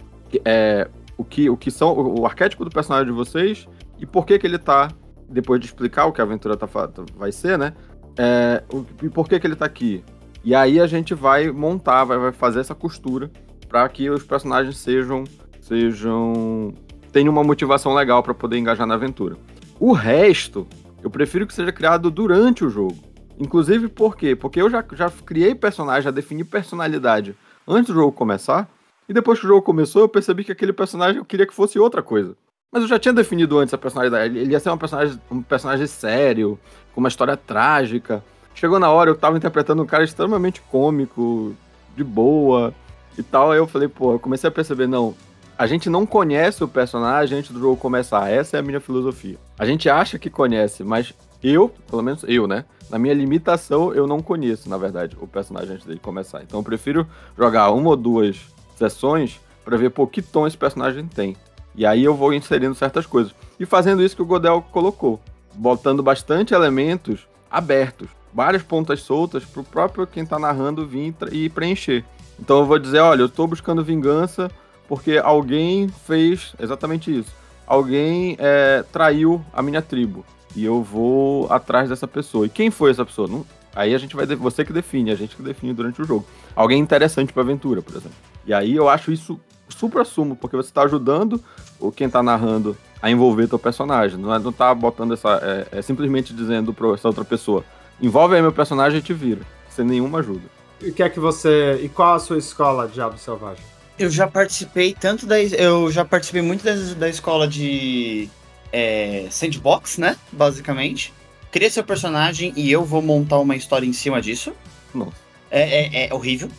é, 0.43 0.89
o, 1.17 1.23
que, 1.23 1.49
o 1.49 1.57
que 1.57 1.71
são 1.71 1.93
o, 1.93 2.21
o 2.21 2.25
arquétipo 2.25 2.63
do 2.63 2.71
personagem 2.71 3.07
de 3.07 3.11
vocês 3.11 3.67
e 3.99 4.05
por 4.05 4.25
que 4.25 4.37
que 4.37 4.45
ele 4.45 4.57
tá, 4.57 4.89
depois 5.27 5.59
de 5.59 5.65
explicar 5.65 6.05
o 6.05 6.13
que 6.13 6.21
a 6.21 6.23
aventura 6.23 6.55
tá, 6.55 6.67
vai 7.15 7.31
ser, 7.31 7.57
né? 7.57 7.73
É, 8.17 8.63
e 9.03 9.09
por 9.09 9.27
que, 9.27 9.39
que 9.39 9.45
ele 9.45 9.55
tá 9.55 9.65
aqui? 9.65 10.03
E 10.43 10.55
aí 10.55 10.79
a 10.79 10.87
gente 10.87 11.13
vai 11.13 11.51
montar, 11.51 12.03
vai, 12.03 12.17
vai 12.17 12.31
fazer 12.31 12.59
essa 12.59 12.73
costura 12.73 13.29
para 13.67 13.87
que 13.89 14.09
os 14.09 14.23
personagens 14.23 14.77
sejam. 14.77 15.23
sejam. 15.61 16.73
tenham 17.11 17.31
uma 17.31 17.43
motivação 17.43 17.93
legal 17.93 18.23
para 18.23 18.33
poder 18.33 18.57
engajar 18.57 18.87
na 18.87 18.93
aventura. 18.95 19.37
O 19.79 19.91
resto, 19.91 20.67
eu 21.03 21.09
prefiro 21.09 21.45
que 21.45 21.53
seja 21.53 21.71
criado 21.71 22.09
durante 22.09 22.65
o 22.65 22.69
jogo. 22.69 22.97
Inclusive 23.39 23.87
por 23.87 24.15
quê? 24.17 24.35
Porque 24.35 24.59
eu 24.59 24.69
já, 24.69 24.83
já 24.93 25.11
criei 25.11 25.53
personagem, 25.53 26.03
já 26.03 26.11
defini 26.11 26.43
personalidade 26.43 27.35
antes 27.67 27.93
do 27.93 27.99
jogo 27.99 28.11
começar. 28.11 28.67
E 29.07 29.13
depois 29.13 29.39
que 29.39 29.45
o 29.45 29.47
jogo 29.47 29.61
começou, 29.61 30.01
eu 30.01 30.09
percebi 30.09 30.43
que 30.43 30.51
aquele 30.51 30.73
personagem 30.73 31.17
eu 31.17 31.25
queria 31.25 31.47
que 31.47 31.53
fosse 31.53 31.79
outra 31.79 32.01
coisa. 32.01 32.35
Mas 32.71 32.81
eu 32.81 32.89
já 32.89 32.99
tinha 32.99 33.13
definido 33.13 33.57
antes 33.57 33.73
a 33.73 33.77
personalidade. 33.77 34.37
Ele 34.37 34.51
ia 34.51 34.59
ser 34.59 34.69
um 34.69 34.77
personagem, 34.77 35.19
um 35.31 35.41
personagem 35.41 35.87
sério, 35.87 36.59
com 36.93 36.99
uma 36.99 37.07
história 37.07 37.37
trágica. 37.37 38.23
Chegou 38.53 38.79
na 38.79 38.91
hora, 38.91 39.09
eu 39.09 39.15
tava 39.15 39.37
interpretando 39.37 39.81
um 39.81 39.85
cara 39.85 40.03
extremamente 40.03 40.61
cômico, 40.61 41.55
de 41.95 42.03
boa 42.03 42.73
e 43.17 43.23
tal. 43.23 43.51
Aí 43.51 43.57
eu 43.57 43.67
falei, 43.67 43.87
pô, 43.87 44.13
eu 44.13 44.19
comecei 44.19 44.47
a 44.47 44.51
perceber, 44.51 44.87
não, 44.87 45.15
a 45.57 45.65
gente 45.65 45.89
não 45.89 46.05
conhece 46.05 46.63
o 46.63 46.67
personagem 46.67 47.39
antes 47.39 47.51
do 47.51 47.59
jogo 47.59 47.77
começar. 47.77 48.29
Essa 48.29 48.57
é 48.57 48.59
a 48.59 48.63
minha 48.63 48.81
filosofia. 48.81 49.37
A 49.57 49.65
gente 49.65 49.89
acha 49.89 50.19
que 50.19 50.29
conhece, 50.29 50.83
mas 50.83 51.13
eu, 51.41 51.69
pelo 51.89 52.01
menos 52.01 52.25
eu, 52.27 52.45
né? 52.45 52.65
Na 52.89 52.99
minha 52.99 53.13
limitação, 53.13 53.93
eu 53.93 54.05
não 54.05 54.21
conheço, 54.21 54.69
na 54.69 54.77
verdade, 54.77 55.17
o 55.19 55.27
personagem 55.27 55.75
antes 55.75 55.85
dele 55.85 55.99
começar. 56.01 56.43
Então 56.43 56.59
eu 56.59 56.63
prefiro 56.63 57.07
jogar 57.37 57.71
uma 57.71 57.89
ou 57.89 57.95
duas 57.95 58.56
sessões 58.77 59.39
para 59.65 59.77
ver, 59.77 59.89
pô, 59.89 60.07
que 60.07 60.21
tom 60.21 60.47
esse 60.47 60.57
personagem 60.57 61.05
tem. 61.07 61.35
E 61.75 61.85
aí 61.85 62.03
eu 62.03 62.15
vou 62.15 62.33
inserindo 62.33 62.73
certas 62.73 63.05
coisas. 63.05 63.33
E 63.59 63.65
fazendo 63.65 64.01
isso 64.01 64.15
que 64.15 64.21
o 64.21 64.25
Godel 64.25 64.65
colocou. 64.71 65.19
Botando 65.53 66.01
bastante 66.01 66.53
elementos 66.53 67.27
abertos. 67.49 68.07
Várias 68.33 68.63
pontas 68.63 69.01
soltas 69.01 69.43
para 69.45 69.61
o 69.61 69.63
próprio 69.63 70.07
quem 70.07 70.23
está 70.23 70.39
narrando 70.39 70.87
vir 70.87 71.13
e 71.31 71.49
preencher. 71.49 72.03
Então 72.39 72.59
eu 72.59 72.65
vou 72.65 72.79
dizer, 72.79 72.99
olha, 72.99 73.21
eu 73.21 73.27
estou 73.27 73.47
buscando 73.47 73.83
vingança 73.83 74.49
porque 74.87 75.17
alguém 75.17 75.87
fez 75.87 76.53
exatamente 76.59 77.15
isso. 77.15 77.33
Alguém 77.65 78.37
é, 78.39 78.83
traiu 78.91 79.43
a 79.51 79.61
minha 79.61 79.81
tribo. 79.81 80.25
E 80.55 80.63
eu 80.63 80.81
vou 80.81 81.51
atrás 81.51 81.89
dessa 81.89 82.07
pessoa. 82.07 82.45
E 82.45 82.49
quem 82.49 82.71
foi 82.71 82.91
essa 82.91 83.05
pessoa? 83.05 83.27
Não, 83.27 83.45
aí 83.75 83.93
a 83.93 83.97
gente 83.97 84.15
vai. 84.15 84.25
Você 84.25 84.63
que 84.63 84.73
define, 84.73 85.11
a 85.11 85.15
gente 85.15 85.35
que 85.35 85.43
define 85.43 85.73
durante 85.73 86.01
o 86.01 86.05
jogo. 86.05 86.25
Alguém 86.55 86.79
interessante 86.79 87.33
para 87.33 87.43
aventura, 87.43 87.81
por 87.81 87.95
exemplo. 87.95 88.17
E 88.47 88.53
aí 88.53 88.75
eu 88.75 88.87
acho 88.87 89.11
isso 89.11 89.39
super 89.69 90.05
sumo, 90.05 90.35
porque 90.35 90.55
você 90.55 90.69
está 90.69 90.83
ajudando 90.83 91.43
o 91.79 91.91
quem 91.91 92.07
está 92.07 92.23
narrando 92.23 92.77
a 93.01 93.11
envolver 93.11 93.47
teu 93.47 93.59
personagem. 93.59 94.17
Não, 94.17 94.33
é, 94.33 94.39
não 94.39 94.51
tá 94.51 94.73
botando 94.73 95.13
essa. 95.13 95.39
É, 95.71 95.79
é 95.79 95.81
simplesmente 95.81 96.33
dizendo 96.33 96.73
para 96.73 96.93
essa 96.93 97.07
outra 97.07 97.25
pessoa: 97.25 97.63
envolve 98.01 98.35
aí 98.35 98.41
meu 98.41 98.53
personagem 98.53 98.99
e 98.99 99.01
te 99.01 99.13
vira. 99.13 99.41
Sem 99.69 99.85
nenhuma 99.85 100.19
ajuda. 100.19 100.41
E 100.81 100.91
que 100.91 101.03
é 101.03 101.09
que 101.09 101.19
você. 101.19 101.79
E 101.83 101.89
qual 101.89 102.15
a 102.15 102.19
sua 102.19 102.37
escola, 102.37 102.87
Diabo 102.87 103.17
Selvagem? 103.17 103.63
Eu 103.99 104.09
já 104.09 104.27
participei 104.27 104.93
tanto 104.93 105.25
da. 105.25 105.41
Eu 105.41 105.91
já 105.91 106.05
participei 106.05 106.41
muito 106.41 106.63
da, 106.63 106.73
da 106.97 107.09
escola 107.09 107.47
de. 107.47 108.29
É, 108.71 109.27
sandbox, 109.29 109.97
né? 109.97 110.15
Basicamente. 110.31 111.13
Cria 111.51 111.69
seu 111.69 111.83
personagem 111.83 112.53
e 112.55 112.71
eu 112.71 112.83
vou 112.83 113.01
montar 113.01 113.39
uma 113.39 113.55
história 113.55 113.85
em 113.85 113.93
cima 113.93 114.21
disso. 114.21 114.53
Nossa. 114.93 115.13
É, 115.49 116.05
é, 116.05 116.07
é 116.07 116.13
horrível. 116.13 116.49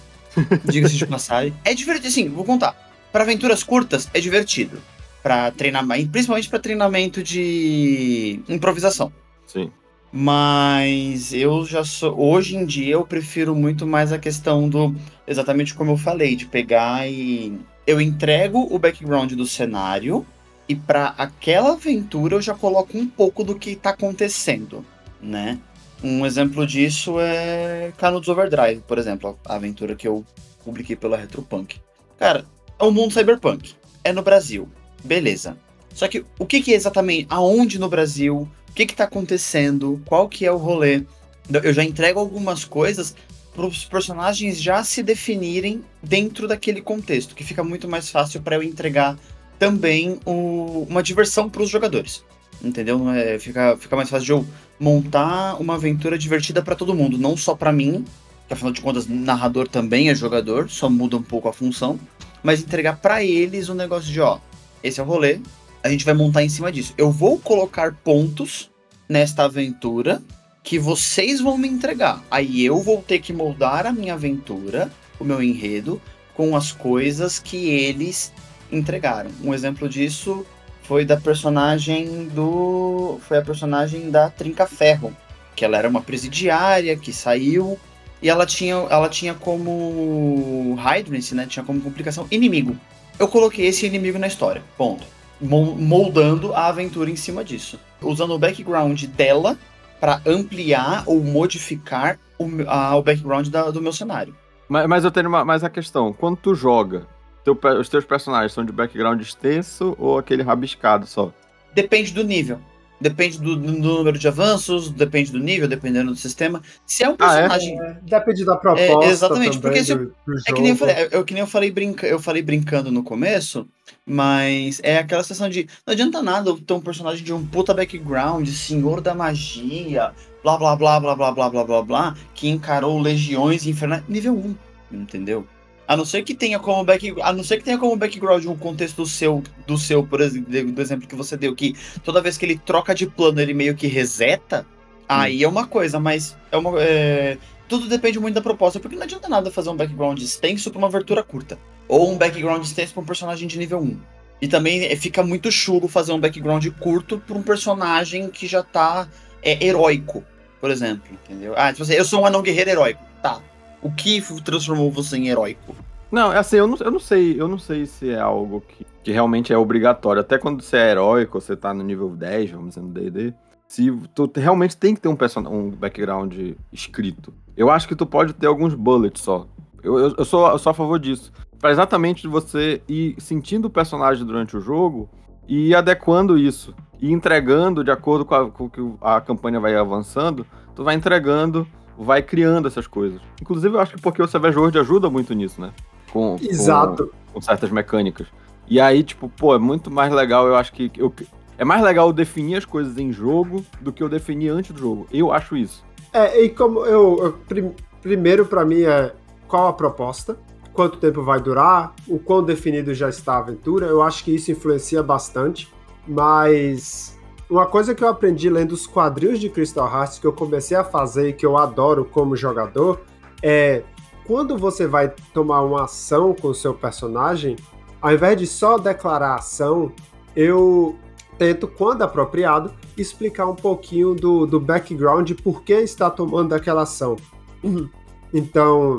Diga-se 0.64 0.96
de 0.96 1.07
passagem. 1.07 1.55
É 1.64 1.74
divertido, 1.74 2.09
assim, 2.09 2.29
vou 2.29 2.44
contar 2.44 2.88
para 3.12 3.24
aventuras 3.24 3.62
curtas 3.62 4.09
é 4.12 4.20
divertido. 4.20 4.81
Para 5.22 5.51
treinamento, 5.51 6.11
principalmente 6.11 6.48
para 6.48 6.59
treinamento 6.59 7.22
de 7.22 8.40
improvisação. 8.48 9.12
Sim. 9.46 9.70
Mas 10.12 11.35
eu 11.35 11.66
já 11.66 11.85
sou. 11.85 12.18
Hoje 12.18 12.57
em 12.57 12.64
dia 12.64 12.94
eu 12.94 13.05
prefiro 13.05 13.55
muito 13.55 13.87
mais 13.87 14.12
a 14.12 14.18
questão 14.18 14.68
do. 14.68 14.94
Exatamente 15.27 15.74
como 15.74 15.90
eu 15.90 15.96
falei, 15.96 16.37
de 16.37 16.46
pegar 16.46 17.11
e. 17.11 17.59
Eu 17.87 18.01
entrego 18.01 18.68
o 18.70 18.79
background 18.79 19.33
do 19.33 19.46
cenário 19.46 20.24
e 20.68 20.77
para 20.77 21.14
aquela 21.18 21.72
aventura 21.72 22.37
eu 22.37 22.42
já 22.42 22.55
coloco 22.55 22.96
um 22.96 23.07
pouco 23.07 23.42
do 23.42 23.55
que 23.55 23.74
tá 23.74 23.90
acontecendo, 23.90 24.85
né? 25.20 25.59
Um 26.03 26.25
exemplo 26.25 26.67
disso 26.67 27.19
é 27.19 27.93
Canudos 27.99 28.29
Overdrive, 28.29 28.83
por 28.87 28.99
exemplo, 28.99 29.39
a 29.45 29.57
aventura 29.57 29.97
que 29.97 30.07
eu 30.07 30.25
publiquei 30.65 30.95
pela 30.95 31.17
Retropunk. 31.17 31.81
Cara, 32.19 32.45
é 32.79 32.85
um 32.85 32.93
mundo 32.93 33.13
cyberpunk. 33.13 33.75
É 34.05 34.13
no 34.13 34.23
Brasil. 34.23 34.69
Beleza. 35.03 35.57
Só 35.93 36.07
que 36.07 36.25
o 36.39 36.47
que, 36.47 36.63
que 36.63 36.73
é 36.73 36.77
exatamente, 36.77 37.27
aonde 37.29 37.79
no 37.79 37.89
Brasil, 37.89 38.49
o 38.69 38.73
que 38.73 38.87
que 38.87 38.95
tá 38.95 39.05
acontecendo, 39.05 40.01
qual 40.05 40.29
que 40.29 40.47
é 40.47 40.53
o 40.53 40.57
rolê. 40.57 41.03
Eu 41.51 41.73
já 41.73 41.83
entrego 41.83 42.21
algumas 42.21 42.65
coisas 42.65 43.17
para 43.55 43.67
os 43.67 43.85
personagens 43.85 44.61
já 44.63 44.85
se 44.85 45.03
definirem 45.03 45.83
dentro 46.01 46.47
daquele 46.47 46.81
contexto, 46.81 47.35
que 47.35 47.43
fica 47.43 47.65
muito 47.65 47.89
mais 47.89 48.09
fácil 48.09 48.41
para 48.41 48.55
eu 48.55 48.63
entregar 48.63 49.19
também 49.59 50.21
o, 50.25 50.87
uma 50.89 51.03
diversão 51.03 51.51
para 51.51 51.63
os 51.63 51.69
jogadores. 51.69 52.23
Entendeu? 52.63 53.11
É, 53.11 53.39
fica, 53.39 53.77
fica 53.77 53.97
mais 53.97 54.09
fácil 54.09 54.27
de 54.27 54.33
eu 54.33 54.47
montar 54.79 55.61
uma 55.61 55.75
aventura 55.75 56.19
divertida 56.19 56.62
para 56.62 56.75
todo 56.75 56.95
mundo, 56.95 57.19
não 57.19 57.37
só 57.37 57.55
para 57.55 57.73
mim, 57.73 58.05
que 58.47 58.55
afinal 58.55 58.73
de 58.73 58.81
contas, 58.81 59.07
narrador 59.07 59.69
também 59.69 60.09
é 60.09 60.14
jogador, 60.14 60.71
só 60.71 60.88
muda 60.88 61.17
um 61.17 61.23
pouco 61.23 61.49
a 61.49 61.53
função, 61.53 61.99
mas 62.43 62.61
entregar 62.61 62.97
para 62.97 63.23
eles 63.23 63.69
um 63.69 63.75
negócio 63.75 64.12
de, 64.12 64.21
ó, 64.21 64.38
esse 64.83 65.01
é 65.01 65.03
o 65.03 65.07
rolê, 65.07 65.41
a 65.83 65.88
gente 65.88 66.05
vai 66.05 66.14
montar 66.14 66.43
em 66.43 66.49
cima 66.49 66.71
disso. 66.73 66.95
Eu 66.97 67.11
vou 67.11 67.38
colocar 67.38 67.95
pontos 67.95 68.71
nesta 69.09 69.45
aventura 69.45 70.23
que 70.62 70.79
vocês 70.79 71.41
vão 71.41 71.57
me 71.57 71.69
entregar. 71.69 72.23
Aí 72.31 72.64
eu 72.64 72.81
vou 72.81 73.03
ter 73.03 73.21
que 73.21 73.33
moldar 73.33 73.87
a 73.87 73.93
minha 73.93 74.14
aventura, 74.14 74.91
o 75.19 75.25
meu 75.25 75.43
enredo, 75.43 76.01
com 76.35 76.55
as 76.55 76.73
coisas 76.73 77.38
que 77.38 77.69
eles 77.71 78.33
entregaram. 78.71 79.31
Um 79.43 79.55
exemplo 79.55 79.88
disso 79.88 80.45
foi 80.88 81.05
da 81.05 81.18
personagem 81.18 82.29
do. 82.29 83.20
Foi 83.29 83.37
a 83.37 83.42
personagem 83.42 84.11
da 84.11 84.31
Trinca 84.31 84.66
Ferro. 84.66 85.14
Que 85.55 85.62
ela 85.62 85.77
era 85.77 85.87
uma 85.87 86.01
presidiária 86.01 86.96
que 86.96 87.12
saiu. 87.12 87.79
E 88.22 88.29
ela 88.31 88.46
tinha, 88.46 88.74
ela 88.74 89.09
tinha 89.09 89.35
como 89.35 90.77
hindrance, 90.79 91.35
né? 91.35 91.46
Tinha 91.46 91.62
como 91.62 91.81
complicação 91.81 92.27
inimigo. 92.31 92.74
Eu 93.18 93.29
coloquei 93.29 93.66
esse 93.66 93.85
inimigo 93.85 94.18
na 94.18 94.27
história. 94.27 94.62
Ponto. 94.79 95.05
Moldando 95.40 96.55
a 96.55 96.68
aventura 96.68 97.11
em 97.11 97.16
cima 97.16 97.44
disso. 97.44 97.79
Usando 98.01 98.33
o 98.33 98.38
background 98.38 99.05
dela 99.05 99.59
para 100.01 100.22
ampliar 100.24 101.03
ou 101.07 101.22
modificar 101.22 102.18
o, 102.38 102.48
a, 102.66 102.96
o 102.96 103.03
background 103.03 103.48
da, 103.48 103.70
do 103.70 103.83
meu 103.83 103.92
cenário. 103.92 104.35
Mas, 104.68 104.88
mas 104.88 105.05
eu 105.05 105.11
tenho 105.11 105.29
uma, 105.29 105.44
mais 105.44 105.62
a 105.62 105.68
questão. 105.68 106.14
Quando 106.14 106.37
tu 106.38 106.55
joga, 106.55 107.07
teu, 107.55 107.79
os 107.79 107.89
teus 107.89 108.05
personagens 108.05 108.53
são 108.53 108.65
de 108.65 108.73
background 108.73 109.21
extenso 109.21 109.97
ou 109.99 110.19
aquele 110.19 110.43
rabiscado 110.43 111.07
só? 111.07 111.33
Depende 111.75 112.13
do 112.13 112.25
nível. 112.25 112.61
Depende 113.01 113.39
do, 113.39 113.55
do, 113.55 113.71
número 113.71 114.19
de 114.19 114.27
avanços, 114.27 114.91
depende 114.91 115.31
do 115.31 115.39
nível, 115.39 115.69
dependendo 115.69 116.11
do 116.11 116.17
sistema. 116.17 116.61
Se 116.85 117.05
é 117.05 117.09
um 117.09 117.17
personagem. 117.17 117.79
Ah, 117.81 117.85
é? 117.85 117.97
Depende 118.03 118.45
da 118.45 118.57
proposta. 118.57 119.07
É, 119.07 119.11
exatamente, 119.11 119.59
porque 119.61 119.85
se, 119.85 119.95
do, 119.95 120.07
do 120.07 120.39
é 120.49 120.53
que 120.53 120.61
nem 120.61 120.71
eu 120.71 120.77
falei, 120.77 121.09
eu, 121.13 121.25
que 121.25 121.33
nem 121.33 121.41
eu 121.41 121.47
falei, 121.47 121.71
brinca, 121.71 122.07
eu 122.09 122.19
falei 122.19 122.43
brincando 122.43 122.91
no 122.91 123.05
começo, 123.05 123.69
mas 124.05 124.81
é 124.83 124.99
aquela 124.99 125.23
sensação 125.23 125.49
de. 125.49 125.69
Não 125.87 125.93
adianta 125.93 126.21
nada 126.21 126.53
ter 126.57 126.75
um 126.75 126.81
personagem 126.81 127.25
de 127.25 127.33
um 127.33 127.47
puta 127.47 127.73
background, 127.73 128.49
senhor 128.49 129.01
da 129.01 129.15
magia, 129.15 130.11
blá 130.43 130.57
blá 130.59 130.75
blá 130.75 130.99
blá 130.99 131.15
blá 131.15 131.31
blá 131.31 131.51
blá 131.51 131.65
blá 131.65 131.83
blá, 131.83 132.17
que 132.35 132.49
encarou 132.49 133.01
legiões 133.01 133.65
infernais. 133.65 134.03
Nível 134.09 134.35
1, 134.35 134.97
entendeu? 134.97 135.47
A 135.88 135.96
não 135.96 136.05
ser 136.05 136.22
que 136.22 136.35
tenha 136.35 136.59
como 136.59 136.85
back, 136.85 137.14
a 137.22 137.33
não 137.33 137.42
ser 137.42 137.57
que 137.57 137.64
tenha 137.64 137.79
como 137.79 137.96
background 137.96 138.44
um 138.44 138.55
contexto 138.55 138.96
do 138.96 139.07
seu, 139.07 139.42
do 139.66 139.79
seu, 139.79 140.07
por 140.07 140.20
exemplo, 140.20 140.70
do 140.70 140.83
exemplo 140.83 141.09
que 141.09 141.16
você 141.16 141.35
deu, 141.35 141.55
que 141.55 141.74
toda 142.05 142.20
vez 142.20 142.37
que 142.37 142.44
ele 142.44 142.59
troca 142.59 142.94
de 142.94 143.07
plano 143.07 143.40
ele 143.40 143.55
meio 143.55 143.74
que 143.74 143.87
reseta, 143.87 144.66
hum. 144.68 145.05
aí 145.09 145.42
é 145.42 145.48
uma 145.48 145.66
coisa, 145.66 145.98
mas 145.98 146.37
é 146.53 146.59
uma, 146.59 146.79
é, 146.79 147.38
tudo 147.66 147.88
depende 147.88 148.20
muito 148.20 148.35
da 148.35 148.42
proposta, 148.42 148.79
porque 148.79 148.96
não 148.96 149.05
adianta 149.05 149.31
nada 149.31 149.51
fazer 149.51 149.70
um 149.70 149.77
background 149.77 150.20
extenso 150.20 150.70
para 150.70 150.79
uma 150.79 150.88
abertura 150.88 151.22
curta, 151.22 151.59
ou 151.88 152.12
um 152.12 152.18
background 152.18 152.62
extenso 152.62 152.92
para 152.92 153.03
um 153.03 153.07
personagem 153.07 153.48
de 153.48 153.59
nível 153.59 153.81
1. 153.81 153.98
E 154.42 154.46
também 154.46 154.85
é, 154.85 154.94
fica 154.94 155.22
muito 155.22 155.51
chulo 155.51 155.88
fazer 155.88 156.12
um 156.12 156.20
background 156.20 156.66
curto 156.79 157.18
para 157.18 157.37
um 157.37 157.42
personagem 157.42 158.29
que 158.29 158.46
já 158.46 158.62
tá 158.62 159.09
é, 159.42 159.64
heróico, 159.64 160.22
por 160.61 160.70
exemplo, 160.70 161.09
entendeu? 161.24 161.55
Ah, 161.57 161.72
tipo 161.72 161.83
assim, 161.83 161.94
eu 161.94 162.05
sou 162.05 162.20
um 162.20 162.27
anão 162.27 162.42
guerreiro 162.42 162.68
heróico. 162.68 163.03
Tá, 163.22 163.40
o 163.83 163.91
que 163.91 164.21
transformou 164.43 164.91
você 164.91 165.17
em 165.17 165.29
heróico? 165.29 165.75
Não, 166.11 166.33
é 166.33 166.38
assim, 166.38 166.57
eu 166.57 166.67
não, 166.67 166.77
eu 166.79 166.91
não 166.91 166.99
sei, 166.99 167.41
eu 167.41 167.49
não 167.49 167.59
sei 167.59 167.85
se 167.85 168.11
é 168.11 168.19
algo 168.19 168.62
que, 168.67 168.87
que 169.05 169.12
realmente 169.12 169.53
é 169.53 169.59
obrigatório. 169.59 170.21
Até 170.21 170.38
quando 170.38 170.62
você 170.62 170.77
é 170.79 170.91
heróico, 170.91 171.41
você 171.41 171.55
tá 171.55 171.75
no 171.75 171.85
nível 171.85 172.09
10, 172.11 172.51
vamos 172.53 172.69
dizer, 172.71 172.81
no 172.81 172.88
D&D, 172.88 173.35
se 173.67 173.91
tu 174.14 174.31
realmente 174.35 174.77
tem 174.77 174.95
que 174.95 175.01
ter 175.01 175.09
um, 175.09 175.19
um 175.51 175.71
background 175.71 176.35
escrito. 176.73 177.33
Eu 177.55 177.71
acho 177.71 177.87
que 177.87 177.95
tu 177.95 178.07
pode 178.07 178.33
ter 178.33 178.47
alguns 178.47 178.75
bullets 178.75 179.23
só. 179.23 179.47
Eu, 179.83 179.99
eu, 179.99 180.14
eu, 180.17 180.25
sou, 180.25 180.49
eu 180.49 180.59
sou 180.59 180.71
a 180.71 180.75
favor 180.75 180.99
disso. 180.99 181.31
Pra 181.61 181.71
exatamente 181.71 182.27
você 182.27 182.81
ir 182.88 183.17
sentindo 183.19 183.67
o 183.67 183.71
personagem 183.71 184.25
durante 184.25 184.57
o 184.57 184.61
jogo 184.61 185.11
e 185.47 185.69
ir 185.69 185.75
adequando 185.75 186.38
isso. 186.38 186.75
E 187.01 187.12
entregando 187.12 187.85
de 187.85 187.91
acordo 187.91 188.25
com, 188.25 188.35
a, 188.35 188.51
com 188.51 188.64
o 188.64 188.71
que 188.71 188.81
a 189.03 189.21
campanha 189.21 189.61
vai 189.61 189.77
avançando, 189.77 190.47
tu 190.75 190.83
vai 190.83 190.95
entregando 190.95 191.67
vai 191.99 192.23
criando 192.23 192.69
essas 192.69 192.87
coisas. 192.87 193.21
Inclusive, 193.43 193.75
eu 193.75 193.81
acho 193.81 193.97
que 193.97 194.01
porque 194.01 194.23
o 194.23 194.29
Savage 194.29 194.57
World 194.57 194.79
ajuda 194.79 195.11
muito 195.11 195.35
nisso, 195.35 195.61
né? 195.61 195.73
Com, 196.13 196.37
Exato. 196.41 197.11
Com, 197.27 197.35
com, 197.35 197.41
certas 197.41 197.71
mecânicas. 197.71 198.29
E 198.69 198.81
aí, 198.81 199.03
tipo, 199.03 199.29
pô, 199.29 199.55
é 199.55 199.59
muito 199.59 199.91
mais 199.91 200.13
legal, 200.13 200.47
eu 200.47 200.55
acho 200.55 200.73
que. 200.73 200.91
Eu, 200.97 201.13
é 201.57 201.65
mais 201.65 201.83
legal 201.83 202.07
eu 202.07 202.13
definir 202.13 202.57
as 202.57 202.65
coisas 202.65 202.97
em 202.99 203.11
jogo 203.13 203.65
do 203.81 203.93
que 203.93 204.03
eu 204.03 204.09
definir 204.09 204.51
antes 204.51 204.71
do 204.71 204.79
jogo. 204.79 205.07
Eu 205.13 205.33
acho 205.33 205.57
isso. 205.57 205.85
É, 206.13 206.45
e 206.45 206.49
como 206.51 206.87
eu. 206.87 207.19
eu 207.21 207.33
prim, 207.33 207.73
primeiro, 208.01 208.47
para 208.47 208.65
mim, 208.65 208.83
é 208.83 209.13
qual 209.49 209.67
a 209.67 209.73
proposta, 209.73 210.39
quanto 210.73 210.99
tempo 210.99 211.23
vai 211.23 211.41
durar, 211.41 211.95
o 212.07 212.19
quão 212.19 212.45
definido 212.45 212.95
já 212.95 213.09
está 213.09 213.35
a 213.35 213.39
aventura. 213.39 213.87
Eu 213.87 214.03
acho 214.03 214.23
que 214.23 214.35
isso 214.35 214.53
influencia 214.53 215.03
bastante. 215.03 215.69
Mas 216.07 217.18
uma 217.51 217.67
coisa 217.67 217.95
que 217.95 218.05
eu 218.05 218.09
aprendi 218.09 218.51
lendo 218.51 218.73
os 218.73 218.87
quadrinhos 218.87 219.41
de 219.41 219.49
Crystal 219.49 219.91
Hearts 219.91 220.19
que 220.19 220.27
eu 220.27 220.33
comecei 220.33 220.77
a 220.77 220.85
fazer 220.85 221.31
e 221.31 221.33
que 221.33 221.47
eu 221.47 221.57
adoro 221.57 222.05
como 222.05 222.37
jogador 222.37 223.01
é 223.43 223.83
quando 224.29 224.59
você 224.59 224.87
vai 224.87 225.09
tomar 225.33 225.63
uma 225.63 225.85
ação 225.85 226.35
com 226.35 226.49
o 226.49 226.55
seu 226.55 226.75
personagem, 226.75 227.57
ao 228.01 228.13
invés 228.13 228.37
de 228.37 228.47
só 228.47 228.77
declarar 228.77 229.31
a 229.31 229.37
ação, 229.37 229.91
eu 230.37 230.97
tento, 231.39 231.67
quando 231.67 232.03
apropriado, 232.03 232.75
explicar 232.95 233.47
um 233.47 233.55
pouquinho 233.55 234.15
do, 234.15 234.45
do 234.45 234.61
background 234.61 235.33
por 235.43 235.63
que 235.63 235.73
está 235.73 236.11
tomando 236.11 236.55
aquela 236.55 236.83
ação. 236.83 237.17
Então, 238.31 238.97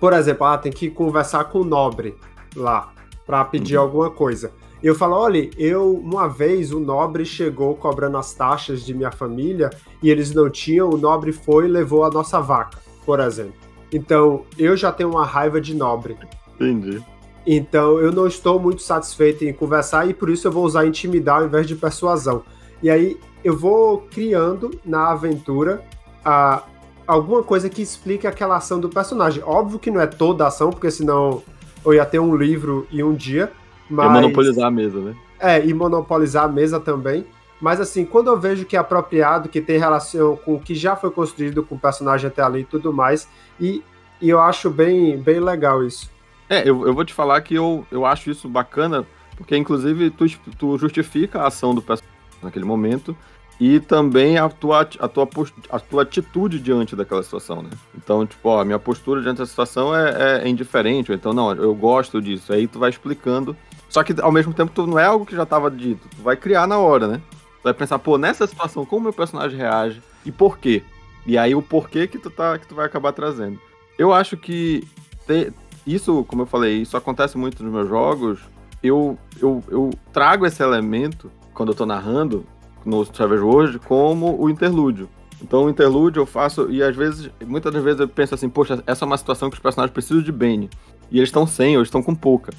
por 0.00 0.12
exemplo, 0.12 0.44
ah, 0.44 0.58
tem 0.58 0.72
que 0.72 0.90
conversar 0.90 1.44
com 1.44 1.60
o 1.60 1.64
nobre 1.64 2.16
lá 2.56 2.92
para 3.24 3.44
pedir 3.44 3.76
uhum. 3.76 3.84
alguma 3.84 4.10
coisa. 4.10 4.52
Eu 4.82 4.94
falo, 4.94 5.14
olha, 5.14 5.48
eu 5.56 5.94
uma 5.94 6.28
vez 6.28 6.72
o 6.72 6.80
nobre 6.80 7.24
chegou 7.24 7.74
cobrando 7.76 8.18
as 8.18 8.34
taxas 8.34 8.84
de 8.84 8.92
minha 8.92 9.12
família 9.12 9.70
e 10.02 10.10
eles 10.10 10.34
não 10.34 10.50
tinham, 10.50 10.90
o 10.90 10.96
nobre 10.96 11.32
foi 11.32 11.66
e 11.66 11.68
levou 11.68 12.04
a 12.04 12.10
nossa 12.10 12.40
vaca, 12.40 12.78
por 13.06 13.20
exemplo. 13.20 13.54
Então, 13.92 14.44
eu 14.58 14.76
já 14.76 14.90
tenho 14.90 15.10
uma 15.10 15.24
raiva 15.24 15.60
de 15.60 15.74
nobre. 15.74 16.16
Entendi. 16.54 17.02
Então, 17.46 18.00
eu 18.00 18.10
não 18.10 18.26
estou 18.26 18.58
muito 18.58 18.82
satisfeito 18.82 19.44
em 19.44 19.52
conversar 19.52 20.08
e 20.08 20.14
por 20.14 20.30
isso 20.30 20.48
eu 20.48 20.52
vou 20.52 20.64
usar 20.64 20.86
intimidar 20.86 21.40
ao 21.40 21.46
invés 21.46 21.66
de 21.66 21.76
persuasão. 21.76 22.42
E 22.82 22.90
aí, 22.90 23.18
eu 23.44 23.56
vou 23.56 23.98
criando 24.10 24.70
na 24.84 25.10
aventura 25.10 25.84
a, 26.24 26.62
alguma 27.06 27.42
coisa 27.42 27.68
que 27.68 27.82
explique 27.82 28.26
aquela 28.26 28.56
ação 28.56 28.80
do 28.80 28.88
personagem. 28.88 29.42
Óbvio 29.44 29.78
que 29.78 29.90
não 29.90 30.00
é 30.00 30.06
toda 30.06 30.44
a 30.44 30.48
ação, 30.48 30.70
porque 30.70 30.90
senão 30.90 31.42
eu 31.84 31.94
ia 31.94 32.06
ter 32.06 32.20
um 32.20 32.34
livro 32.34 32.86
e 32.90 33.02
um 33.02 33.12
dia, 33.12 33.52
mas... 33.88 34.06
E 34.06 34.12
monopolizar 34.12 34.66
a 34.66 34.70
mesa, 34.70 35.00
né? 35.00 35.16
É, 35.38 35.64
e 35.64 35.74
monopolizar 35.74 36.44
a 36.44 36.48
mesa 36.48 36.78
também. 36.78 37.24
Mas 37.60 37.80
assim, 37.80 38.04
quando 38.04 38.28
eu 38.28 38.40
vejo 38.40 38.64
que 38.64 38.76
é 38.76 38.78
apropriado, 38.78 39.48
que 39.48 39.60
tem 39.60 39.78
relação 39.78 40.36
com 40.36 40.56
o 40.56 40.60
que 40.60 40.74
já 40.74 40.96
foi 40.96 41.10
construído 41.10 41.62
com 41.62 41.76
o 41.76 41.78
personagem 41.78 42.26
até 42.26 42.42
ali 42.42 42.60
e 42.60 42.64
tudo 42.64 42.92
mais, 42.92 43.28
e, 43.60 43.82
e 44.20 44.28
eu 44.28 44.40
acho 44.40 44.68
bem, 44.68 45.16
bem 45.16 45.38
legal 45.38 45.84
isso. 45.84 46.10
É, 46.48 46.68
eu, 46.68 46.86
eu 46.86 46.92
vou 46.92 47.04
te 47.04 47.14
falar 47.14 47.40
que 47.40 47.54
eu, 47.54 47.86
eu 47.90 48.04
acho 48.04 48.30
isso 48.30 48.48
bacana, 48.48 49.06
porque 49.36 49.56
inclusive 49.56 50.10
tu, 50.10 50.26
tu 50.58 50.76
justifica 50.76 51.40
a 51.40 51.46
ação 51.46 51.72
do 51.72 51.80
personagem 51.80 52.12
naquele 52.42 52.64
momento, 52.64 53.16
e 53.60 53.78
também 53.78 54.38
a 54.38 54.48
tua, 54.48 54.80
a, 54.80 55.08
tua, 55.08 55.28
a 55.70 55.78
tua 55.78 56.02
atitude 56.02 56.58
diante 56.58 56.96
daquela 56.96 57.22
situação, 57.22 57.62
né? 57.62 57.70
Então, 57.96 58.26
tipo, 58.26 58.48
ó, 58.48 58.60
a 58.60 58.64
minha 58.64 58.78
postura 58.78 59.22
diante 59.22 59.38
da 59.38 59.46
situação 59.46 59.94
é, 59.94 60.40
é, 60.40 60.44
é 60.44 60.48
indiferente, 60.48 61.12
ou 61.12 61.16
então, 61.16 61.32
não, 61.32 61.52
eu 61.52 61.72
gosto 61.72 62.20
disso. 62.20 62.52
Aí 62.52 62.66
tu 62.66 62.80
vai 62.80 62.90
explicando 62.90 63.56
só 63.92 64.02
que 64.02 64.18
ao 64.22 64.32
mesmo 64.32 64.54
tempo 64.54 64.72
tu 64.74 64.86
não 64.86 64.98
é 64.98 65.04
algo 65.04 65.26
que 65.26 65.36
já 65.36 65.42
estava 65.42 65.70
dito, 65.70 66.08
tu 66.08 66.22
vai 66.22 66.34
criar 66.34 66.66
na 66.66 66.78
hora, 66.78 67.06
né? 67.06 67.20
Tu 67.58 67.64
vai 67.64 67.74
pensar, 67.74 67.98
pô, 67.98 68.16
nessa 68.16 68.46
situação, 68.46 68.86
como 68.86 69.02
meu 69.02 69.12
personagem 69.12 69.58
reage 69.58 70.02
e 70.24 70.32
por 70.32 70.58
quê? 70.58 70.82
E 71.26 71.36
aí 71.36 71.54
o 71.54 71.60
porquê 71.60 72.06
que 72.06 72.18
tu, 72.18 72.30
tá, 72.30 72.58
que 72.58 72.66
tu 72.66 72.74
vai 72.74 72.86
acabar 72.86 73.12
trazendo. 73.12 73.60
Eu 73.98 74.10
acho 74.10 74.34
que 74.34 74.82
ter, 75.26 75.52
isso, 75.86 76.24
como 76.24 76.40
eu 76.42 76.46
falei, 76.46 76.80
isso 76.80 76.96
acontece 76.96 77.36
muito 77.36 77.62
nos 77.62 77.70
meus 77.70 77.86
jogos. 77.86 78.40
Eu, 78.82 79.18
eu, 79.38 79.62
eu 79.68 79.90
trago 80.10 80.46
esse 80.46 80.62
elemento, 80.62 81.30
quando 81.52 81.72
eu 81.72 81.74
tô 81.74 81.84
narrando, 81.84 82.46
no 82.86 83.04
Savage 83.04 83.42
World, 83.42 83.78
como 83.80 84.40
o 84.42 84.48
interlúdio. 84.48 85.06
Então 85.42 85.66
o 85.66 85.70
interlúdio 85.70 86.22
eu 86.22 86.26
faço, 86.26 86.70
e 86.70 86.82
às 86.82 86.96
vezes, 86.96 87.30
muitas 87.46 87.70
das 87.70 87.84
vezes 87.84 88.00
eu 88.00 88.08
penso 88.08 88.34
assim, 88.34 88.48
poxa, 88.48 88.82
essa 88.86 89.04
é 89.04 89.06
uma 89.06 89.18
situação 89.18 89.50
que 89.50 89.56
os 89.56 89.62
personagens 89.62 89.92
precisam 89.92 90.22
de 90.22 90.32
Bane. 90.32 90.70
E 91.12 91.18
eles 91.18 91.28
estão 91.28 91.46
sem, 91.46 91.76
ou 91.76 91.80
eles 91.80 91.88
estão 91.88 92.02
com 92.02 92.14
pouca. 92.14 92.52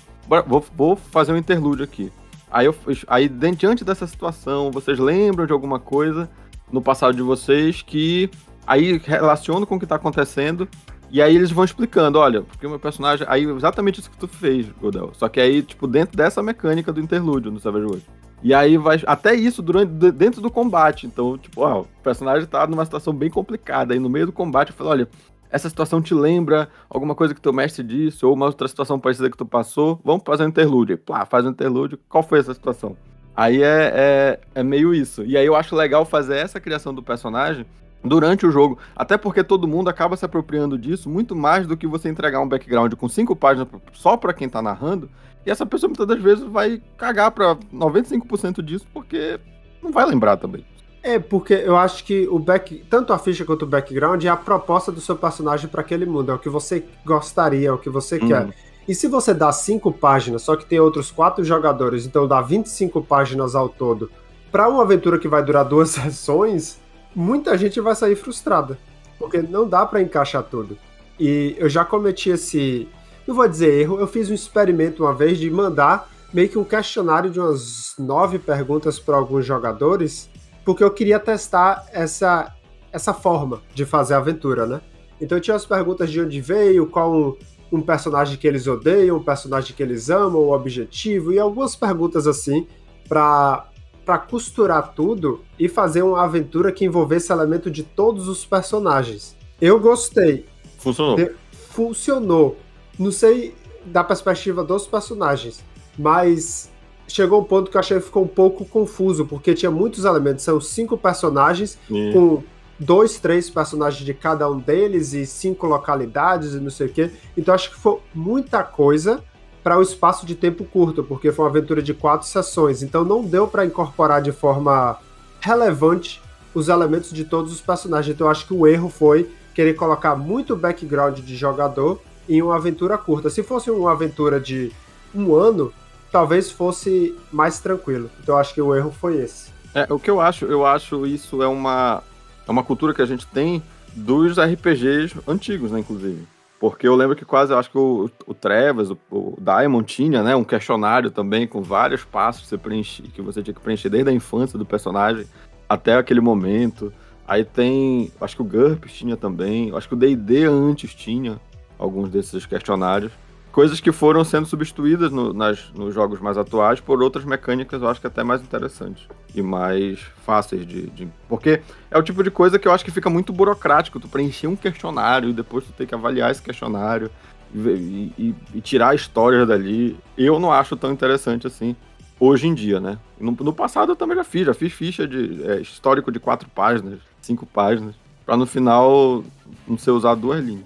Vou, 0.47 0.64
vou 0.74 0.95
fazer 0.95 1.34
um 1.34 1.38
interlúdio 1.38 1.84
aqui. 1.84 2.10
Aí, 2.49 2.68
eu, 2.68 2.76
aí, 3.08 3.28
diante 3.28 3.84
dessa 3.84 4.08
situação, 4.08 4.72
vocês 4.72 4.99
lembram 4.99 5.45
de 5.45 5.51
alguma 5.51 5.80
coisa 5.80 6.30
no 6.72 6.82
passado 6.82 7.16
de 7.16 7.22
vocês 7.22 7.82
que 7.82 8.30
aí 8.66 8.97
relaciona 9.04 9.66
com 9.66 9.76
o 9.76 9.80
que 9.80 9.86
tá 9.86 9.95
acontecendo 9.95 10.70
e 11.14 11.22
aí 11.22 11.36
eles 11.36 11.51
vão 11.51 11.64
explicando, 11.64 12.18
olha, 12.18 12.41
porque 12.41 12.66
o 12.66 12.70
meu 12.72 12.80
personagem. 12.80 13.26
Aí 13.30 13.43
exatamente 13.43 13.99
isso 13.99 14.10
que 14.10 14.18
tu 14.18 14.28
fez, 14.28 14.68
Godel. 14.82 15.12
Só 15.14 15.30
que 15.30 15.39
aí, 15.39 15.62
tipo, 15.62 15.86
dentro 15.86 16.18
dessa 16.18 16.41
mecânica 16.41 16.91
do 16.91 16.99
interlúdio 16.99 17.51
no 17.51 17.60
Savage 17.60 17.86
Worlds. 17.86 18.08
E 18.41 18.51
aí 18.51 18.78
vai. 18.78 18.99
Até 19.06 19.36
isso 19.36 19.62
durante, 19.62 19.91
dentro 20.12 20.41
do 20.41 20.49
combate. 20.49 21.06
Então, 21.06 21.38
tipo, 21.38 21.62
ó, 21.62 21.82
o 21.82 21.88
personagem 22.01 22.47
tá 22.47 22.66
numa 22.66 22.84
situação 22.84 23.14
bem 23.14 23.30
complicada. 23.30 23.93
Aí 23.93 23.99
no 23.99 24.10
meio 24.10 24.26
do 24.26 24.32
combate 24.32 24.72
eu 24.72 24.76
falo, 24.76 24.89
olha, 24.89 25.08
essa 25.54 25.70
situação 25.70 26.01
te 26.01 26.16
lembra 26.16 26.68
alguma 26.89 27.14
coisa 27.14 27.32
que 27.32 27.39
teu 27.39 27.54
mestre 27.54 27.84
disse, 27.84 28.26
ou 28.26 28.34
uma 28.34 28.47
outra 28.47 28.68
situação 28.68 28.99
parecida 28.99 29.30
que 29.30 29.38
tu 29.38 29.45
passou, 29.45 30.01
vamos 30.04 30.24
fazer 30.26 30.43
um 30.43 30.47
interlúdio. 30.47 30.97
Plá, 30.97 31.28
faz 31.28 31.45
um 31.45 31.51
interlúdio. 31.51 31.99
Qual 32.10 32.24
foi 32.24 32.39
essa 32.39 32.56
situação? 32.56 32.97
Aí 33.36 33.62
é, 33.62 33.91
é, 33.93 34.39
é 34.56 34.64
meio 34.64 34.95
isso. 34.95 35.24
E 35.24 35.38
aí 35.38 35.45
eu 35.45 35.56
acho 35.56 35.76
legal 35.76 36.06
fazer 36.06 36.38
essa 36.38 36.60
criação 36.60 36.91
do 36.91 37.04
personagem 37.04 37.68
durante 38.04 38.47
o 38.47 38.51
jogo. 38.51 38.80
Até 38.95 39.16
porque 39.16 39.43
todo 39.43 39.68
mundo 39.68 39.91
acaba 39.91 40.18
se 40.18 40.26
apropriando 40.26 40.76
disso 40.76 41.08
muito 41.08 41.36
mais 41.36 41.68
do 41.68 41.78
que 41.78 41.86
você 41.86 42.10
entregar 42.10 42.41
um 42.41 42.49
background 42.49 42.91
com 42.95 43.08
cinco 43.08 43.36
páginas 43.36 43.68
só 43.91 44.18
para 44.18 44.34
quem 44.34 44.49
tá 44.49 44.60
narrando. 44.60 45.08
E 45.45 45.51
essa 45.51 45.68
pessoa 45.68 45.88
muitas 45.88 46.08
das 46.08 46.20
vezes 46.20 46.43
vai 46.45 46.82
cagar 46.97 47.30
pra 47.30 47.56
95% 47.72 48.60
disso 48.64 48.88
porque 48.91 49.39
não 49.84 49.91
vai 49.91 50.08
lembrar 50.08 50.38
também. 50.38 50.66
É, 51.04 51.20
porque 51.20 51.54
eu 51.54 51.76
acho 51.76 52.06
que 52.06 52.26
o 52.30 52.39
back, 52.39 52.86
tanto 52.89 53.12
a 53.12 53.20
ficha 53.20 53.43
quanto 53.43 53.64
o 53.64 53.68
background 53.68 54.24
é 54.24 54.30
a 54.30 54.38
proposta 54.38 54.89
do 54.89 55.01
seu 55.01 55.18
personagem 55.18 55.68
para 55.68 55.82
aquele 55.82 56.06
mundo, 56.06 56.32
é 56.32 56.34
o 56.34 56.39
que 56.39 56.47
você 56.47 56.86
gostaria, 57.06 57.68
é 57.68 57.72
o 57.72 57.78
que 57.78 57.89
você 57.89 58.16
hum. 58.16 58.28
quer. 58.28 58.56
E 58.88 58.95
se 58.95 59.10
você 59.10 59.34
dá 59.34 59.51
cinco 59.51 59.91
páginas, 59.91 60.43
só 60.43 60.56
que 60.56 60.66
tem 60.66 60.80
outros 60.80 61.12
quatro 61.12 61.43
jogadores, 61.43 62.06
então 62.06 62.26
dá 62.26 62.41
25 62.41 63.01
páginas 63.01 63.54
ao 63.54 63.68
todo, 63.68 64.10
para 64.49 64.70
uma 64.70 64.84
aventura 64.84 65.20
que 65.20 65.28
vai 65.28 65.43
durar 65.43 65.64
duas 65.68 65.89
sessões, 65.89 66.80
muita 67.14 67.58
gente 67.58 67.82
vai 67.82 67.95
sair 67.95 68.16
frustrada, 68.16 68.80
porque 69.20 69.41
não 69.41 69.68
dá 69.68 69.86
para 69.86 70.01
encaixar 70.01 70.43
tudo. 70.43 70.78
E 71.20 71.54
eu 71.58 71.70
já 71.70 71.84
cometi 71.84 72.30
esse, 72.30 72.88
não 73.28 73.36
vou 73.36 73.47
dizer 73.47 73.82
erro, 73.82 73.99
eu 73.99 74.08
fiz 74.08 74.30
um 74.30 74.34
experimento 74.34 75.04
uma 75.04 75.14
vez 75.14 75.38
de 75.38 75.49
mandar 75.49 76.10
meio 76.34 76.49
que 76.49 76.58
um 76.58 76.64
questionário 76.64 77.30
de 77.30 77.39
umas 77.39 77.93
nove 77.99 78.39
perguntas 78.39 78.97
para 78.99 79.16
alguns 79.16 79.45
jogadores, 79.45 80.30
porque 80.64 80.84
eu 80.84 80.91
queria 80.91 81.20
testar 81.20 81.86
essa, 81.91 82.53
essa 82.91 83.14
forma 83.14 83.61
de 83.74 83.86
fazer 83.86 84.14
a 84.14 84.18
aventura, 84.18 84.66
né? 84.66 84.82
Então 85.20 85.39
tinha 85.39 85.55
as 85.55 85.66
perguntas 85.66 86.11
de 86.11 86.20
onde 86.20 86.41
veio, 86.41 86.88
qual 86.88 87.14
um, 87.14 87.36
um 87.72 87.82
personagem 87.82 88.38
que 88.38 88.47
eles 88.47 88.68
odeiam, 88.68 89.18
um 89.18 89.24
personagem 89.24 89.76
que 89.76 89.82
eles 89.82 90.09
amam, 90.09 90.41
o 90.41 90.53
objetivo, 90.53 91.32
e 91.32 91.39
algumas 91.39 91.76
perguntas 91.76 92.28
assim, 92.28 92.68
para 93.07 93.68
para 94.05 94.18
costurar 94.18 94.93
tudo 94.93 95.45
e 95.57 95.70
fazer 95.70 96.01
uma 96.01 96.24
aventura 96.24 96.74
que 96.74 96.84
envolvesse 96.84 97.32
elemento 97.32 97.72
de 97.72 97.84
todos 97.84 98.28
os 98.28 98.45
personagens. 98.45 99.34
Eu 99.61 99.80
gostei. 99.80 100.45
Funcionou. 100.78 101.16
De... 101.16 101.32
Funcionou. 101.70 102.57
Não 102.99 103.11
sei 103.11 103.55
da 103.86 104.03
perspectiva 104.03 104.64
dos 104.64 104.86
personagens, 104.86 105.64
mas 105.97 106.70
chegou 107.08 107.41
um 107.41 107.43
ponto 107.43 107.70
que 107.70 107.78
eu 107.78 107.80
achei 107.80 107.99
que 107.99 108.06
ficou 108.06 108.24
um 108.24 108.28
pouco 108.28 108.66
confuso, 108.66 109.26
porque 109.26 109.54
tinha 109.54 109.72
muitos 109.72 110.06
elementos. 110.06 110.43
São 110.43 110.60
cinco 110.60 110.97
personagens 110.97 111.78
com 112.14 112.43
dois, 112.80 113.18
três 113.18 113.49
personagens 113.49 114.06
de 114.06 114.14
cada 114.14 114.49
um 114.49 114.60
deles 114.60 115.14
e 115.14 115.26
cinco 115.26 115.68
localidades 115.68 116.54
e 116.54 116.60
não 116.60 116.70
sei 116.70 116.88
o 116.88 116.89
quê. 116.89 117.12
Então 117.38 117.54
acho 117.54 117.72
que 117.72 117.78
foi 117.78 117.99
muita 118.14 118.64
coisa 118.64 119.24
para 119.64 119.78
o 119.78 119.80
um 119.80 119.82
espaço 119.82 120.26
de 120.26 120.36
tempo 120.36 120.66
curto, 120.66 121.04
porque 121.04 121.32
foi 121.32 121.45
uma 121.45 121.51
aventura 121.51 121.82
de 121.82 121.93
quatro 121.93 122.28
sessões, 122.28 122.84
então 122.84 123.06
não 123.06 123.24
deu 123.24 123.47
para 123.47 123.66
incorporar 123.66 124.22
de 124.22 124.34
forma 124.34 124.97
relevante 125.39 126.22
os 126.54 126.68
elementos 126.68 127.12
de 127.12 127.24
todos 127.24 127.54
os 127.54 127.62
personagens. 127.62 128.14
Então 128.14 128.28
eu 128.28 128.32
acho 128.32 128.45
que 128.45 128.54
o 128.54 128.68
erro 128.68 128.89
foi 128.89 129.30
querer 129.56 129.74
colocar 129.76 130.16
muito 130.16 130.56
background 130.56 131.20
de 131.20 131.36
jogador 131.36 132.01
em 132.28 132.41
uma 132.41 132.56
aventura 132.56 132.97
curta. 132.97 133.30
Se 133.30 133.41
fosse 133.43 133.72
uma 133.72 133.91
aventura 133.91 134.39
de 134.39 134.72
um 135.16 135.36
ano, 135.36 135.72
talvez 136.14 136.51
fosse 136.51 137.18
mais 137.32 137.59
tranquilo. 137.59 138.09
Então 138.22 138.36
eu 138.36 138.39
acho 138.39 138.53
que 138.53 138.61
o 138.61 138.76
erro 138.76 138.91
foi 138.91 139.18
esse. 139.18 139.51
É, 139.74 139.91
o 139.91 139.97
que 139.97 140.11
eu 140.11 140.22
acho, 140.22 140.45
eu 140.45 140.64
acho 140.64 141.07
isso 141.07 141.41
é 141.41 141.47
uma, 141.47 142.03
é 142.47 142.51
uma 142.51 142.64
cultura 142.64 142.93
que 142.93 143.01
a 143.01 143.05
gente 143.05 143.26
tem 143.26 143.64
dos 143.95 144.38
RPGs 144.38 145.16
antigos, 145.28 145.72
né, 145.72 145.80
inclusive. 145.80 146.28
Porque 146.59 146.88
eu 146.88 146.95
lembro 146.95 147.16
que 147.16 147.26
quase, 147.26 147.51
eu 147.51 147.57
acho 147.57 147.72
que 147.72 147.78
o, 147.78 148.09
o 148.28 148.34
Trevas, 148.34 148.91
o, 148.91 148.97
o 149.09 149.38
Diamond 149.41 149.86
tinha, 149.86 150.22
né, 150.22 150.36
um 150.36 150.43
questionário 150.43 151.09
também 151.09 151.47
com 151.47 151.64
vários 151.64 152.05
passos 152.05 152.43
que 152.43 152.47
você, 152.49 152.57
preenche, 152.59 153.01
que 153.01 153.22
você 153.22 153.41
tinha 153.41 153.53
que 153.53 153.59
preencher 153.59 153.89
desde 153.89 154.11
a 154.11 154.14
infância 154.14 154.57
do 154.57 154.66
personagem 154.66 155.26
até 155.68 155.95
aquele 155.95 156.22
momento. 156.22 156.93
Aí 157.28 157.43
tem, 157.43 158.11
acho 158.22 158.36
que 158.36 158.41
o 158.43 158.45
GURPS 158.45 158.93
tinha 158.93 159.18
também, 159.18 159.76
acho 159.76 159.88
que 159.88 159.95
o 159.95 159.97
D&D 159.97 160.45
antes 160.45 160.93
tinha 160.93 161.41
alguns 161.80 162.09
desses 162.09 162.45
questionários 162.45 163.11
coisas 163.54 163.80
que 163.80 163.91
foram 163.91 164.24
sendo 164.24 164.47
substituídas 164.47 165.12
no, 165.12 165.32
nas, 165.32 165.72
nos 165.76 165.93
jogos 165.93 166.20
mais 166.20 166.39
atuais 166.39 166.82
por 166.82 167.01
outras 167.04 167.24
mecânicas, 167.24 167.84
eu 167.84 167.88
acho 167.88 168.01
que 168.01 168.08
até 168.08 168.24
mais 168.24 168.41
interessantes 168.41 169.08
e 169.34 169.43
mais 169.43 169.99
fáceis 170.26 170.66
de, 170.66 170.88
de, 170.88 171.08
Porque 171.30 171.62
é 171.91 171.97
o 171.97 172.01
tipo 172.01 172.24
de 172.24 172.32
coisa 172.32 172.58
que 172.58 172.68
eu 172.68 172.72
acho 172.72 172.84
que 172.84 172.89
fica 172.89 173.12
muito 173.12 173.32
burocrático, 173.32 173.99
tu 173.99 174.08
preencher 174.08 174.47
um 174.47 174.56
questionário 174.56 175.30
e 175.30 175.34
depois 175.34 175.64
tu 175.64 175.72
ter 175.72 175.86
que 175.86 175.93
avaliar 175.93 176.32
esse 176.32 176.41
questionário 176.41 177.12
e, 177.54 178.12
e, 178.18 178.36
e 178.56 178.62
tirar 178.62 178.95
histórias 178.95 179.47
dali. 179.47 179.95
Eu 180.18 180.39
não 180.39 180.51
acho 180.51 180.76
tão 180.76 180.91
interessante 180.91 181.45
assim 181.45 181.76
hoje 182.20 182.47
em 182.47 182.56
dia, 182.56 182.80
né? 182.80 182.97
No, 183.20 183.34
no 183.34 183.54
passado 183.54 183.91
eu 183.91 183.95
também 183.95 184.18
já 184.18 184.24
fiz, 184.24 184.47
já 184.47 184.54
fiz 184.56 184.74
ficha 184.74 185.08
de 185.08 185.43
é, 185.43 185.62
histórico 185.62 186.12
de 186.12 186.20
quatro 186.20 186.49
páginas, 186.49 186.99
cinco 187.22 187.45
páginas, 187.45 187.93
para 188.26 188.36
no 188.36 188.47
final 188.47 189.24
não 189.68 189.78
ser 189.78 189.91
usado 189.91 190.22
duas 190.22 190.43
linhas. 190.43 190.66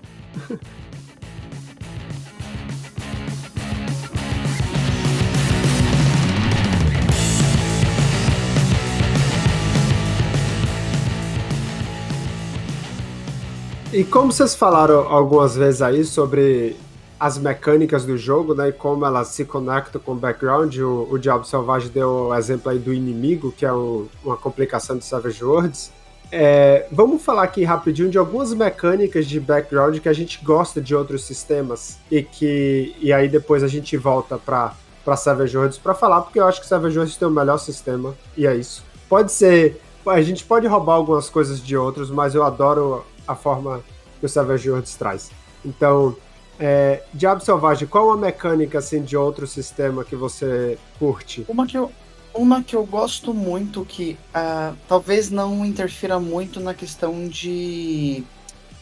E 13.94 14.04
como 14.04 14.34
vocês 14.34 14.54
falaram 14.54 15.08
algumas 15.08 15.56
vezes 15.56 15.82
aí 15.82 16.04
sobre 16.04 16.76
as 17.20 17.38
mecânicas 17.38 18.06
do 18.06 18.18
jogo, 18.18 18.54
né, 18.54 18.70
e 18.70 18.72
como 18.74 19.06
elas 19.06 19.30
se 19.30 19.46
conectam 19.46 20.00
com 20.00 20.12
o 20.12 20.16
background, 20.16 20.78
o, 20.78 21.08
o 21.10 21.18
Diabo 21.18 21.46
Selvagem 21.46 21.90
deu 21.90 22.28
o 22.28 22.36
exemplo 22.36 22.70
aí 22.70 22.78
do 22.78 22.94
inimigo, 22.94 23.52
que 23.52 23.66
é 23.66 23.72
um, 23.72 24.08
uma 24.24 24.36
complicação 24.36 24.98
de 24.98 25.06
Savage 25.06 25.44
Worlds. 25.44 25.92
É, 26.30 26.86
vamos 26.92 27.24
falar 27.24 27.44
aqui 27.44 27.64
rapidinho 27.64 28.10
de 28.10 28.18
algumas 28.18 28.54
mecânicas 28.54 29.26
de 29.26 29.40
background 29.40 29.98
que 30.00 30.10
a 30.10 30.14
gente 30.14 30.44
gosta 30.44 30.82
de 30.82 30.94
outros 30.94 31.24
sistemas 31.24 31.98
e 32.12 32.22
que 32.22 32.94
e 33.00 33.14
aí 33.14 33.30
depois 33.30 33.64
a 33.64 33.68
gente 33.68 33.96
volta 33.96 34.38
para 34.38 34.74
para 35.06 35.16
Savage 35.16 35.56
Worlds 35.56 35.78
para 35.78 35.94
falar, 35.94 36.20
porque 36.20 36.38
eu 36.38 36.46
acho 36.46 36.60
que 36.60 36.68
Savage 36.68 36.98
Worlds 36.98 37.16
tem 37.16 37.26
o 37.26 37.32
melhor 37.32 37.58
sistema 37.60 38.14
e 38.36 38.46
é 38.46 38.54
isso. 38.54 38.84
Pode 39.08 39.32
ser, 39.32 39.82
a 40.06 40.22
gente 40.22 40.44
pode 40.44 40.68
roubar 40.68 40.96
algumas 40.96 41.30
coisas 41.30 41.66
de 41.66 41.78
outros, 41.78 42.12
mas 42.12 42.36
eu 42.36 42.44
adoro 42.44 43.06
a 43.28 43.36
forma 43.36 43.84
que 44.20 44.26
o 44.26 44.30
Savage 44.30 44.70
Worlds 44.70 44.96
traz. 44.96 45.32
Então, 45.66 46.16
é, 46.60 47.04
Diabo 47.14 47.44
Selvagem, 47.44 47.88
qual 47.88 48.12
a 48.12 48.18
mecânica 48.18 48.80
assim 48.80 49.02
de 49.02 49.16
outro 49.16 49.46
sistema 49.46 50.04
que 50.04 50.16
você 50.16 50.78
curte? 50.98 51.46
Uma 51.48 51.68
que 51.68 51.78
eu, 51.78 51.92
uma 52.34 52.64
que 52.64 52.76
eu 52.76 52.86
gosto 52.86 53.34
muito, 53.34 53.86
que 53.86 54.18
uh, 54.36 54.76
talvez 54.88 55.30
não 55.30 55.66
interfira 55.66 56.20
muito 56.20 56.60
na 56.60 56.74
questão 56.74 57.28
de 57.28 58.24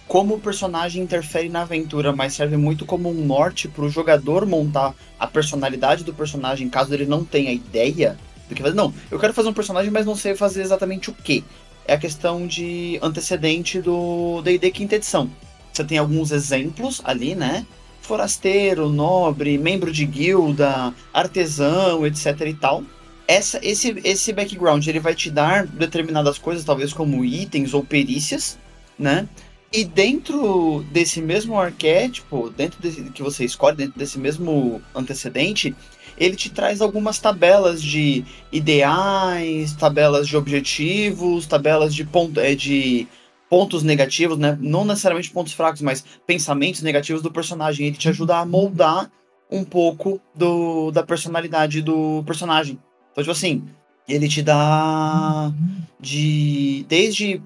como 0.07 0.35
o 0.35 0.39
personagem 0.39 1.01
interfere 1.01 1.49
na 1.49 1.63
aventura, 1.63 2.13
mas 2.13 2.33
serve 2.33 2.57
muito 2.57 2.85
como 2.85 3.09
um 3.09 3.25
norte 3.25 3.67
para 3.67 3.83
o 3.83 3.89
jogador 3.89 4.45
montar 4.45 4.93
a 5.19 5.25
personalidade 5.25 6.03
do 6.03 6.13
personagem, 6.13 6.69
caso 6.69 6.93
ele 6.93 7.05
não 7.05 7.25
tenha 7.25 7.51
ideia 7.51 8.15
do 8.47 8.53
que 8.53 8.61
fazer. 8.61 8.75
Não, 8.75 8.93
eu 9.09 9.19
quero 9.19 9.33
fazer 9.33 9.49
um 9.49 9.53
personagem, 9.53 9.91
mas 9.91 10.05
não 10.05 10.15
sei 10.15 10.35
fazer 10.35 10.61
exatamente 10.61 11.09
o 11.09 11.13
que 11.13 11.43
é 11.88 11.93
a 11.93 11.97
questão 11.97 12.47
de 12.47 12.99
antecedente 13.01 13.81
do 13.81 14.41
D&D 14.41 14.71
quinta 14.71 14.95
edição. 14.95 15.29
Você 15.71 15.83
tem 15.83 15.97
alguns 15.97 16.31
exemplos 16.31 17.01
ali, 17.03 17.36
né? 17.36 17.65
Forasteiro, 18.01 18.89
nobre, 18.89 19.57
membro 19.57 19.91
de 19.91 20.05
guilda, 20.05 20.93
artesão, 21.13 22.05
etc 22.05 22.41
e 22.41 22.53
tal. 22.53 22.83
Essa, 23.27 23.59
esse, 23.63 23.99
esse 24.03 24.31
background 24.31 24.86
ele 24.86 24.99
vai 24.99 25.15
te 25.15 25.31
dar 25.31 25.65
determinadas 25.65 26.38
coisas, 26.38 26.63
talvez 26.63 26.93
como 26.93 27.25
itens 27.25 27.73
ou 27.73 27.83
perícias, 27.83 28.57
né? 28.97 29.27
E 29.73 29.83
dentro 29.83 30.86
desse 30.91 31.21
mesmo 31.21 31.59
arquétipo, 31.59 32.49
dentro 32.51 32.81
desse, 32.81 33.01
que 33.09 33.21
você 33.21 33.43
escolhe, 33.43 33.75
dentro 33.75 33.99
desse 33.99 34.17
mesmo 34.17 34.81
antecedente, 34.95 35.75
ele 36.18 36.36
te 36.36 36.49
traz 36.49 36.82
algumas 36.82 37.20
tabelas 37.20 37.82
de 37.82 38.24
ideais, 38.51 39.74
tabelas 39.74 40.28
de 40.28 40.38
objetivos, 40.38 41.45
tabelas 41.45 41.93
de, 41.93 42.03
ponto, 42.05 42.39
é, 42.39 42.55
de 42.55 43.07
pontos 43.49 43.84
negativos, 43.84 44.38
né? 44.38 44.57
Não 44.59 44.86
necessariamente 44.86 45.32
pontos 45.32 45.53
fracos, 45.53 45.82
mas 45.82 46.03
pensamentos 46.26 46.82
negativos 46.82 47.22
do 47.22 47.32
personagem. 47.32 47.88
Ele 47.88 47.97
te 47.97 48.09
ajuda 48.09 48.38
a 48.38 48.45
moldar 48.45 49.11
um 49.51 49.63
pouco 49.63 50.20
do, 50.34 50.91
da 50.91 51.03
personalidade 51.03 51.82
do 51.82 52.24
personagem. 52.26 52.80
Então, 53.11 53.24
tipo 53.24 53.32
assim, 53.32 53.63
ele 54.07 54.28
te 54.28 54.41
dá 54.41 55.51
de. 55.99 56.86
Desde 56.88 57.41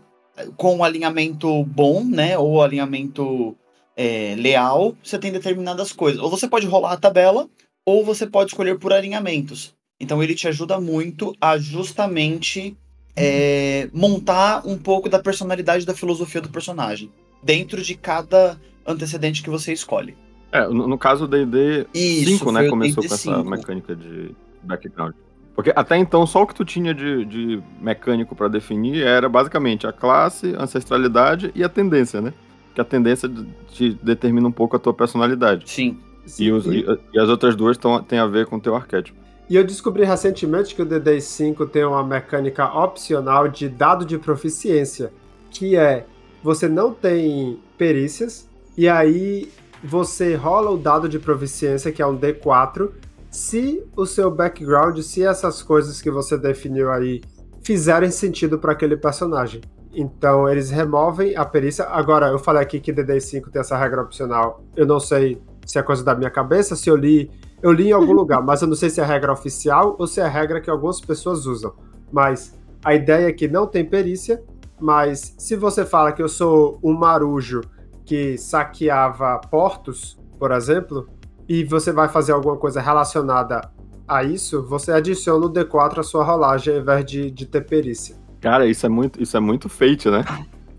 com 0.55 0.77
um 0.77 0.83
alinhamento 0.83 1.63
bom, 1.65 2.03
né? 2.03 2.37
Ou 2.37 2.61
alinhamento 2.61 3.55
é, 3.95 4.35
leal, 4.37 4.95
você 5.03 5.17
tem 5.17 5.31
determinadas 5.31 5.91
coisas. 5.91 6.21
Ou 6.21 6.29
você 6.29 6.47
pode 6.47 6.65
rolar 6.65 6.93
a 6.93 6.97
tabela, 6.97 7.49
ou 7.89 8.05
você 8.05 8.27
pode 8.27 8.51
escolher 8.51 8.77
por 8.77 8.93
alinhamentos. 8.93 9.73
Então 9.99 10.21
ele 10.21 10.35
te 10.35 10.47
ajuda 10.47 10.79
muito 10.79 11.35
a 11.41 11.57
justamente 11.57 12.77
é, 13.15 13.89
montar 13.91 14.65
um 14.65 14.77
pouco 14.77 15.09
da 15.09 15.19
personalidade 15.19 15.85
da 15.85 15.93
filosofia 15.93 16.39
do 16.39 16.49
personagem 16.49 17.11
dentro 17.43 17.81
de 17.81 17.95
cada 17.95 18.59
antecedente 18.85 19.41
que 19.43 19.49
você 19.49 19.73
escolhe. 19.73 20.15
É, 20.51 20.65
no, 20.67 20.87
no 20.87 20.97
caso 20.97 21.27
do 21.27 21.45
D&D 21.45 21.87
5, 22.25 22.51
né, 22.51 22.67
começou 22.69 23.03
com 23.03 23.13
essa 23.13 23.43
mecânica 23.43 23.95
de 23.95 24.35
background. 24.63 25.13
Porque 25.55 25.73
até 25.75 25.97
então 25.97 26.25
só 26.25 26.43
o 26.43 26.47
que 26.47 26.55
tu 26.55 26.63
tinha 26.63 26.93
de, 26.93 27.25
de 27.25 27.61
mecânico 27.81 28.35
para 28.35 28.47
definir 28.47 29.03
era 29.03 29.27
basicamente 29.27 29.85
a 29.85 29.91
classe, 29.91 30.55
a 30.57 30.63
ancestralidade 30.63 31.51
e 31.53 31.63
a 31.63 31.69
tendência, 31.69 32.21
né? 32.21 32.33
Que 32.73 32.79
a 32.79 32.85
tendência 32.85 33.29
te 33.71 33.93
determina 34.01 34.47
um 34.47 34.51
pouco 34.51 34.75
a 34.75 34.79
tua 34.79 34.93
personalidade. 34.93 35.69
Sim. 35.69 35.99
Sim. 36.29 36.43
E, 36.45 36.51
os, 36.51 36.65
e, 36.65 36.85
e, 37.13 37.19
as 37.19 37.29
outras 37.29 37.55
duas 37.55 37.77
tão, 37.77 38.01
têm 38.03 38.19
a 38.19 38.27
ver 38.27 38.45
com 38.45 38.57
o 38.57 38.61
teu 38.61 38.75
arquétipo. 38.75 39.17
E 39.49 39.55
eu 39.55 39.63
descobri 39.63 40.03
recentemente 40.03 40.75
que 40.75 40.81
o 40.81 40.85
DD5 40.85 41.67
tem 41.69 41.83
uma 41.83 42.03
mecânica 42.03 42.65
opcional 42.65 43.47
de 43.47 43.67
dado 43.67 44.05
de 44.05 44.17
proficiência, 44.17 45.11
que 45.49 45.75
é 45.75 46.05
você 46.43 46.67
não 46.67 46.93
tem 46.93 47.59
perícias, 47.77 48.47
e 48.77 48.87
aí 48.87 49.51
você 49.83 50.35
rola 50.35 50.69
o 50.71 50.77
dado 50.77 51.09
de 51.09 51.17
proficiência, 51.17 51.91
que 51.91 52.01
é 52.01 52.05
um 52.05 52.17
D4, 52.17 52.91
se 53.31 53.83
o 53.95 54.05
seu 54.05 54.29
background, 54.29 54.99
se 54.99 55.23
essas 55.23 55.61
coisas 55.61 56.01
que 56.01 56.09
você 56.09 56.37
definiu 56.37 56.91
aí 56.91 57.21
fizerem 57.63 58.11
sentido 58.11 58.57
para 58.57 58.71
aquele 58.71 58.97
personagem. 58.97 59.61
Então 59.93 60.47
eles 60.47 60.69
removem 60.69 61.35
a 61.35 61.45
perícia. 61.45 61.85
Agora, 61.85 62.27
eu 62.27 62.39
falei 62.39 62.61
aqui 62.61 62.79
que 62.79 62.93
DD5 62.93 63.49
tem 63.51 63.59
essa 63.59 63.77
regra 63.77 64.01
opcional. 64.01 64.63
Eu 64.75 64.85
não 64.85 64.99
sei 64.99 65.41
se 65.69 65.77
é 65.77 65.83
coisa 65.83 66.03
da 66.03 66.15
minha 66.15 66.31
cabeça, 66.31 66.75
se 66.75 66.89
eu 66.89 66.95
li 66.95 67.29
eu 67.61 67.71
li 67.71 67.89
em 67.89 67.91
algum 67.91 68.13
lugar, 68.13 68.41
mas 68.41 68.63
eu 68.63 68.67
não 68.67 68.75
sei 68.75 68.89
se 68.89 68.99
é 68.99 69.05
regra 69.05 69.31
oficial 69.31 69.95
ou 69.99 70.07
se 70.07 70.19
é 70.19 70.27
regra 70.27 70.59
que 70.59 70.69
algumas 70.69 70.99
pessoas 70.99 71.45
usam. 71.45 71.73
Mas 72.11 72.57
a 72.83 72.95
ideia 72.95 73.27
é 73.27 73.31
que 73.31 73.47
não 73.47 73.67
tem 73.67 73.85
perícia, 73.85 74.43
mas 74.81 75.35
se 75.37 75.55
você 75.55 75.85
fala 75.85 76.11
que 76.11 76.23
eu 76.23 76.27
sou 76.27 76.79
um 76.83 76.93
marujo 76.93 77.61
que 78.03 78.35
saqueava 78.35 79.39
portos, 79.51 80.17
por 80.39 80.51
exemplo, 80.51 81.07
e 81.47 81.63
você 81.63 81.91
vai 81.91 82.07
fazer 82.07 82.31
alguma 82.31 82.57
coisa 82.57 82.81
relacionada 82.81 83.69
a 84.07 84.23
isso, 84.23 84.63
você 84.63 84.91
adiciona 84.91 85.45
o 85.45 85.53
D4 85.53 85.99
à 85.99 86.03
sua 86.03 86.23
rolagem 86.23 86.73
ao 86.73 86.81
invés 86.81 87.05
de, 87.05 87.29
de 87.29 87.45
ter 87.45 87.61
perícia. 87.61 88.15
Cara, 88.41 88.65
isso 88.65 88.87
é 88.87 88.89
muito, 88.89 89.21
isso 89.21 89.37
é 89.37 89.39
muito 89.39 89.69
fate, 89.69 90.09
né? 90.09 90.25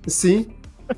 Sim. 0.08 0.48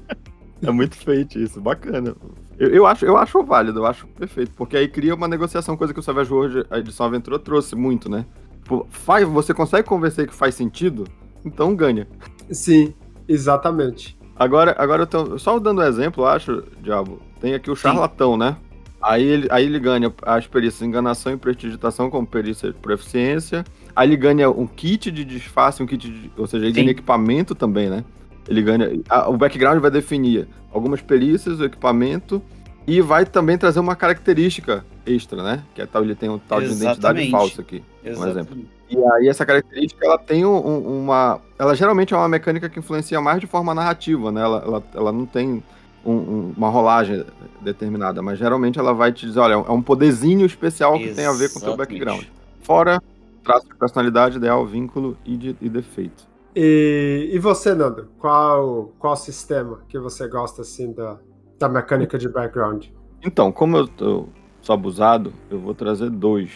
é 0.63 0.71
muito 0.71 0.97
fate 0.97 1.43
isso, 1.43 1.61
bacana. 1.61 2.17
Eu, 2.63 2.69
eu, 2.71 2.87
acho, 2.87 3.05
eu 3.05 3.17
acho 3.17 3.43
válido, 3.43 3.81
eu 3.81 3.87
acho 3.87 4.07
perfeito, 4.07 4.53
porque 4.57 4.77
aí 4.77 4.87
cria 4.87 5.17
uma 5.17 5.27
negociação, 5.27 5.77
coisa 5.77 5.93
que 5.93 5.99
o 5.99 6.03
Savage 6.03 6.33
World, 6.33 6.65
a 6.71 6.79
edição 6.79 7.07
Aventura, 7.07 7.37
trouxe 7.37 7.75
muito, 7.75 8.09
né? 8.09 8.25
Tipo, 8.63 8.87
faz, 8.89 9.27
você 9.27 9.53
consegue 9.53 9.89
convencer 9.89 10.29
que 10.29 10.33
faz 10.33 10.55
sentido, 10.55 11.03
então 11.45 11.75
ganha. 11.75 12.07
Sim, 12.49 12.95
exatamente. 13.27 14.17
Agora, 14.37 14.77
agora 14.79 15.03
eu 15.03 15.07
tô, 15.09 15.37
só 15.41 15.59
dando 15.59 15.81
um 15.81 15.85
exemplo, 15.85 16.25
acho, 16.25 16.63
Diabo, 16.81 17.21
tem 17.41 17.53
aqui 17.53 17.69
o 17.69 17.75
charlatão, 17.75 18.35
Sim. 18.35 18.39
né? 18.39 18.57
Aí 19.03 19.25
ele, 19.25 19.49
aí 19.51 19.67
ele 19.67 19.81
ganha 19.81 20.15
as 20.23 20.47
perícias 20.47 20.83
enganação 20.83 21.33
e 21.33 21.37
prestigitação 21.37 22.09
como 22.09 22.25
perícia 22.25 22.71
de 22.71 22.79
proficiência. 22.79 23.65
Aí 23.97 24.09
ele 24.09 24.17
ganha 24.17 24.49
um 24.49 24.69
kit 24.69 25.11
de 25.11 25.25
disfarce, 25.25 25.83
um 25.83 25.87
kit 25.87 26.09
de, 26.09 26.31
Ou 26.37 26.47
seja, 26.47 26.65
ele 26.65 26.75
Sim. 26.75 26.83
ganha 26.83 26.93
equipamento 26.93 27.57
também, 27.57 27.91
né? 27.91 28.05
Ele 28.49 28.63
ganha. 28.63 29.01
A, 29.09 29.29
o 29.29 29.37
background 29.37 29.81
vai 29.81 29.91
definir 29.91 30.49
algumas 30.73 31.01
perícias, 31.01 31.61
o 31.61 31.65
equipamento, 31.65 32.43
e 32.87 33.01
vai 33.01 33.25
também 33.25 33.57
trazer 33.57 33.81
uma 33.81 33.95
característica 33.95 34.85
extra, 35.07 35.43
né? 35.43 35.63
Que 35.75 35.83
é 35.83 35.87
tal, 35.87 36.03
ele 36.03 36.15
tem 36.15 36.29
um 36.29 36.39
tal 36.39 36.61
Exatamente. 36.61 36.79
de 36.79 36.85
identidade 36.85 37.31
falsa 37.31 37.61
aqui, 37.61 37.83
por 38.03 38.29
exemplo. 38.29 38.59
E 38.89 38.97
aí 38.97 39.29
essa 39.29 39.47
característica, 39.47 40.05
ela 40.05 40.19
tem 40.19 40.45
um, 40.45 41.03
uma... 41.03 41.41
Ela 41.59 41.75
geralmente 41.75 42.13
é 42.13 42.17
uma 42.17 42.29
mecânica 42.29 42.69
que 42.69 42.79
influencia 42.79 43.21
mais 43.21 43.41
de 43.41 43.47
forma 43.47 43.75
narrativa, 43.75 44.31
né? 44.31 44.43
Ela, 44.43 44.63
ela, 44.65 44.83
ela 44.95 45.13
não 45.13 45.25
tem 45.25 45.63
um, 46.05 46.13
um, 46.13 46.55
uma 46.57 46.69
rolagem 46.69 47.25
determinada, 47.61 48.21
mas 48.21 48.39
geralmente 48.39 48.79
ela 48.79 48.93
vai 48.93 49.13
te 49.13 49.27
dizer, 49.27 49.41
olha, 49.41 49.55
é 49.55 49.71
um 49.71 49.81
poderzinho 49.81 50.45
especial 50.45 50.99
que 50.99 51.05
Exatamente. 51.05 51.17
tem 51.17 51.27
a 51.27 51.33
ver 51.33 51.53
com 51.53 51.59
o 51.59 51.63
teu 51.63 51.77
background. 51.77 52.25
Fora 52.61 53.01
traço 53.43 53.67
de 53.67 53.75
personalidade, 53.75 54.37
ideal, 54.37 54.65
vínculo 54.65 55.17
e, 55.25 55.37
de, 55.37 55.57
e 55.61 55.69
defeito. 55.69 56.27
E, 56.55 57.31
e 57.33 57.39
você, 57.39 57.75
Nando? 57.75 58.09
Qual, 58.19 58.93
qual 58.99 59.17
sistema 59.17 59.81
que 59.89 59.99
você 59.99 60.29
gosta 60.29 60.63
assim 60.63 60.93
da, 60.93 61.19
da 61.59 61.69
mecânica 61.69 62.19
de 62.19 62.29
background? 62.29 62.87
Então, 63.23 63.51
como 63.51 63.77
eu 63.77 63.89
tô, 63.89 64.29
sou 64.61 64.75
abusado, 64.75 65.33
eu 65.51 65.59
vou 65.59 65.75
trazer 65.75 66.11
dois. 66.11 66.51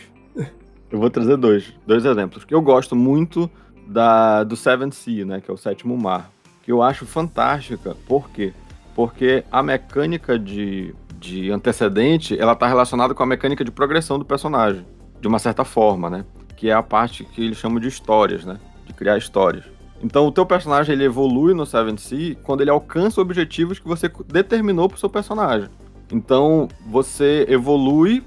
eu 0.90 0.98
vou 0.98 1.08
trazer 1.08 1.36
dois, 1.36 1.72
dois 1.86 2.04
exemplos. 2.04 2.44
Que 2.44 2.54
eu 2.54 2.60
gosto 2.60 2.94
muito 2.94 3.50
da 3.86 4.44
do 4.44 4.56
Seven 4.56 4.90
Sea, 4.90 5.24
né, 5.24 5.40
que 5.40 5.50
é 5.50 5.54
o 5.54 5.56
sétimo 5.56 5.96
mar, 5.96 6.30
que 6.62 6.70
eu 6.70 6.82
acho 6.82 7.06
fantástica. 7.06 7.96
Por 8.06 8.28
quê? 8.30 8.52
Porque 8.94 9.44
a 9.50 9.62
mecânica 9.62 10.38
de, 10.38 10.94
de 11.18 11.50
antecedente, 11.50 12.38
ela 12.38 12.54
tá 12.54 12.66
relacionada 12.66 13.14
com 13.14 13.22
a 13.22 13.26
mecânica 13.26 13.64
de 13.64 13.70
progressão 13.70 14.18
do 14.18 14.24
personagem, 14.24 14.84
de 15.20 15.28
uma 15.28 15.38
certa 15.38 15.64
forma, 15.64 16.10
né? 16.10 16.24
Que 16.56 16.68
é 16.68 16.72
a 16.72 16.82
parte 16.82 17.24
que 17.24 17.44
eles 17.44 17.58
chamam 17.58 17.78
de 17.78 17.88
histórias, 17.88 18.44
né? 18.44 18.58
De 18.84 18.92
criar 18.92 19.16
histórias. 19.16 19.75
Então 20.06 20.24
o 20.24 20.30
teu 20.30 20.46
personagem 20.46 20.94
ele 20.94 21.02
evolui 21.02 21.52
no 21.52 21.66
Seven 21.66 21.96
Sea 21.96 22.36
quando 22.44 22.60
ele 22.60 22.70
alcança 22.70 23.20
objetivos 23.20 23.80
que 23.80 23.88
você 23.88 24.08
determinou 24.28 24.88
pro 24.88 24.96
seu 24.96 25.10
personagem. 25.10 25.68
Então 26.12 26.68
você 26.86 27.44
evolui, 27.48 28.22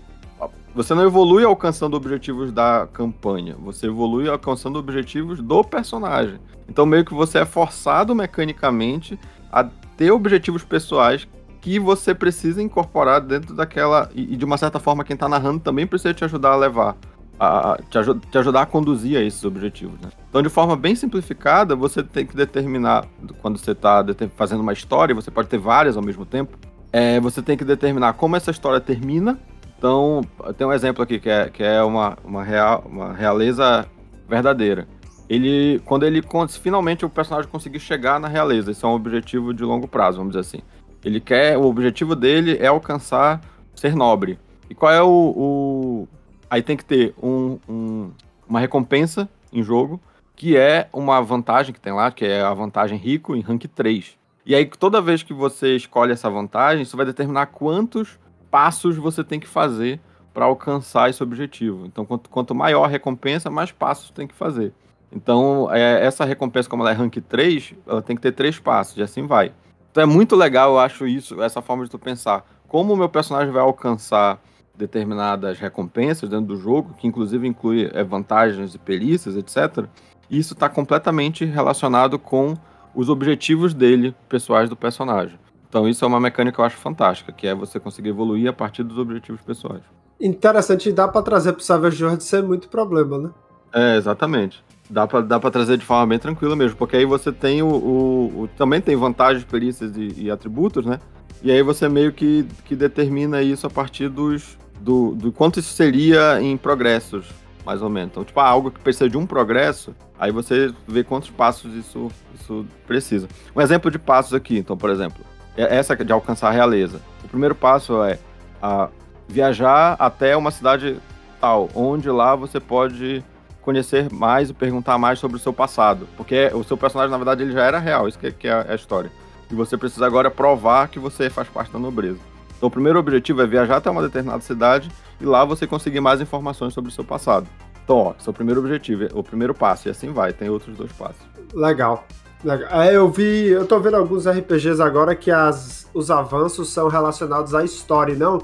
você 0.75 0.93
não 0.93 1.05
evolui 1.05 1.45
alcançando 1.45 1.95
objetivos 1.95 2.51
da 2.51 2.85
campanha, 2.91 3.55
você 3.57 3.87
evolui 3.87 4.27
alcançando 4.27 4.77
objetivos 4.77 5.41
do 5.41 5.63
personagem. 5.63 6.37
Então 6.67 6.85
meio 6.85 7.05
que 7.05 7.13
você 7.13 7.39
é 7.39 7.45
forçado 7.45 8.13
mecanicamente 8.13 9.17
a 9.49 9.63
ter 9.95 10.11
objetivos 10.11 10.65
pessoais 10.65 11.29
que 11.61 11.79
você 11.79 12.13
precisa 12.13 12.61
incorporar 12.61 13.21
dentro 13.21 13.55
daquela 13.55 14.09
e, 14.13 14.35
de 14.35 14.43
uma 14.43 14.57
certa 14.57 14.79
forma 14.79 15.05
quem 15.05 15.15
tá 15.15 15.29
narrando 15.29 15.61
também 15.61 15.87
precisa 15.87 16.13
te 16.13 16.25
ajudar 16.25 16.51
a 16.51 16.57
levar 16.57 16.97
a, 17.39 17.79
te, 17.89 17.97
te, 18.29 18.37
ajudar 18.37 18.63
a 18.63 18.65
conduzir 18.65 19.17
a 19.17 19.21
esses 19.21 19.43
objetivos. 19.45 19.99
Né? 20.01 20.09
Então, 20.29 20.41
de 20.41 20.49
forma 20.49 20.75
bem 20.75 20.93
simplificada, 20.95 21.75
você 21.75 22.03
tem 22.03 22.25
que 22.25 22.35
determinar, 22.35 23.05
quando 23.41 23.57
você 23.57 23.71
está 23.71 24.05
fazendo 24.35 24.59
uma 24.59 24.73
história, 24.73 25.15
você 25.15 25.31
pode 25.31 25.47
ter 25.47 25.57
várias 25.57 25.95
ao 25.95 26.03
mesmo 26.03 26.25
tempo, 26.25 26.57
é, 26.91 27.19
você 27.19 27.41
tem 27.41 27.55
que 27.55 27.63
determinar 27.63 28.13
como 28.13 28.35
essa 28.35 28.51
história 28.51 28.79
termina. 28.79 29.39
Então, 29.77 30.21
tem 30.57 30.67
um 30.67 30.73
exemplo 30.73 31.01
aqui 31.01 31.19
que 31.19 31.29
é, 31.29 31.49
que 31.49 31.63
é 31.63 31.81
uma, 31.81 32.17
uma, 32.23 32.43
real, 32.43 32.83
uma 32.85 33.13
realeza 33.13 33.87
verdadeira. 34.27 34.87
Ele, 35.29 35.79
quando 35.85 36.05
ele 36.05 36.21
finalmente 36.61 37.05
o 37.05 37.09
personagem 37.09 37.49
conseguir 37.49 37.79
chegar 37.79 38.19
na 38.19 38.27
realeza, 38.27 38.71
isso 38.71 38.85
é 38.85 38.89
um 38.89 38.93
objetivo 38.93 39.53
de 39.53 39.63
longo 39.63 39.87
prazo, 39.87 40.17
vamos 40.17 40.33
dizer 40.33 40.41
assim. 40.41 40.63
Ele 41.05 41.19
quer, 41.21 41.57
o 41.57 41.65
objetivo 41.65 42.15
dele 42.15 42.57
é 42.59 42.67
alcançar 42.67 43.39
ser 43.73 43.95
nobre. 43.95 44.37
E 44.69 44.75
qual 44.75 44.91
é 44.91 45.01
o, 45.01 45.07
o 45.07 46.07
Aí 46.49 46.61
tem 46.61 46.75
que 46.75 46.85
ter 46.85 47.13
um, 47.21 47.59
um, 47.67 48.11
uma 48.47 48.59
recompensa 48.59 49.29
em 49.53 49.61
jogo, 49.61 50.01
que 50.35 50.57
é 50.57 50.87
uma 50.91 51.21
vantagem 51.21 51.73
que 51.73 51.79
tem 51.79 51.93
lá, 51.93 52.11
que 52.11 52.25
é 52.25 52.41
a 52.41 52.53
vantagem 52.53 52.97
rico 52.97 53.35
em 53.35 53.41
rank 53.41 53.65
3. 53.65 54.17
E 54.45 54.55
aí, 54.55 54.65
toda 54.65 55.01
vez 55.01 55.21
que 55.21 55.33
você 55.33 55.75
escolhe 55.75 56.11
essa 56.11 56.29
vantagem, 56.29 56.81
isso 56.81 56.97
vai 56.97 57.05
determinar 57.05 57.47
quantos 57.47 58.17
passos 58.49 58.97
você 58.97 59.23
tem 59.23 59.39
que 59.39 59.47
fazer 59.47 59.99
para 60.33 60.45
alcançar 60.45 61.09
esse 61.09 61.21
objetivo. 61.21 61.85
Então, 61.85 62.05
quanto, 62.05 62.29
quanto, 62.29 62.55
maior 62.55 62.85
a 62.85 62.87
recompensa, 62.87 63.49
mais 63.49 63.71
passos 63.71 64.09
tem 64.09 64.25
que 64.25 64.33
fazer. 64.33 64.73
Então, 65.11 65.69
é, 65.71 66.05
essa 66.05 66.23
recompensa, 66.23 66.69
como 66.69 66.81
ela 66.81 66.91
é 66.91 66.93
rank 66.93 67.17
3, 67.17 67.73
ela 67.85 68.01
tem 68.01 68.15
que 68.15 68.21
ter 68.21 68.31
três 68.31 68.57
passos, 68.57 68.97
e 68.97 69.01
assim 69.01 69.27
vai. 69.27 69.51
Então 69.91 70.03
é 70.03 70.05
muito 70.05 70.35
legal, 70.35 70.71
eu 70.71 70.79
acho 70.79 71.07
isso, 71.07 71.41
essa 71.41 71.61
forma 71.61 71.83
de 71.83 71.91
tu 71.91 71.99
pensar. 71.99 72.45
Como 72.67 72.93
o 72.93 72.97
meu 72.97 73.09
personagem 73.09 73.51
vai 73.51 73.61
alcançar 73.61 74.39
determinadas 74.79 75.59
recompensas 75.59 76.29
dentro 76.29 76.47
do 76.47 76.57
jogo, 76.57 76.95
que 76.97 77.05
inclusive 77.05 77.45
inclui 77.45 77.89
é, 77.93 78.03
vantagens 78.03 78.73
e 78.73 78.79
perícias, 78.79 79.35
etc. 79.35 79.85
E 80.29 80.39
isso 80.39 80.53
está 80.53 80.69
completamente 80.69 81.43
relacionado 81.43 82.17
com 82.17 82.55
os 82.95 83.09
objetivos 83.09 83.73
dele, 83.73 84.15
pessoais 84.29 84.69
do 84.69 84.75
personagem. 84.75 85.37
Então 85.67 85.87
isso 85.87 86.03
é 86.03 86.07
uma 86.07 86.19
mecânica 86.19 86.55
que 86.55 86.61
eu 86.61 86.65
acho 86.65 86.77
fantástica, 86.77 87.31
que 87.31 87.45
é 87.45 87.53
você 87.53 87.79
conseguir 87.79 88.09
evoluir 88.09 88.49
a 88.49 88.53
partir 88.53 88.83
dos 88.83 88.97
objetivos 88.97 89.41
pessoais. 89.41 89.83
Interessante, 90.19 90.89
e 90.89 90.93
dá 90.93 91.07
para 91.07 91.21
trazer 91.21 91.53
para 91.53 91.61
o 91.61 91.63
Savage 91.63 92.03
World 92.03 92.23
sem 92.23 92.41
muito 92.41 92.69
problema, 92.69 93.17
né? 93.17 93.29
É, 93.73 93.97
exatamente. 93.97 94.63
Dá 94.89 95.05
pra, 95.05 95.21
dá 95.21 95.39
pra 95.39 95.51
trazer 95.51 95.77
de 95.77 95.85
forma 95.85 96.07
bem 96.07 96.17
tranquila 96.17 96.55
mesmo, 96.55 96.75
porque 96.75 96.97
aí 96.97 97.05
você 97.05 97.31
tem 97.31 97.61
o. 97.61 97.67
o, 97.67 98.41
o 98.41 98.49
também 98.57 98.81
tem 98.81 98.95
vantagens, 98.95 99.43
perícias 99.43 99.95
e, 99.95 100.23
e, 100.23 100.31
atributos, 100.31 100.85
né? 100.85 100.99
E 101.43 101.51
aí 101.51 101.61
você 101.61 101.87
meio 101.87 102.11
que, 102.11 102.45
que 102.65 102.75
determina 102.75 103.41
isso 103.41 103.67
a 103.67 103.69
partir 103.69 104.09
dos. 104.09 104.57
Do, 104.79 105.13
do 105.13 105.31
quanto 105.31 105.59
isso 105.59 105.73
seria 105.73 106.41
em 106.41 106.55
progressos, 106.55 107.25
mais 107.65 107.81
ou 107.81 107.89
menos. 107.89 108.11
Então, 108.11 108.23
tipo, 108.23 108.39
ah, 108.39 108.47
algo 108.47 108.71
que 108.71 108.79
precisa 108.79 109.09
de 109.09 109.17
um 109.17 109.25
progresso, 109.25 109.93
aí 110.17 110.31
você 110.31 110.73
vê 110.87 111.03
quantos 111.03 111.29
passos 111.29 111.73
isso, 111.75 112.09
isso 112.33 112.65
precisa. 112.87 113.27
Um 113.55 113.61
exemplo 113.61 113.91
de 113.91 113.99
passos 113.99 114.33
aqui, 114.33 114.57
então, 114.57 114.77
por 114.77 114.89
exemplo, 114.89 115.23
é 115.57 115.75
essa 115.75 115.95
de 115.95 116.11
alcançar 116.11 116.47
a 116.47 116.51
realeza. 116.51 117.01
O 117.23 117.27
primeiro 117.27 117.53
passo 117.53 118.01
é 118.03 118.17
a, 118.61 118.89
viajar 119.27 119.95
até 119.99 120.35
uma 120.35 120.51
cidade 120.51 120.97
tal, 121.39 121.69
onde 121.75 122.09
lá 122.09 122.35
você 122.35 122.59
pode 122.59 123.23
conhecer 123.61 124.11
mais 124.11 124.49
e 124.49 124.53
perguntar 124.53 124.97
mais 124.97 125.19
sobre 125.19 125.37
o 125.37 125.39
seu 125.39 125.53
passado. 125.53 126.07
Porque 126.17 126.49
o 126.53 126.63
seu 126.63 126.75
personagem, 126.75 127.11
na 127.11 127.17
verdade, 127.17 127.43
ele 127.43 127.51
já 127.51 127.63
era 127.63 127.77
real, 127.77 128.07
isso 128.07 128.17
que, 128.17 128.31
que 128.31 128.47
é 128.47 128.65
a 128.67 128.75
história. 128.75 129.11
E 129.51 129.55
você 129.55 129.77
precisa 129.77 130.05
agora 130.05 130.31
provar 130.31 130.87
que 130.87 130.99
você 130.99 131.29
faz 131.29 131.47
parte 131.47 131.71
da 131.71 131.79
nobreza. 131.79 132.19
Então, 132.59 132.67
o 132.67 132.71
primeiro 132.71 132.99
objetivo 132.99 133.41
é 133.41 133.47
viajar 133.47 133.77
até 133.77 133.89
uma 133.89 134.01
determinada 134.01 134.41
cidade 134.41 134.91
e 135.21 135.23
lá 135.23 135.45
você 135.45 135.65
conseguir 135.65 136.01
mais 136.01 136.19
informações 136.19 136.73
sobre 136.73 136.91
o 136.91 136.93
seu 136.93 137.05
passado. 137.05 137.47
Então, 137.81 137.95
ó, 137.95 138.13
esse 138.19 138.27
é 138.27 138.31
o 138.31 138.33
primeiro 138.33 138.59
objetivo, 138.59 139.07
o 139.13 139.23
primeiro 139.23 139.53
passo, 139.53 139.87
e 139.87 139.91
assim 139.91 140.11
vai, 140.11 140.33
tem 140.33 140.49
outros 140.49 140.75
dois 140.75 140.91
passos. 140.91 141.25
Legal. 141.53 142.05
Legal. 142.43 142.81
É, 142.81 142.93
eu 142.93 143.09
vi, 143.09 143.47
eu 143.47 143.65
tô 143.65 143.79
vendo 143.79 143.95
alguns 143.95 144.27
RPGs 144.27 144.81
agora 144.81 145.15
que 145.15 145.31
as, 145.31 145.87
os 145.93 146.11
avanços 146.11 146.73
são 146.73 146.89
relacionados 146.89 147.55
à 147.55 147.63
história, 147.63 148.13
não 148.13 148.39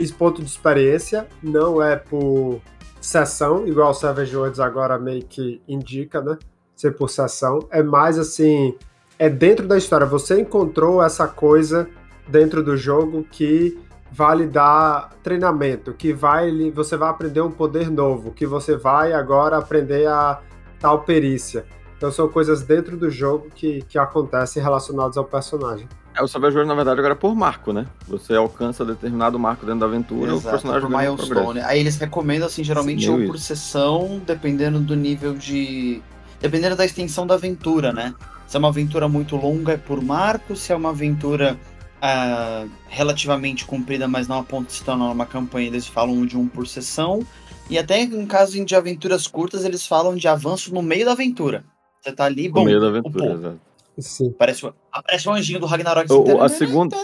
esse 0.00 0.12
ponto 0.12 0.42
de 0.42 0.48
experiência, 0.48 1.28
não 1.40 1.80
é 1.80 1.94
por 1.94 2.60
sessão, 3.00 3.66
igual 3.68 3.90
o 3.90 3.94
Savage 3.94 4.34
Worlds 4.36 4.58
agora 4.58 4.98
meio 4.98 5.24
que 5.24 5.62
indica, 5.68 6.20
né? 6.20 6.38
Ser 6.74 6.96
por 6.96 7.08
sessão. 7.08 7.60
É 7.70 7.82
mais 7.82 8.18
assim, 8.18 8.74
é 9.18 9.28
dentro 9.28 9.68
da 9.68 9.76
história. 9.76 10.06
Você 10.06 10.40
encontrou 10.40 11.02
essa 11.02 11.28
coisa 11.28 11.86
dentro 12.30 12.62
do 12.62 12.76
jogo 12.76 13.26
que 13.30 13.78
vai 14.12 14.36
lhe 14.36 14.46
dar 14.46 15.10
treinamento, 15.22 15.92
que 15.92 16.12
vai 16.12 16.70
você 16.70 16.96
vai 16.96 17.10
aprender 17.10 17.40
um 17.40 17.50
poder 17.50 17.90
novo, 17.90 18.32
que 18.32 18.46
você 18.46 18.76
vai 18.76 19.12
agora 19.12 19.56
aprender 19.58 20.06
a 20.06 20.40
tal 20.78 21.02
perícia. 21.02 21.64
Então 21.96 22.10
são 22.10 22.28
coisas 22.28 22.62
dentro 22.62 22.96
do 22.96 23.10
jogo 23.10 23.48
que, 23.54 23.82
que 23.82 23.98
acontecem 23.98 24.62
relacionadas 24.62 25.16
ao 25.16 25.24
personagem. 25.24 25.86
É, 26.14 26.22
o 26.22 26.26
Savage 26.26 26.56
Worlds, 26.56 26.68
na 26.68 26.74
verdade, 26.74 26.98
agora 26.98 27.14
é 27.14 27.16
por 27.16 27.34
marco, 27.36 27.72
né? 27.72 27.86
Você 28.08 28.34
alcança 28.34 28.84
determinado 28.84 29.38
marco 29.38 29.64
dentro 29.64 29.80
da 29.80 29.86
aventura, 29.86 30.32
Exato, 30.32 30.48
o 30.48 30.50
personagem 30.50 30.88
por 30.88 30.98
milestone. 30.98 31.60
Aí 31.60 31.78
eles 31.78 31.96
recomendam, 31.98 32.46
assim, 32.46 32.64
geralmente 32.64 33.04
Sim, 33.04 33.10
um 33.10 33.26
por 33.26 33.38
sessão, 33.38 34.20
dependendo 34.26 34.80
do 34.80 34.96
nível 34.96 35.34
de... 35.34 36.02
Dependendo 36.40 36.74
da 36.74 36.84
extensão 36.84 37.26
da 37.26 37.34
aventura, 37.34 37.92
né? 37.92 38.14
Se 38.46 38.56
é 38.56 38.58
uma 38.58 38.68
aventura 38.68 39.08
muito 39.08 39.36
longa, 39.36 39.74
é 39.74 39.76
por 39.76 40.02
marco. 40.02 40.56
Se 40.56 40.72
é 40.72 40.76
uma 40.76 40.88
aventura 40.88 41.56
uh, 42.00 42.70
relativamente 42.88 43.64
comprida, 43.64 44.08
mas 44.08 44.26
não 44.26 44.38
a 44.38 44.42
ponto 44.42 44.68
de 44.68 44.74
se 44.74 44.84
tornar 44.84 45.10
uma 45.10 45.26
campanha, 45.26 45.68
eles 45.68 45.86
falam 45.86 46.24
de 46.26 46.36
um 46.36 46.48
por 46.48 46.66
sessão. 46.66 47.24
E 47.68 47.78
até 47.78 48.00
em 48.02 48.26
caso 48.26 48.62
de 48.64 48.74
aventuras 48.74 49.26
curtas, 49.26 49.64
eles 49.64 49.86
falam 49.86 50.16
de 50.16 50.26
avanço 50.26 50.74
no 50.74 50.82
meio 50.82 51.04
da 51.04 51.12
aventura. 51.12 51.64
Você 52.00 52.12
tá 52.12 52.24
ali, 52.24 52.48
bom. 52.48 52.60
No 52.60 52.66
meio 52.66 52.80
da 52.80 52.88
aventura, 52.88 53.32
exato. 53.32 53.60
Sim. 53.98 54.32
Parece, 54.32 54.68
aparece 54.90 55.28
um 55.28 55.34
anjinho 55.34 55.60
do 55.60 55.66
Ragnarok. 55.66 56.10
O, 56.10 56.40
a 56.40 56.48
segunda. 56.48 56.96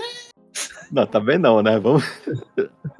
Não, 0.90 1.06
também 1.06 1.38
não, 1.38 1.62
né? 1.62 1.78
Vamos. 1.78 2.04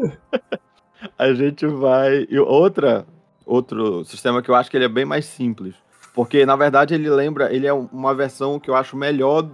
a 1.19 1.33
gente 1.33 1.67
vai. 1.67 2.27
E 2.29 2.39
outra, 2.39 3.07
outro 3.45 4.05
sistema 4.05 4.43
que 4.43 4.51
eu 4.51 4.55
acho 4.55 4.71
que 4.71 4.77
ele 4.77 4.85
é 4.85 4.89
bem 4.89 5.05
mais 5.05 5.25
simples. 5.25 5.75
Porque, 6.15 6.45
na 6.45 6.57
verdade, 6.57 6.95
ele 6.95 7.09
lembra. 7.09 7.53
Ele 7.55 7.67
é 7.67 7.73
uma 7.73 8.15
versão 8.15 8.61
que 8.61 8.69
eu 8.69 8.75
acho 8.75 8.97
melhor, 8.97 9.49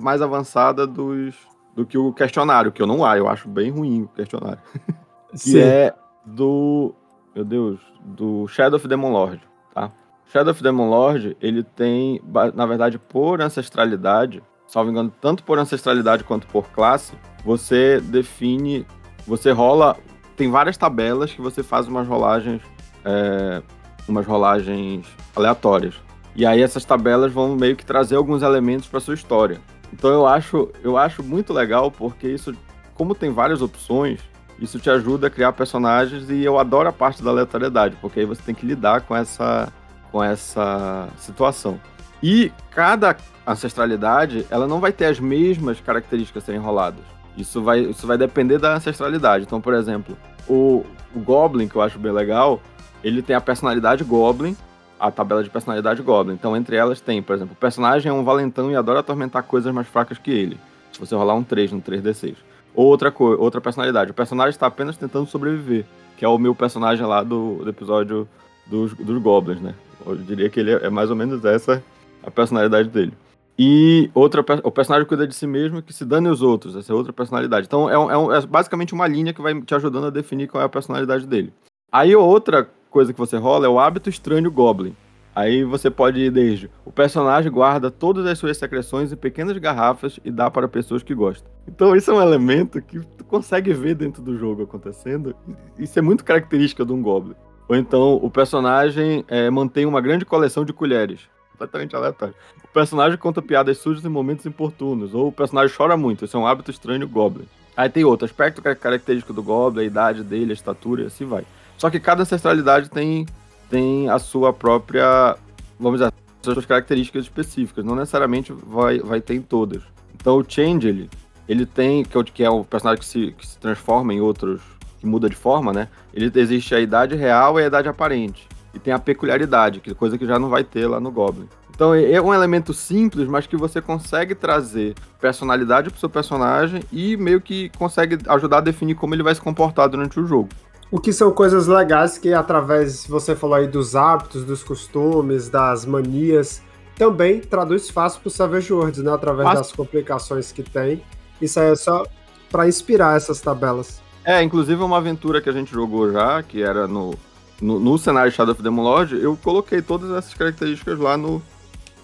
mais 0.00 0.22
avançada 0.22 0.86
dos, 0.86 1.34
do 1.78 1.86
que 1.86 1.96
o 1.96 2.12
questionário, 2.12 2.72
que 2.72 2.82
eu 2.82 2.88
não 2.88 3.04
acho. 3.04 3.18
Eu 3.18 3.28
acho 3.28 3.48
bem 3.48 3.70
ruim 3.70 4.02
o 4.02 4.08
questionário. 4.08 4.58
Sim. 5.32 5.52
que 5.52 5.60
é 5.60 5.94
do. 6.26 6.92
Meu 7.32 7.44
Deus, 7.44 7.78
do 8.02 8.48
Shadow 8.48 8.78
of 8.78 8.88
Demon 8.88 9.12
Lord, 9.12 9.40
tá? 9.72 9.92
Shadow 10.32 10.50
of 10.50 10.60
Demon 10.60 10.90
Lord, 10.90 11.36
ele 11.40 11.62
tem, 11.62 12.20
na 12.52 12.66
verdade, 12.66 12.98
por 12.98 13.40
ancestralidade, 13.40 14.42
salvo 14.66 14.90
engano, 14.90 15.12
tanto 15.20 15.44
por 15.44 15.56
ancestralidade 15.56 16.24
quanto 16.24 16.48
por 16.48 16.68
classe, 16.70 17.12
você 17.44 18.00
define, 18.00 18.84
você 19.24 19.52
rola, 19.52 19.96
tem 20.36 20.50
várias 20.50 20.76
tabelas 20.76 21.32
que 21.32 21.40
você 21.40 21.62
faz 21.62 21.86
umas 21.86 22.08
rolagens, 22.08 22.60
é, 23.04 23.62
umas 24.08 24.26
rolagens 24.26 25.06
aleatórias. 25.36 25.94
E 26.34 26.44
aí 26.44 26.60
essas 26.60 26.84
tabelas 26.84 27.32
vão 27.32 27.54
meio 27.54 27.76
que 27.76 27.86
trazer 27.86 28.16
alguns 28.16 28.42
elementos 28.42 28.88
para 28.88 28.98
sua 28.98 29.14
história. 29.14 29.60
Então 29.92 30.10
eu 30.10 30.26
acho, 30.26 30.70
eu 30.82 30.96
acho 30.96 31.22
muito 31.22 31.52
legal 31.52 31.90
porque 31.90 32.28
isso, 32.28 32.54
como 32.94 33.14
tem 33.14 33.32
várias 33.32 33.62
opções, 33.62 34.20
isso 34.58 34.78
te 34.78 34.90
ajuda 34.90 35.28
a 35.28 35.30
criar 35.30 35.52
personagens 35.52 36.28
e 36.30 36.44
eu 36.44 36.58
adoro 36.58 36.88
a 36.88 36.92
parte 36.92 37.22
da 37.22 37.30
aleatoriedade, 37.30 37.96
porque 38.00 38.20
aí 38.20 38.26
você 38.26 38.42
tem 38.42 38.54
que 38.54 38.66
lidar 38.66 39.02
com 39.02 39.14
essa 39.14 39.72
com 40.10 40.24
essa 40.24 41.08
situação. 41.18 41.78
E 42.22 42.50
cada 42.70 43.16
ancestralidade, 43.46 44.46
ela 44.50 44.66
não 44.66 44.80
vai 44.80 44.92
ter 44.92 45.06
as 45.06 45.20
mesmas 45.20 45.80
características 45.80 46.44
serem 46.44 46.60
roladas. 46.60 47.04
Isso 47.36 47.62
vai, 47.62 47.80
isso 47.80 48.06
vai 48.06 48.18
depender 48.18 48.58
da 48.58 48.74
ancestralidade. 48.74 49.44
Então, 49.44 49.60
por 49.60 49.74
exemplo, 49.74 50.16
o, 50.48 50.84
o 51.14 51.20
Goblin, 51.20 51.68
que 51.68 51.76
eu 51.76 51.82
acho 51.82 51.98
bem 51.98 52.10
legal, 52.10 52.60
ele 53.02 53.22
tem 53.22 53.36
a 53.36 53.40
personalidade 53.40 54.02
Goblin, 54.02 54.56
a 54.98 55.10
tabela 55.10 55.42
de 55.42 55.50
personalidade 55.50 56.02
Goblin. 56.02 56.34
Então, 56.34 56.56
entre 56.56 56.76
elas 56.76 57.00
tem, 57.00 57.22
por 57.22 57.36
exemplo, 57.36 57.54
o 57.54 57.60
personagem 57.60 58.10
é 58.10 58.12
um 58.12 58.24
valentão 58.24 58.70
e 58.70 58.76
adora 58.76 59.00
atormentar 59.00 59.42
coisas 59.42 59.72
mais 59.72 59.86
fracas 59.86 60.18
que 60.18 60.30
ele. 60.30 60.58
Se 60.92 61.00
você 61.00 61.14
rolar 61.14 61.34
um 61.34 61.44
3 61.44 61.72
no 61.72 61.80
3D6. 61.80 62.36
Outra, 62.74 63.12
outra 63.18 63.60
personalidade, 63.60 64.10
o 64.10 64.14
personagem 64.14 64.50
está 64.50 64.66
apenas 64.66 64.96
tentando 64.96 65.26
sobreviver, 65.26 65.84
que 66.16 66.24
é 66.24 66.28
o 66.28 66.38
meu 66.38 66.54
personagem 66.54 67.04
lá 67.06 67.22
do, 67.22 67.56
do 67.56 67.70
episódio 67.70 68.28
dos, 68.66 68.94
dos 68.94 69.20
Goblins, 69.20 69.60
né? 69.60 69.74
Eu 70.06 70.16
diria 70.16 70.48
que 70.48 70.60
ele 70.60 70.72
é 70.72 70.88
mais 70.88 71.10
ou 71.10 71.16
menos 71.16 71.44
essa 71.44 71.82
a 72.22 72.30
personalidade 72.30 72.88
dele. 72.88 73.12
E 73.58 74.08
outra, 74.14 74.44
o 74.62 74.70
personagem 74.70 75.08
cuida 75.08 75.26
de 75.26 75.34
si 75.34 75.46
mesmo 75.46 75.82
que 75.82 75.92
se 75.92 76.04
dane 76.04 76.28
os 76.28 76.42
outros, 76.42 76.76
essa 76.76 76.92
é 76.92 76.94
outra 76.94 77.12
personalidade. 77.12 77.66
Então 77.66 77.90
é, 77.90 77.98
um, 77.98 78.32
é, 78.32 78.38
é, 78.38 78.46
basicamente 78.46 78.94
uma 78.94 79.08
linha 79.08 79.32
que 79.32 79.42
vai 79.42 79.60
te 79.60 79.74
ajudando 79.74 80.06
a 80.06 80.10
definir 80.10 80.46
qual 80.46 80.62
é 80.62 80.66
a 80.66 80.68
personalidade 80.68 81.26
dele. 81.26 81.52
Aí 81.90 82.14
outra 82.14 82.70
coisa 82.90 83.12
que 83.12 83.18
você 83.18 83.36
rola 83.36 83.66
é 83.66 83.68
o 83.68 83.78
hábito 83.78 84.10
estranho 84.10 84.50
Goblin. 84.50 84.94
Aí 85.34 85.62
você 85.62 85.88
pode 85.88 86.18
ir 86.18 86.30
desde 86.32 86.68
o 86.84 86.90
personagem 86.90 87.52
guarda 87.52 87.92
todas 87.92 88.26
as 88.26 88.36
suas 88.38 88.56
secreções 88.56 89.12
em 89.12 89.16
pequenas 89.16 89.56
garrafas 89.56 90.18
e 90.24 90.32
dá 90.32 90.50
para 90.50 90.66
pessoas 90.66 91.02
que 91.02 91.14
gostam. 91.14 91.48
Então 91.68 91.94
isso 91.94 92.10
é 92.10 92.14
um 92.14 92.20
elemento 92.20 92.82
que 92.82 92.98
tu 93.16 93.24
consegue 93.24 93.72
ver 93.72 93.94
dentro 93.94 94.20
do 94.20 94.36
jogo 94.36 94.64
acontecendo. 94.64 95.36
Isso 95.78 95.96
é 95.96 96.02
muito 96.02 96.24
característica 96.24 96.84
de 96.84 96.92
um 96.92 97.00
Goblin. 97.00 97.36
Ou 97.68 97.76
então 97.76 98.14
o 98.14 98.28
personagem 98.28 99.24
é, 99.28 99.48
mantém 99.48 99.86
uma 99.86 100.00
grande 100.00 100.24
coleção 100.24 100.64
de 100.64 100.72
colheres. 100.72 101.20
Completamente 101.52 101.94
aleatório. 101.94 102.34
O 102.64 102.68
personagem 102.68 103.16
conta 103.16 103.40
piadas 103.40 103.78
sujas 103.78 104.04
em 104.04 104.08
momentos 104.08 104.44
importunos. 104.44 105.14
Ou 105.14 105.28
o 105.28 105.32
personagem 105.32 105.76
chora 105.76 105.96
muito. 105.96 106.24
Isso 106.24 106.36
é 106.36 106.40
um 106.40 106.46
hábito 106.46 106.70
estranho 106.70 107.06
Goblin. 107.06 107.46
Aí 107.76 107.88
tem 107.88 108.04
outro 108.04 108.24
aspecto 108.24 108.60
característico 108.60 109.32
do 109.32 109.40
Goblin, 109.40 109.82
a 109.82 109.86
idade 109.86 110.24
dele, 110.24 110.50
a 110.50 110.54
estatura 110.54 111.02
e 111.02 111.06
assim 111.06 111.24
vai. 111.24 111.44
Só 111.78 111.88
que 111.88 112.00
cada 112.00 112.22
ancestralidade 112.22 112.90
tem, 112.90 113.24
tem 113.70 114.10
a 114.10 114.18
sua 114.18 114.52
própria, 114.52 115.36
vamos 115.78 116.00
dizer, 116.00 116.12
suas 116.42 116.66
características 116.66 117.22
específicas. 117.24 117.84
Não 117.84 117.94
necessariamente 117.94 118.52
vai, 118.52 118.98
vai 118.98 119.20
ter 119.20 119.34
em 119.34 119.40
todas. 119.40 119.82
Então 120.14 120.36
o 120.36 120.44
Change, 120.46 120.88
ele, 120.88 121.10
ele 121.48 121.64
tem, 121.64 122.04
que 122.04 122.16
é, 122.16 122.20
o, 122.20 122.24
que 122.24 122.44
é 122.44 122.50
o 122.50 122.64
personagem 122.64 123.00
que 123.00 123.06
se, 123.06 123.32
que 123.32 123.46
se 123.46 123.58
transforma 123.58 124.12
em 124.12 124.20
outros 124.20 124.60
que 124.98 125.06
muda 125.06 125.30
de 125.30 125.36
forma, 125.36 125.72
né? 125.72 125.88
Ele 126.12 126.30
existe 126.34 126.74
a 126.74 126.80
idade 126.80 127.14
real 127.14 127.58
e 127.58 127.62
a 127.62 127.66
idade 127.66 127.88
aparente. 127.88 128.48
E 128.74 128.78
tem 128.80 128.92
a 128.92 128.98
peculiaridade, 128.98 129.80
que 129.80 129.90
é 129.90 129.94
coisa 129.94 130.18
que 130.18 130.26
já 130.26 130.38
não 130.38 130.48
vai 130.48 130.64
ter 130.64 130.88
lá 130.88 130.98
no 130.98 131.10
Goblin. 131.12 131.48
Então 131.70 131.94
é 131.94 132.20
um 132.20 132.34
elemento 132.34 132.74
simples, 132.74 133.28
mas 133.28 133.46
que 133.46 133.56
você 133.56 133.80
consegue 133.80 134.34
trazer 134.34 134.96
personalidade 135.20 135.90
pro 135.90 136.00
seu 136.00 136.10
personagem 136.10 136.82
e 136.90 137.16
meio 137.16 137.40
que 137.40 137.70
consegue 137.78 138.18
ajudar 138.26 138.58
a 138.58 138.62
definir 138.62 138.96
como 138.96 139.14
ele 139.14 139.22
vai 139.22 139.32
se 139.32 139.40
comportar 139.40 139.88
durante 139.88 140.18
o 140.18 140.26
jogo. 140.26 140.48
O 140.90 140.98
que 140.98 141.12
são 141.12 141.30
coisas 141.30 141.66
legais 141.66 142.16
que, 142.16 142.32
através, 142.32 143.06
você 143.06 143.36
falou 143.36 143.56
aí 143.56 143.66
dos 143.66 143.94
hábitos, 143.94 144.44
dos 144.44 144.64
costumes, 144.64 145.48
das 145.48 145.84
manias, 145.84 146.62
também 146.96 147.40
traduz 147.40 147.90
fácil 147.90 148.20
pro 148.20 148.30
Savage 148.30 148.72
Worlds, 148.72 149.02
né? 149.02 149.12
Através 149.12 149.52
das 149.54 149.72
complicações 149.72 150.50
que 150.50 150.62
tem. 150.62 151.02
Isso 151.40 151.60
aí 151.60 151.70
é 151.72 151.76
só 151.76 152.06
para 152.50 152.66
inspirar 152.66 153.16
essas 153.16 153.40
tabelas. 153.40 154.00
É, 154.24 154.42
inclusive 154.42 154.82
uma 154.82 154.96
aventura 154.96 155.40
que 155.40 155.48
a 155.48 155.52
gente 155.52 155.72
jogou 155.72 156.10
já, 156.10 156.42
que 156.42 156.62
era 156.62 156.86
no, 156.86 157.14
no, 157.60 157.78
no 157.78 157.98
cenário 157.98 158.32
Shadow 158.32 158.52
of 158.52 158.62
Demon 158.62 158.82
Lord, 158.82 159.16
eu 159.16 159.38
coloquei 159.42 159.80
todas 159.80 160.10
essas 160.10 160.34
características 160.34 160.98
lá 160.98 161.16
no, 161.16 161.42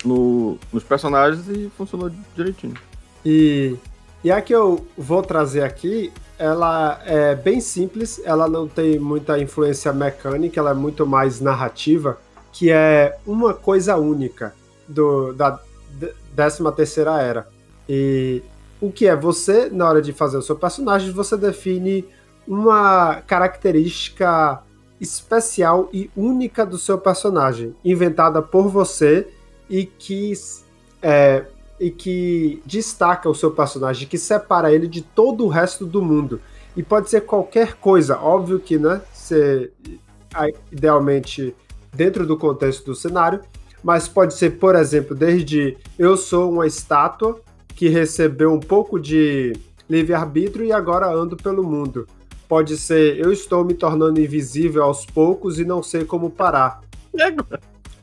no, 0.05 0.59
nos 0.73 0.85
personagens 0.85 1.49
e 1.49 1.71
funcionou 1.77 2.11
direitinho. 2.37 2.75
E, 3.25 3.77
e 4.23 4.31
a 4.31 4.41
que 4.41 4.55
eu 4.55 4.87
vou 4.97 5.23
trazer 5.23 5.63
aqui, 5.63 6.13
ela 6.39 7.01
é 7.05 7.35
bem 7.35 7.61
simples, 7.61 8.21
ela 8.25 8.49
não 8.49 8.67
tem 8.67 8.99
muita 8.99 9.39
influência 9.39 9.93
mecânica, 9.93 10.61
ela 10.61 10.71
é 10.71 10.75
muito 10.75 11.07
mais 11.07 11.41
narrativa, 11.41 12.19
que 12.53 12.71
é 12.71 13.19
uma 13.27 13.55
coisa 13.55 13.97
única 13.97 14.55
do, 14.89 15.33
da 15.33 15.61
13 16.35 16.73
terceira 16.73 17.21
era. 17.21 17.49
E 17.89 18.43
o 18.81 18.91
que 18.91 19.07
é 19.07 19.17
você, 19.17 19.69
na 19.71 19.89
hora 19.89 20.03
de 20.03 20.13
fazer 20.13 20.37
o 20.37 20.43
seu 20.43 20.57
personagem, 20.57 21.13
você 21.13 21.37
define 21.37 22.05
uma 22.47 23.23
característica 23.27 24.63
especial 25.01 25.89
e 25.93 26.11
única 26.17 26.65
do 26.65 26.79
seu 26.79 26.99
personagem, 26.99 27.75
inventada 27.85 28.43
por 28.43 28.69
você 28.69 29.29
e 29.69 29.85
que, 29.85 30.33
é, 31.03 31.45
e 31.79 31.91
que 31.91 32.63
destaca 32.65 33.29
o 33.29 33.35
seu 33.35 33.51
personagem, 33.51 34.09
que 34.09 34.19
separa 34.19 34.73
ele 34.73 34.87
de 34.87 35.03
todo 35.03 35.45
o 35.45 35.49
resto 35.49 35.85
do 35.85 36.01
mundo. 36.01 36.41
E 36.77 36.83
pode 36.83 37.11
ser 37.11 37.23
qualquer 37.23 37.75
coisa, 37.75 38.19
óbvio 38.19 38.59
que, 38.59 38.79
né? 38.79 39.01
Ser 39.13 39.73
idealmente 40.73 41.55
dentro 41.93 42.27
do 42.27 42.37
contexto 42.37 42.85
do 42.87 42.95
cenário, 42.95 43.41
mas 43.83 44.09
pode 44.09 44.35
ser, 44.35 44.59
por 44.59 44.75
exemplo, 44.75 45.15
desde 45.15 45.77
eu 45.99 46.17
sou 46.17 46.51
uma 46.51 46.67
estátua 46.67 47.41
que 47.69 47.89
recebeu 47.89 48.53
um 48.53 48.61
pouco 48.61 48.99
de 48.99 49.53
livre-arbítrio 49.89 50.65
e 50.65 50.73
agora 50.73 51.07
ando 51.07 51.37
pelo 51.37 51.63
mundo. 51.63 52.07
Pode 52.49 52.77
ser 52.77 53.19
eu 53.19 53.33
estou 53.33 53.65
me 53.65 53.75
tornando 53.75 54.21
invisível 54.21 54.83
aos 54.83 55.05
poucos 55.05 55.59
e 55.59 55.65
não 55.65 55.83
sei 55.83 56.05
como 56.05 56.31
parar. 56.31 56.81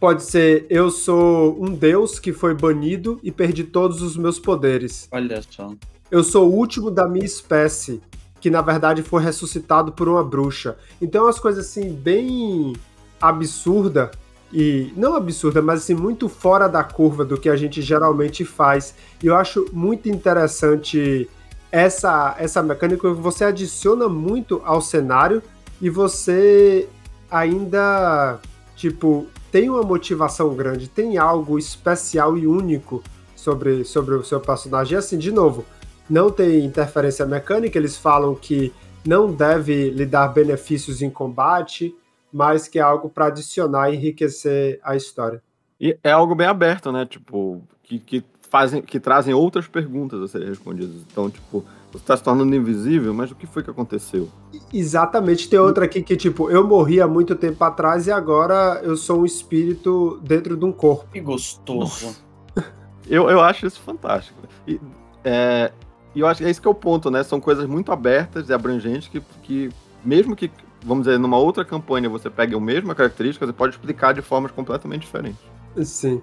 Pode 0.02 0.24
ser 0.24 0.66
eu 0.68 0.90
sou 0.90 1.64
um 1.64 1.76
deus 1.76 2.18
que 2.18 2.34
foi 2.34 2.56
banido 2.56 3.20
e 3.22 3.32
perdi 3.32 3.64
todos 3.64 4.02
os 4.02 4.18
meus 4.18 4.40
poderes. 4.40 5.08
Olha 5.12 5.40
só. 5.48 5.76
Eu 6.10 6.24
sou 6.24 6.50
o 6.50 6.56
último 6.56 6.90
da 6.90 7.08
minha 7.08 7.24
espécie, 7.24 8.02
que 8.40 8.50
na 8.50 8.64
verdade 8.64 9.04
foi 9.04 9.22
ressuscitado 9.22 9.92
por 9.92 10.10
uma 10.10 10.24
bruxa. 10.24 10.76
Então, 11.00 11.28
as 11.28 11.38
coisas 11.38 11.68
assim, 11.68 11.94
bem 11.94 12.74
absurda 13.22 14.10
e 14.52 14.92
não 14.98 15.14
absurda, 15.16 15.62
mas 15.62 15.82
assim 15.82 15.94
muito 15.94 16.28
fora 16.28 16.68
da 16.68 16.84
curva 16.84 17.24
do 17.24 17.40
que 17.40 17.48
a 17.48 17.56
gente 17.56 17.80
geralmente 17.80 18.44
faz. 18.44 18.96
E 19.22 19.28
eu 19.28 19.36
acho 19.36 19.68
muito 19.72 20.10
interessante 20.10 21.30
essa 21.72 22.36
essa 22.40 22.64
mecânica 22.64 23.08
que 23.08 23.22
você 23.22 23.44
adiciona 23.46 24.10
muito 24.10 24.64
ao 24.66 24.82
cenário 24.82 25.44
e 25.80 25.92
você 25.92 26.90
ainda 27.30 28.40
tipo 28.76 29.28
tem 29.52 29.70
uma 29.70 29.84
motivação 29.84 30.56
grande, 30.56 30.88
tem 30.88 31.18
algo 31.18 31.60
especial 31.60 32.38
e 32.38 32.48
único 32.48 33.04
sobre, 33.36 33.84
sobre 33.84 34.16
o 34.16 34.24
seu 34.24 34.40
personagem. 34.40 34.96
E 34.96 34.98
assim, 34.98 35.18
de 35.18 35.32
novo, 35.32 35.66
não 36.10 36.32
tem 36.32 36.64
interferência 36.64 37.26
mecânica, 37.26 37.78
eles 37.78 37.98
falam 37.98 38.34
que 38.34 38.74
não 39.06 39.34
deve 39.34 39.90
lhe 39.90 40.06
dar 40.06 40.30
benefícios 40.30 41.02
em 41.02 41.10
combate, 41.10 41.94
mas 42.32 42.68
que 42.68 42.80
é 42.80 42.82
algo 42.82 43.10
para 43.10 43.28
adicionar 43.28 43.90
e 43.90 43.96
enriquecer 43.96 44.80
a 44.84 44.96
história. 44.96 45.42
E 45.80 45.98
é 46.04 46.12
algo 46.12 46.36
bem 46.36 46.48
aberto, 46.48 46.92
né? 46.92 47.06
Tipo, 47.06 47.62
que, 47.84 48.00
que 48.00 48.24
fazem, 48.50 48.82
que 48.82 49.00
trazem 49.00 49.34
outras 49.34 49.68
perguntas 49.68 50.22
a 50.22 50.28
serem 50.28 50.48
respondidas. 50.48 50.96
Então, 51.12 51.30
tipo, 51.30 51.66
está 51.98 52.16
se 52.16 52.24
tornando 52.24 52.56
invisível, 52.56 53.14
mas 53.14 53.32
o 53.32 53.36
que 53.36 53.46
foi 53.46 53.64
que 53.64 53.70
aconteceu? 53.70 54.30
Exatamente. 54.74 55.50
Tem 55.50 55.60
outra 55.60 55.86
aqui 55.86 56.02
que, 56.02 56.16
tipo, 56.16 56.50
eu 56.50 56.66
morri 56.68 57.02
há 57.02 57.08
muito 57.08 57.36
tempo 57.36 57.64
atrás 57.64 58.08
e 58.08 58.12
agora 58.12 58.80
eu 58.84 58.96
sou 58.96 59.22
um 59.22 59.26
espírito 59.26 60.20
dentro 60.24 60.56
de 60.56 60.66
um 60.66 60.72
corpo. 60.72 61.08
Que 61.12 61.20
gostoso. 61.20 62.16
eu, 63.08 63.30
eu 63.30 63.42
acho 63.42 63.66
isso 63.66 63.80
fantástico. 63.82 64.40
E, 64.68 64.80
é, 65.24 65.72
eu 66.16 66.28
acho 66.28 66.42
que 66.42 66.48
é 66.48 66.50
isso 66.50 66.62
que 66.62 66.68
é 66.68 66.72
o 66.72 66.76
ponto, 66.76 67.10
né? 67.10 67.24
São 67.24 67.40
coisas 67.40 67.66
muito 67.66 67.92
abertas 67.92 68.50
e 68.50 68.54
abrangentes 68.54 69.08
que, 69.08 69.22
que 69.44 69.70
mesmo 70.04 70.36
que, 70.36 70.52
vamos 70.84 71.06
dizer, 71.06 71.18
numa 71.18 71.38
outra 71.38 71.64
campanha 71.64 72.10
você 72.10 72.30
pegue 72.30 72.56
a 72.56 72.60
mesma 72.60 72.94
característica, 72.94 73.46
você 73.46 73.54
pode 73.54 73.76
explicar 73.76 74.14
de 74.14 74.22
formas 74.22 74.52
completamente 74.52 75.02
diferentes. 75.02 75.42
Sim. 75.84 76.22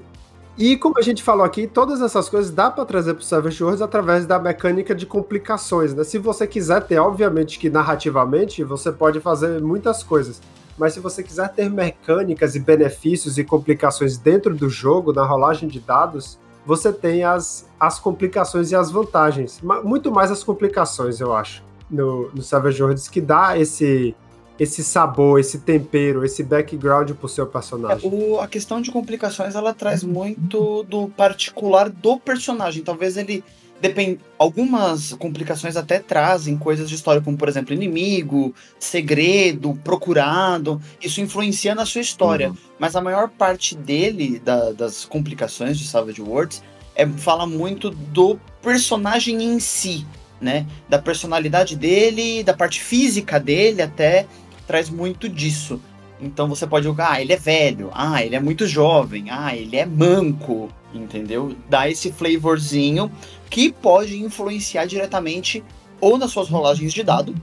E 0.58 0.76
como 0.76 0.98
a 0.98 1.02
gente 1.02 1.22
falou 1.22 1.44
aqui, 1.44 1.68
todas 1.68 2.02
essas 2.02 2.28
coisas 2.28 2.50
dá 2.50 2.68
para 2.68 2.84
trazer 2.84 3.14
para 3.14 3.20
o 3.20 3.24
Savage 3.24 3.62
Worlds 3.62 3.80
através 3.80 4.26
da 4.26 4.40
mecânica 4.40 4.92
de 4.92 5.06
complicações, 5.06 5.94
né? 5.94 6.02
Se 6.02 6.18
você 6.18 6.48
quiser 6.48 6.84
ter, 6.84 6.98
obviamente 6.98 7.60
que 7.60 7.70
narrativamente 7.70 8.64
você 8.64 8.90
pode 8.90 9.20
fazer 9.20 9.62
muitas 9.62 10.02
coisas, 10.02 10.42
mas 10.76 10.94
se 10.94 11.00
você 11.00 11.22
quiser 11.22 11.48
ter 11.50 11.70
mecânicas 11.70 12.56
e 12.56 12.58
benefícios 12.58 13.38
e 13.38 13.44
complicações 13.44 14.18
dentro 14.18 14.52
do 14.52 14.68
jogo, 14.68 15.12
na 15.12 15.24
rolagem 15.24 15.68
de 15.68 15.78
dados, 15.78 16.40
você 16.66 16.92
tem 16.92 17.22
as, 17.22 17.68
as 17.78 18.00
complicações 18.00 18.72
e 18.72 18.74
as 18.74 18.90
vantagens. 18.90 19.60
Muito 19.84 20.10
mais 20.10 20.32
as 20.32 20.42
complicações, 20.42 21.20
eu 21.20 21.32
acho, 21.36 21.62
no, 21.88 22.30
no 22.34 22.42
Savage 22.42 22.82
Worlds, 22.82 23.08
que 23.08 23.20
dá 23.20 23.56
esse 23.56 24.12
esse 24.58 24.82
sabor, 24.82 25.38
esse 25.38 25.58
tempero, 25.60 26.24
esse 26.24 26.42
background 26.42 27.12
pro 27.12 27.28
seu 27.28 27.46
personagem. 27.46 28.10
É, 28.10 28.14
o, 28.14 28.40
a 28.40 28.48
questão 28.48 28.80
de 28.80 28.90
complicações 28.90 29.54
ela 29.54 29.72
traz 29.72 30.02
muito 30.02 30.82
do 30.84 31.08
particular 31.08 31.88
do 31.88 32.18
personagem. 32.18 32.82
Talvez 32.82 33.16
ele 33.16 33.44
depend... 33.80 34.18
algumas 34.36 35.12
complicações 35.12 35.76
até 35.76 36.00
trazem 36.00 36.58
coisas 36.58 36.88
de 36.88 36.96
história, 36.96 37.22
como 37.22 37.36
por 37.36 37.48
exemplo, 37.48 37.72
inimigo, 37.72 38.52
segredo, 38.80 39.78
procurado. 39.84 40.82
Isso 41.00 41.20
influencia 41.20 41.74
na 41.74 41.86
sua 41.86 42.00
história. 42.00 42.48
Uhum. 42.48 42.56
Mas 42.78 42.96
a 42.96 43.00
maior 43.00 43.28
parte 43.28 43.76
dele, 43.76 44.40
da, 44.44 44.72
das 44.72 45.04
complicações 45.04 45.78
de 45.78 45.86
Savage 45.86 46.20
Worlds, 46.20 46.62
é, 46.96 47.06
fala 47.06 47.46
muito 47.46 47.90
do 47.90 48.38
personagem 48.60 49.40
em 49.40 49.60
si. 49.60 50.04
Né? 50.40 50.66
Da 50.88 51.00
personalidade 51.00 51.74
dele, 51.74 52.44
da 52.44 52.54
parte 52.54 52.80
física 52.80 53.40
dele 53.40 53.82
até 53.82 54.24
traz 54.68 54.88
muito 54.88 55.28
disso. 55.28 55.80
Então 56.20 56.48
você 56.48 56.66
pode 56.66 56.84
jogar, 56.84 57.12
ah, 57.12 57.22
ele 57.22 57.32
é 57.32 57.36
velho, 57.36 57.90
ah, 57.94 58.22
ele 58.22 58.36
é 58.36 58.40
muito 58.40 58.66
jovem, 58.66 59.30
ah, 59.30 59.56
ele 59.56 59.76
é 59.76 59.86
manco, 59.86 60.68
entendeu? 60.92 61.56
Dá 61.68 61.88
esse 61.88 62.12
flavorzinho 62.12 63.10
que 63.48 63.72
pode 63.72 64.20
influenciar 64.22 64.84
diretamente 64.84 65.64
ou 66.00 66.18
nas 66.18 66.30
suas 66.30 66.48
rolagens 66.48 66.92
de 66.92 67.02
dado, 67.02 67.34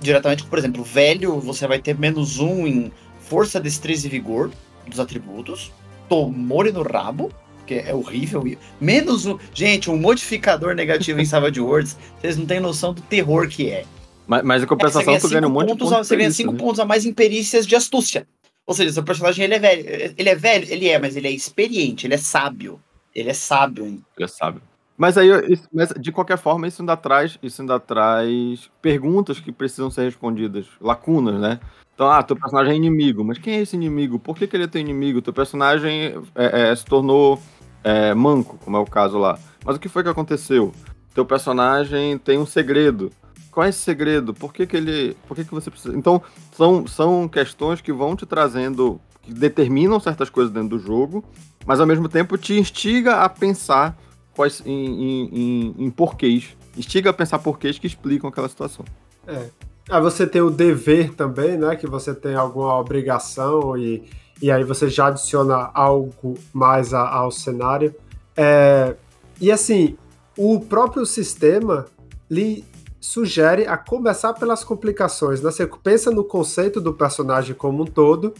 diretamente, 0.00 0.44
por 0.44 0.58
exemplo, 0.58 0.84
velho, 0.84 1.40
você 1.40 1.66
vai 1.66 1.78
ter 1.78 1.98
menos 1.98 2.38
um 2.38 2.66
em 2.66 2.92
força, 3.20 3.60
destreza 3.60 4.06
e 4.06 4.10
vigor 4.10 4.50
dos 4.86 5.00
atributos, 5.00 5.72
tomore 6.08 6.70
no 6.70 6.82
rabo, 6.82 7.32
que 7.66 7.74
é 7.74 7.94
horrível. 7.94 8.44
Menos 8.80 9.24
um. 9.24 9.38
Gente, 9.54 9.90
um 9.90 9.96
modificador 9.96 10.74
negativo 10.74 11.20
em 11.20 11.24
Savage 11.24 11.60
Words, 11.60 11.96
vocês 12.20 12.36
não 12.36 12.44
têm 12.44 12.60
noção 12.60 12.92
do 12.92 13.00
terror 13.00 13.48
que 13.48 13.70
é. 13.70 13.84
Mas, 14.26 14.42
mas 14.42 14.62
em 14.62 14.66
compensação, 14.66 15.14
é, 15.14 15.18
tu 15.18 15.28
ganha 15.28 15.46
um 15.46 15.50
monte 15.50 15.68
pontos, 15.68 15.88
de 15.88 15.94
pontos. 15.94 16.08
Você 16.08 16.16
ganha 16.16 16.30
5 16.30 16.52
né? 16.52 16.58
pontos 16.58 16.80
a 16.80 16.84
mais 16.84 17.04
em 17.04 17.12
perícias 17.12 17.66
de 17.66 17.76
astúcia. 17.76 18.26
Ou 18.66 18.74
seja, 18.74 18.92
seu 18.92 19.02
personagem 19.02 19.44
ele 19.44 19.54
é 19.54 19.58
velho. 19.58 20.14
Ele 20.16 20.28
é 20.28 20.34
velho? 20.34 20.66
Ele 20.70 20.88
é, 20.88 20.98
mas 20.98 21.16
ele 21.16 21.28
é 21.28 21.30
experiente, 21.30 22.06
ele 22.06 22.14
é 22.14 22.18
sábio. 22.18 22.80
Ele 23.14 23.30
é 23.30 23.34
sábio. 23.34 23.86
Hein? 23.86 24.02
Ele 24.16 24.24
é 24.24 24.28
sábio. 24.28 24.62
Mas 24.96 25.18
aí, 25.18 25.28
mas 25.72 25.92
de 25.98 26.12
qualquer 26.12 26.38
forma, 26.38 26.68
isso 26.68 26.80
ainda 26.80 26.96
traz, 26.96 27.36
isso 27.42 27.60
ainda 27.60 27.80
traz 27.80 28.70
perguntas 28.80 29.40
que 29.40 29.50
precisam 29.50 29.90
ser 29.90 30.04
respondidas, 30.04 30.66
lacunas, 30.80 31.40
né? 31.40 31.58
Então, 31.94 32.10
ah, 32.10 32.22
teu 32.22 32.36
personagem 32.36 32.72
é 32.72 32.76
inimigo, 32.76 33.24
mas 33.24 33.38
quem 33.38 33.54
é 33.54 33.60
esse 33.62 33.76
inimigo? 33.76 34.18
Por 34.18 34.36
que, 34.36 34.46
que 34.46 34.56
ele 34.56 34.64
é 34.64 34.68
teu 34.68 34.80
inimigo? 34.80 35.22
Teu 35.22 35.32
personagem 35.32 36.14
é, 36.34 36.70
é, 36.70 36.76
se 36.76 36.84
tornou 36.84 37.40
é, 37.82 38.14
manco, 38.14 38.58
como 38.64 38.76
é 38.76 38.80
o 38.80 38.84
caso 38.84 39.18
lá. 39.18 39.38
Mas 39.64 39.76
o 39.76 39.80
que 39.80 39.88
foi 39.88 40.02
que 40.02 40.08
aconteceu? 40.08 40.72
Teu 41.12 41.24
personagem 41.24 42.18
tem 42.18 42.38
um 42.38 42.46
segredo 42.46 43.12
qual 43.54 43.64
é 43.64 43.70
esse 43.70 43.78
segredo? 43.78 44.34
Por 44.34 44.52
que, 44.52 44.66
que 44.66 44.76
ele. 44.76 45.16
Por 45.28 45.36
que, 45.36 45.44
que 45.44 45.54
você 45.54 45.70
precisa. 45.70 45.96
Então, 45.96 46.20
são, 46.56 46.84
são 46.88 47.28
questões 47.28 47.80
que 47.80 47.92
vão 47.92 48.16
te 48.16 48.26
trazendo. 48.26 49.00
que 49.22 49.32
determinam 49.32 50.00
certas 50.00 50.28
coisas 50.28 50.52
dentro 50.52 50.70
do 50.70 50.78
jogo, 50.78 51.24
mas 51.64 51.78
ao 51.78 51.86
mesmo 51.86 52.08
tempo 52.08 52.36
te 52.36 52.58
instiga 52.58 53.22
a 53.22 53.28
pensar 53.28 53.96
quais, 54.34 54.60
em, 54.66 54.72
em, 54.72 55.30
em, 55.32 55.74
em 55.86 55.90
porquês. 55.90 56.56
Instiga 56.76 57.10
a 57.10 57.12
pensar 57.12 57.38
porquês 57.38 57.78
que 57.78 57.86
explicam 57.86 58.28
aquela 58.28 58.48
situação. 58.48 58.84
É. 59.24 59.46
Aí 59.88 60.00
você 60.00 60.26
tem 60.26 60.42
o 60.42 60.50
dever 60.50 61.14
também, 61.14 61.56
né? 61.56 61.76
Que 61.76 61.86
você 61.86 62.12
tem 62.12 62.34
alguma 62.34 62.76
obrigação 62.76 63.76
e, 63.78 64.02
e 64.42 64.50
aí 64.50 64.64
você 64.64 64.88
já 64.88 65.06
adiciona 65.06 65.70
algo 65.72 66.34
mais 66.52 66.92
a, 66.92 67.08
ao 67.08 67.30
cenário. 67.30 67.94
É, 68.36 68.96
e 69.40 69.52
assim, 69.52 69.96
o 70.36 70.58
próprio 70.58 71.06
sistema 71.06 71.86
lhe 72.28 72.64
sugere 73.04 73.66
a 73.66 73.76
começar 73.76 74.32
pelas 74.32 74.64
complicações. 74.64 75.42
Né? 75.42 75.50
Você 75.50 75.66
pensa 75.66 76.10
no 76.10 76.24
conceito 76.24 76.80
do 76.80 76.94
personagem 76.94 77.54
como 77.54 77.82
um 77.82 77.86
todo, 77.86 78.32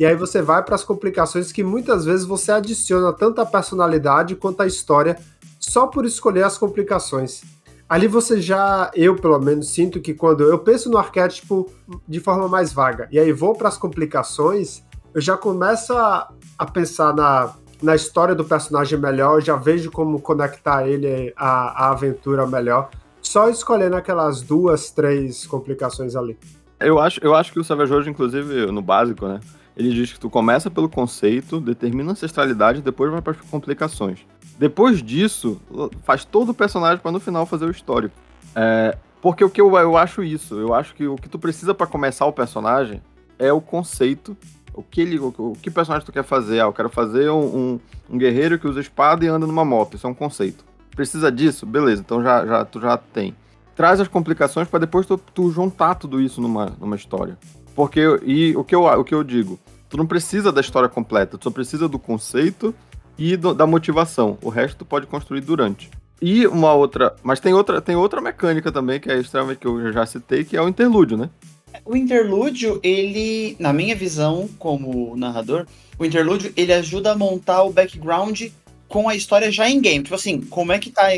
e 0.00 0.04
aí 0.04 0.16
você 0.16 0.42
vai 0.42 0.64
para 0.64 0.74
as 0.74 0.82
complicações 0.82 1.52
que 1.52 1.62
muitas 1.62 2.04
vezes 2.04 2.26
você 2.26 2.50
adiciona 2.50 3.12
tanto 3.12 3.40
a 3.40 3.46
personalidade 3.46 4.34
quanto 4.34 4.62
a 4.62 4.66
história 4.66 5.16
só 5.60 5.86
por 5.86 6.04
escolher 6.04 6.42
as 6.42 6.58
complicações. 6.58 7.42
Ali 7.88 8.08
você 8.08 8.40
já, 8.40 8.90
eu 8.96 9.14
pelo 9.14 9.38
menos 9.38 9.72
sinto 9.72 10.00
que 10.00 10.12
quando 10.12 10.42
eu 10.42 10.58
penso 10.58 10.90
no 10.90 10.98
arquétipo 10.98 11.70
de 12.08 12.18
forma 12.18 12.48
mais 12.48 12.72
vaga, 12.72 13.08
e 13.12 13.18
aí 13.18 13.32
vou 13.32 13.54
para 13.54 13.68
as 13.68 13.78
complicações, 13.78 14.82
eu 15.14 15.20
já 15.20 15.36
começo 15.36 15.92
a, 15.92 16.32
a 16.58 16.66
pensar 16.66 17.14
na, 17.14 17.54
na 17.80 17.94
história 17.94 18.34
do 18.34 18.44
personagem 18.44 18.98
melhor, 18.98 19.40
já 19.40 19.54
vejo 19.54 19.88
como 19.92 20.20
conectar 20.20 20.84
ele 20.88 21.32
à, 21.36 21.86
à 21.86 21.90
aventura 21.90 22.44
melhor 22.44 22.90
só 23.22 23.48
escolhendo 23.48 23.96
aquelas 23.96 24.42
duas, 24.42 24.90
três 24.90 25.46
complicações 25.46 26.16
ali. 26.16 26.38
Eu 26.78 26.98
acho, 26.98 27.20
eu 27.22 27.34
acho 27.34 27.52
que 27.52 27.60
o 27.60 27.64
Savage 27.64 27.92
World, 27.92 28.10
inclusive, 28.10 28.66
no 28.66 28.80
básico, 28.80 29.26
né? 29.26 29.40
ele 29.76 29.90
diz 29.92 30.12
que 30.12 30.20
tu 30.20 30.28
começa 30.28 30.70
pelo 30.70 30.88
conceito, 30.88 31.60
determina 31.60 32.10
a 32.10 32.12
ancestralidade 32.12 32.82
depois 32.82 33.10
vai 33.10 33.22
para 33.22 33.32
as 33.32 33.40
complicações. 33.40 34.20
Depois 34.58 35.02
disso, 35.02 35.60
faz 36.02 36.24
todo 36.24 36.50
o 36.50 36.54
personagem 36.54 36.98
para 36.98 37.10
no 37.10 37.20
final 37.20 37.46
fazer 37.46 37.64
o 37.64 37.70
histórico. 37.70 38.14
É, 38.54 38.96
porque 39.22 39.42
o 39.42 39.48
que 39.48 39.60
eu, 39.60 39.74
eu 39.76 39.96
acho 39.96 40.22
isso, 40.22 40.58
eu 40.58 40.74
acho 40.74 40.94
que 40.94 41.06
o 41.06 41.16
que 41.16 41.28
tu 41.28 41.38
precisa 41.38 41.72
para 41.72 41.86
começar 41.86 42.26
o 42.26 42.32
personagem 42.32 43.00
é 43.38 43.50
o 43.52 43.60
conceito, 43.60 44.36
o 44.74 44.82
que 44.82 45.00
ele, 45.00 45.18
o, 45.18 45.28
o, 45.38 45.52
que 45.60 45.70
personagem 45.70 46.04
tu 46.04 46.12
quer 46.12 46.24
fazer. 46.24 46.60
Ah, 46.60 46.64
eu 46.64 46.72
quero 46.72 46.90
fazer 46.90 47.30
um, 47.30 47.40
um, 47.40 47.80
um, 48.10 48.18
guerreiro 48.18 48.58
que 48.58 48.68
usa 48.68 48.80
espada 48.80 49.24
e 49.24 49.28
anda 49.28 49.46
numa 49.46 49.64
moto, 49.64 49.96
isso 49.96 50.06
é 50.06 50.10
um 50.10 50.14
conceito. 50.14 50.64
Precisa 51.00 51.32
disso? 51.32 51.64
Beleza, 51.64 52.02
então 52.02 52.22
já, 52.22 52.44
já, 52.44 52.62
tu 52.62 52.78
já 52.78 52.94
tem. 52.98 53.34
Traz 53.74 54.00
as 54.00 54.06
complicações 54.06 54.68
para 54.68 54.80
depois 54.80 55.06
tu, 55.06 55.16
tu, 55.16 55.50
juntar 55.50 55.94
tudo 55.94 56.20
isso 56.20 56.42
numa, 56.42 56.76
numa 56.78 56.94
história. 56.94 57.38
Porque, 57.74 58.02
e 58.22 58.54
o 58.54 58.62
que, 58.62 58.74
eu, 58.74 58.84
o 58.84 59.02
que 59.02 59.14
eu 59.14 59.24
digo, 59.24 59.58
tu 59.88 59.96
não 59.96 60.06
precisa 60.06 60.52
da 60.52 60.60
história 60.60 60.90
completa, 60.90 61.38
tu 61.38 61.44
só 61.44 61.50
precisa 61.50 61.88
do 61.88 61.98
conceito 61.98 62.74
e 63.16 63.34
do, 63.34 63.54
da 63.54 63.66
motivação. 63.66 64.36
O 64.42 64.50
resto 64.50 64.80
tu 64.80 64.84
pode 64.84 65.06
construir 65.06 65.40
durante. 65.40 65.88
E 66.20 66.46
uma 66.46 66.74
outra. 66.74 67.16
Mas 67.22 67.40
tem 67.40 67.54
outra, 67.54 67.80
tem 67.80 67.96
outra 67.96 68.20
mecânica 68.20 68.70
também, 68.70 69.00
que 69.00 69.10
é 69.10 69.18
extremamente 69.18 69.60
que 69.60 69.66
eu 69.66 69.90
já 69.94 70.04
citei, 70.04 70.44
que 70.44 70.54
é 70.54 70.60
o 70.60 70.68
interlúdio, 70.68 71.16
né? 71.16 71.30
O 71.82 71.96
interlúdio, 71.96 72.78
ele, 72.82 73.56
na 73.58 73.72
minha 73.72 73.96
visão 73.96 74.50
como 74.58 75.16
narrador, 75.16 75.64
o 75.98 76.04
interlúdio 76.04 76.52
ele 76.56 76.74
ajuda 76.74 77.12
a 77.12 77.16
montar 77.16 77.62
o 77.62 77.72
background 77.72 78.48
com 78.90 79.08
a 79.08 79.14
história 79.14 79.52
já 79.52 79.70
em 79.70 79.80
game. 79.80 80.02
Tipo 80.02 80.16
assim, 80.16 80.40
como 80.40 80.72
é 80.72 80.78
que 80.78 80.90
tá 80.90 81.08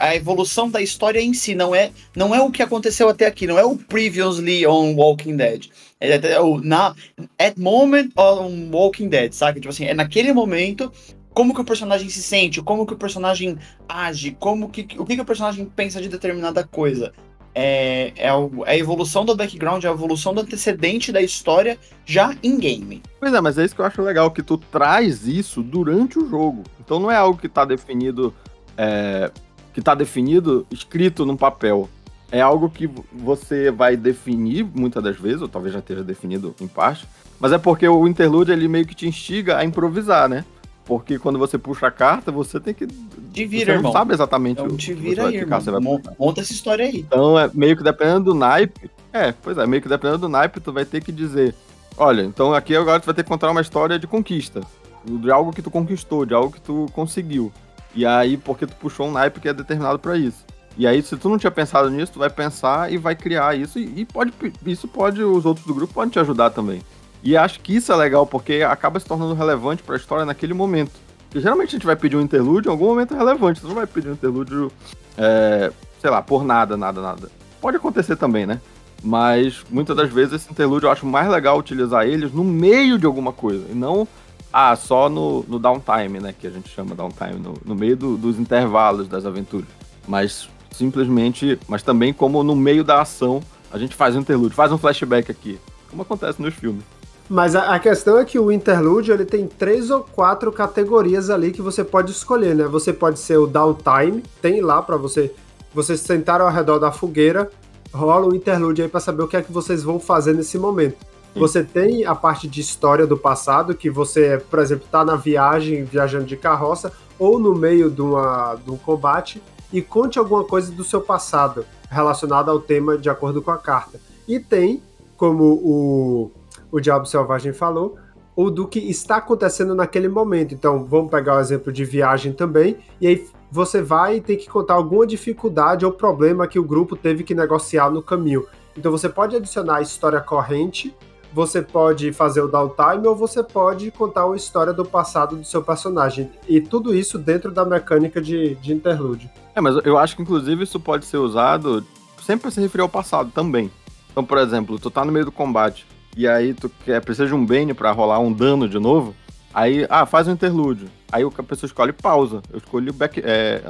a 0.00 0.16
evolução 0.16 0.70
da 0.70 0.80
história 0.80 1.20
em 1.20 1.34
si, 1.34 1.54
não 1.54 1.74
é, 1.74 1.92
não 2.16 2.34
é 2.34 2.40
o 2.40 2.50
que 2.50 2.62
aconteceu 2.62 3.06
até 3.06 3.26
aqui, 3.26 3.46
não 3.46 3.58
é 3.58 3.64
o 3.64 3.76
previously 3.76 4.66
on 4.66 4.94
Walking 4.94 5.36
Dead. 5.36 5.66
É, 6.00 6.08
é, 6.08 6.32
é 6.32 6.40
o 6.40 6.58
na 6.58 6.96
at 7.38 7.58
moment 7.58 8.10
on 8.16 8.70
Walking 8.72 9.10
Dead, 9.10 9.30
sabe? 9.34 9.60
Tipo 9.60 9.68
assim, 9.68 9.84
é 9.84 9.92
naquele 9.92 10.32
momento 10.32 10.90
como 11.34 11.54
que 11.54 11.60
o 11.60 11.64
personagem 11.64 12.08
se 12.08 12.22
sente, 12.22 12.62
como 12.62 12.86
que 12.86 12.94
o 12.94 12.98
personagem 12.98 13.58
age, 13.86 14.34
como 14.40 14.70
que 14.70 14.86
o 14.98 15.04
que, 15.04 15.14
que 15.14 15.20
o 15.20 15.24
personagem 15.24 15.66
pensa 15.66 16.00
de 16.00 16.08
determinada 16.08 16.64
coisa. 16.64 17.12
É, 17.54 18.12
é, 18.16 18.30
a 18.66 18.76
evolução 18.76 19.24
do 19.24 19.36
background, 19.36 19.84
é 19.84 19.88
a 19.88 19.92
evolução 19.92 20.32
do 20.32 20.40
antecedente 20.40 21.12
da 21.12 21.20
história 21.20 21.78
já 22.06 22.34
em 22.42 22.58
game. 22.58 23.02
Pois 23.20 23.32
é, 23.32 23.40
mas 23.40 23.58
é 23.58 23.64
isso 23.64 23.74
que 23.74 23.80
eu 23.80 23.84
acho 23.84 24.00
legal, 24.02 24.30
que 24.30 24.42
tu 24.42 24.56
traz 24.56 25.26
isso 25.26 25.62
durante 25.62 26.18
o 26.18 26.28
jogo. 26.28 26.62
Então 26.80 26.98
não 26.98 27.10
é 27.10 27.16
algo 27.16 27.38
que 27.38 27.48
tá 27.48 27.64
definido. 27.64 28.34
É, 28.76 29.30
que 29.72 29.80
tá 29.80 29.94
definido, 29.94 30.66
escrito 30.70 31.24
num 31.24 31.36
papel. 31.36 31.88
É 32.30 32.40
algo 32.40 32.70
que 32.70 32.88
você 33.12 33.70
vai 33.70 33.96
definir 33.96 34.64
muitas 34.64 35.02
das 35.02 35.16
vezes, 35.18 35.42
ou 35.42 35.48
talvez 35.48 35.72
já 35.74 35.80
esteja 35.80 36.02
definido 36.02 36.54
em 36.60 36.66
parte, 36.66 37.06
mas 37.38 37.52
é 37.52 37.58
porque 37.58 37.86
o 37.86 38.06
interlude 38.06 38.52
ele 38.52 38.68
meio 38.68 38.86
que 38.86 38.94
te 38.94 39.06
instiga 39.06 39.58
a 39.58 39.64
improvisar, 39.64 40.28
né? 40.28 40.44
Porque 40.84 41.18
quando 41.18 41.38
você 41.38 41.56
puxa 41.56 41.86
a 41.86 41.90
carta, 41.90 42.32
você 42.32 42.58
tem 42.58 42.74
que. 42.74 42.86
Te 42.86 43.46
vira, 43.46 43.66
você 43.66 43.70
irmão. 43.72 43.84
não 43.84 43.92
sabe 43.92 44.12
exatamente 44.14 44.60
então, 44.60 44.74
o 44.74 44.76
te 44.76 44.92
vira 44.92 45.28
aí, 45.28 45.36
irmão. 45.36 46.00
Vai... 46.02 46.14
Monta 46.18 46.40
essa 46.40 46.52
história 46.52 46.84
aí. 46.84 46.98
Então, 47.00 47.38
é 47.38 47.48
meio 47.54 47.76
que 47.76 47.84
dependendo 47.84 48.32
do 48.32 48.34
naipe. 48.34 48.90
É, 49.12 49.32
pois 49.32 49.56
é, 49.58 49.66
meio 49.66 49.80
que 49.80 49.88
dependendo 49.88 50.18
do 50.18 50.28
naipe, 50.28 50.60
tu 50.60 50.72
vai 50.72 50.84
ter 50.84 51.02
que 51.02 51.12
dizer: 51.12 51.54
olha, 51.96 52.22
então 52.22 52.52
aqui 52.52 52.74
agora 52.74 52.98
tu 52.98 53.06
vai 53.06 53.14
ter 53.14 53.22
que 53.22 53.28
contar 53.28 53.50
uma 53.50 53.60
história 53.60 53.98
de 53.98 54.06
conquista. 54.06 54.60
De 55.04 55.30
algo 55.30 55.52
que 55.52 55.62
tu 55.62 55.70
conquistou, 55.70 56.24
de 56.24 56.34
algo 56.34 56.52
que 56.52 56.60
tu 56.60 56.86
conseguiu. 56.92 57.52
E 57.94 58.06
aí, 58.06 58.36
porque 58.36 58.66
tu 58.66 58.74
puxou 58.76 59.06
um 59.06 59.12
naipe 59.12 59.40
que 59.40 59.48
é 59.48 59.52
determinado 59.52 59.98
para 59.98 60.16
isso. 60.16 60.44
E 60.76 60.86
aí, 60.86 61.02
se 61.02 61.16
tu 61.16 61.28
não 61.28 61.38
tinha 61.38 61.50
pensado 61.50 61.90
nisso, 61.90 62.12
tu 62.12 62.18
vai 62.18 62.30
pensar 62.30 62.90
e 62.92 62.96
vai 62.96 63.14
criar 63.14 63.56
isso. 63.56 63.78
E, 63.78 64.00
e 64.00 64.04
pode, 64.04 64.32
isso 64.64 64.88
pode, 64.88 65.22
os 65.22 65.44
outros 65.44 65.66
do 65.66 65.74
grupo 65.74 65.92
podem 65.92 66.10
te 66.10 66.18
ajudar 66.18 66.50
também. 66.50 66.80
E 67.22 67.36
acho 67.36 67.60
que 67.60 67.76
isso 67.76 67.92
é 67.92 67.96
legal, 67.96 68.26
porque 68.26 68.62
acaba 68.68 68.98
se 68.98 69.06
tornando 69.06 69.34
relevante 69.34 69.82
para 69.82 69.94
a 69.94 69.98
história 69.98 70.24
naquele 70.24 70.54
momento. 70.54 70.92
Porque 71.28 71.40
geralmente 71.40 71.68
a 71.68 71.72
gente 71.72 71.86
vai 71.86 71.96
pedir 71.96 72.16
um 72.16 72.20
interlúdio 72.20 72.68
em 72.68 72.72
algum 72.72 72.86
momento 72.86 73.14
relevante. 73.14 73.60
Você 73.60 73.66
não 73.66 73.74
vai 73.74 73.86
pedir 73.86 74.08
um 74.08 74.12
interlúdio, 74.12 74.70
é, 75.16 75.72
sei 76.00 76.10
lá, 76.10 76.20
por 76.20 76.44
nada, 76.44 76.76
nada, 76.76 77.00
nada. 77.00 77.30
Pode 77.60 77.76
acontecer 77.76 78.16
também, 78.16 78.44
né? 78.44 78.60
Mas 79.02 79.64
muitas 79.70 79.96
das 79.96 80.10
vezes 80.10 80.34
esse 80.34 80.50
interlúdio 80.50 80.86
eu 80.86 80.90
acho 80.90 81.06
mais 81.06 81.28
legal 81.28 81.58
utilizar 81.58 82.06
eles 82.06 82.32
no 82.32 82.44
meio 82.44 82.98
de 82.98 83.06
alguma 83.06 83.32
coisa. 83.32 83.64
E 83.70 83.74
não, 83.74 84.06
ah, 84.52 84.76
só 84.76 85.08
no, 85.08 85.44
no 85.48 85.58
downtime, 85.58 86.20
né? 86.20 86.34
Que 86.38 86.46
a 86.46 86.50
gente 86.50 86.68
chama 86.68 86.94
downtime, 86.94 87.38
no, 87.38 87.54
no 87.64 87.74
meio 87.74 87.96
do, 87.96 88.16
dos 88.16 88.38
intervalos 88.38 89.08
das 89.08 89.24
aventuras. 89.24 89.68
Mas 90.06 90.48
simplesmente, 90.72 91.58
mas 91.68 91.82
também 91.82 92.12
como 92.12 92.42
no 92.42 92.56
meio 92.56 92.82
da 92.82 93.00
ação 93.00 93.40
a 93.72 93.78
gente 93.78 93.94
faz 93.94 94.14
um 94.14 94.20
interlúdio, 94.20 94.54
faz 94.54 94.70
um 94.70 94.78
flashback 94.78 95.30
aqui. 95.30 95.58
Como 95.88 96.02
acontece 96.02 96.42
nos 96.42 96.54
filmes. 96.54 96.84
Mas 97.32 97.56
a, 97.56 97.74
a, 97.74 97.78
questão 97.78 98.18
é 98.18 98.26
que 98.26 98.38
o 98.38 98.52
interlúdio 98.52 99.14
ele 99.14 99.24
tem 99.24 99.46
três 99.46 99.90
ou 99.90 100.00
quatro 100.00 100.52
categorias 100.52 101.30
ali 101.30 101.50
que 101.50 101.62
você 101.62 101.82
pode 101.82 102.10
escolher, 102.10 102.54
né? 102.54 102.64
Você 102.64 102.92
pode 102.92 103.18
ser 103.18 103.38
o 103.38 103.46
downtime, 103.46 104.22
tem 104.42 104.60
lá 104.60 104.82
para 104.82 104.98
você. 104.98 105.34
Vocês 105.72 106.00
sentaram 106.00 106.44
ao 106.44 106.52
redor 106.52 106.78
da 106.78 106.92
fogueira, 106.92 107.50
rola 107.90 108.26
o 108.26 108.36
interlúdio 108.36 108.84
aí 108.84 108.90
para 108.90 109.00
saber 109.00 109.22
o 109.22 109.28
que 109.28 109.38
é 109.38 109.40
que 109.40 109.50
vocês 109.50 109.82
vão 109.82 109.98
fazer 109.98 110.34
nesse 110.34 110.58
momento. 110.58 110.98
Sim. 111.32 111.40
Você 111.40 111.64
tem 111.64 112.04
a 112.04 112.14
parte 112.14 112.46
de 112.46 112.60
história 112.60 113.06
do 113.06 113.16
passado, 113.16 113.74
que 113.74 113.88
você, 113.88 114.38
por 114.50 114.58
exemplo, 114.58 114.86
tá 114.92 115.02
na 115.02 115.16
viagem, 115.16 115.84
viajando 115.84 116.26
de 116.26 116.36
carroça, 116.36 116.92
ou 117.18 117.38
no 117.38 117.54
meio 117.54 117.90
de, 117.90 118.02
uma, 118.02 118.56
de 118.62 118.70
um 118.70 118.76
combate, 118.76 119.42
e 119.72 119.80
conte 119.80 120.18
alguma 120.18 120.44
coisa 120.44 120.70
do 120.70 120.84
seu 120.84 121.00
passado 121.00 121.64
relacionada 121.88 122.50
ao 122.50 122.60
tema 122.60 122.98
de 122.98 123.08
acordo 123.08 123.40
com 123.40 123.50
a 123.50 123.56
carta. 123.56 123.98
E 124.28 124.38
tem, 124.38 124.82
como 125.16 125.44
o 125.44 126.30
o 126.72 126.80
Diabo 126.80 127.06
Selvagem 127.06 127.52
falou, 127.52 127.96
ou 128.34 128.50
do 128.50 128.66
que 128.66 128.78
está 128.78 129.16
acontecendo 129.16 129.74
naquele 129.74 130.08
momento. 130.08 130.54
Então, 130.54 130.84
vamos 130.84 131.10
pegar 131.10 131.36
o 131.36 131.40
exemplo 131.40 131.70
de 131.70 131.84
viagem 131.84 132.32
também, 132.32 132.78
e 132.98 133.06
aí 133.06 133.28
você 133.50 133.82
vai 133.82 134.20
tem 134.20 134.38
que 134.38 134.48
contar 134.48 134.74
alguma 134.74 135.06
dificuldade 135.06 135.84
ou 135.84 135.92
problema 135.92 136.48
que 136.48 136.58
o 136.58 136.64
grupo 136.64 136.96
teve 136.96 137.22
que 137.22 137.34
negociar 137.34 137.90
no 137.90 138.02
caminho. 138.02 138.46
Então, 138.76 138.90
você 138.90 139.08
pode 139.08 139.36
adicionar 139.36 139.76
a 139.76 139.82
história 139.82 140.20
corrente, 140.20 140.96
você 141.34 141.62
pode 141.62 142.12
fazer 142.12 142.40
o 142.40 142.48
downtime 142.48 143.06
ou 143.06 143.14
você 143.14 143.42
pode 143.42 143.90
contar 143.90 144.26
uma 144.26 144.36
história 144.36 144.72
do 144.72 144.84
passado 144.84 145.36
do 145.36 145.44
seu 145.44 145.62
personagem. 145.62 146.30
E 146.48 146.60
tudo 146.60 146.94
isso 146.94 147.18
dentro 147.18 147.50
da 147.50 147.64
mecânica 147.64 148.20
de, 148.20 148.54
de 148.56 148.72
interlúdio. 148.72 149.30
É, 149.54 149.60
mas 149.60 149.76
eu 149.84 149.96
acho 149.96 150.16
que 150.16 150.22
inclusive 150.22 150.64
isso 150.64 150.78
pode 150.78 151.06
ser 151.06 151.16
usado 151.18 151.84
sempre 152.22 152.42
para 152.42 152.50
se 152.50 152.60
referir 152.60 152.82
ao 152.82 152.88
passado 152.88 153.30
também. 153.30 153.70
Então, 154.10 154.24
por 154.24 154.38
exemplo, 154.38 154.78
tu 154.78 154.90
tá 154.90 155.04
no 155.04 155.12
meio 155.12 155.24
do 155.24 155.32
combate 155.32 155.86
e 156.16 156.28
aí 156.28 156.54
tu 156.54 156.70
quer, 156.84 157.00
precisa 157.02 157.26
de 157.26 157.34
um 157.34 157.44
Bane 157.44 157.74
para 157.74 157.90
rolar 157.92 158.18
um 158.18 158.32
dano 158.32 158.68
de 158.68 158.78
novo, 158.78 159.14
aí, 159.52 159.86
ah, 159.88 160.06
faz 160.06 160.28
um 160.28 160.32
interlúdio. 160.32 160.88
Aí 161.10 161.22
a 161.24 161.42
pessoa 161.42 161.66
escolhe 161.66 161.92
pausa. 161.92 162.42
Eu 162.50 162.58
escolhi 162.58 162.88
o 162.88 162.94
back. 162.94 163.20
É, 163.22 163.62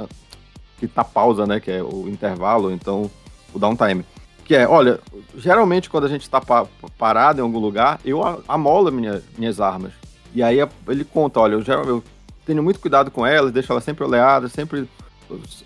que 0.79 0.87
tá 0.87 1.03
pausa, 1.03 1.45
né? 1.45 1.59
Que 1.59 1.71
é 1.71 1.83
o 1.83 2.07
intervalo, 2.07 2.71
então 2.71 3.11
o 3.53 3.59
downtime. 3.59 4.05
Que 4.45 4.55
é, 4.55 4.67
olha, 4.67 4.99
geralmente 5.37 5.89
quando 5.89 6.05
a 6.05 6.09
gente 6.09 6.29
tá 6.29 6.41
pa 6.41 6.65
parado 6.97 7.39
em 7.39 7.43
algum 7.43 7.59
lugar, 7.59 7.99
eu 8.03 8.21
amolo 8.47 8.91
minha, 8.91 9.21
minhas 9.37 9.59
armas. 9.59 9.93
E 10.33 10.41
aí 10.41 10.57
ele 10.87 11.05
conta, 11.05 11.39
olha, 11.39 11.55
eu, 11.55 11.63
eu 11.85 12.03
tenho 12.45 12.63
muito 12.63 12.79
cuidado 12.79 13.11
com 13.11 13.25
elas, 13.25 13.51
deixo 13.51 13.71
elas 13.71 13.83
sempre 13.83 14.03
oleadas, 14.03 14.51
sempre 14.51 14.89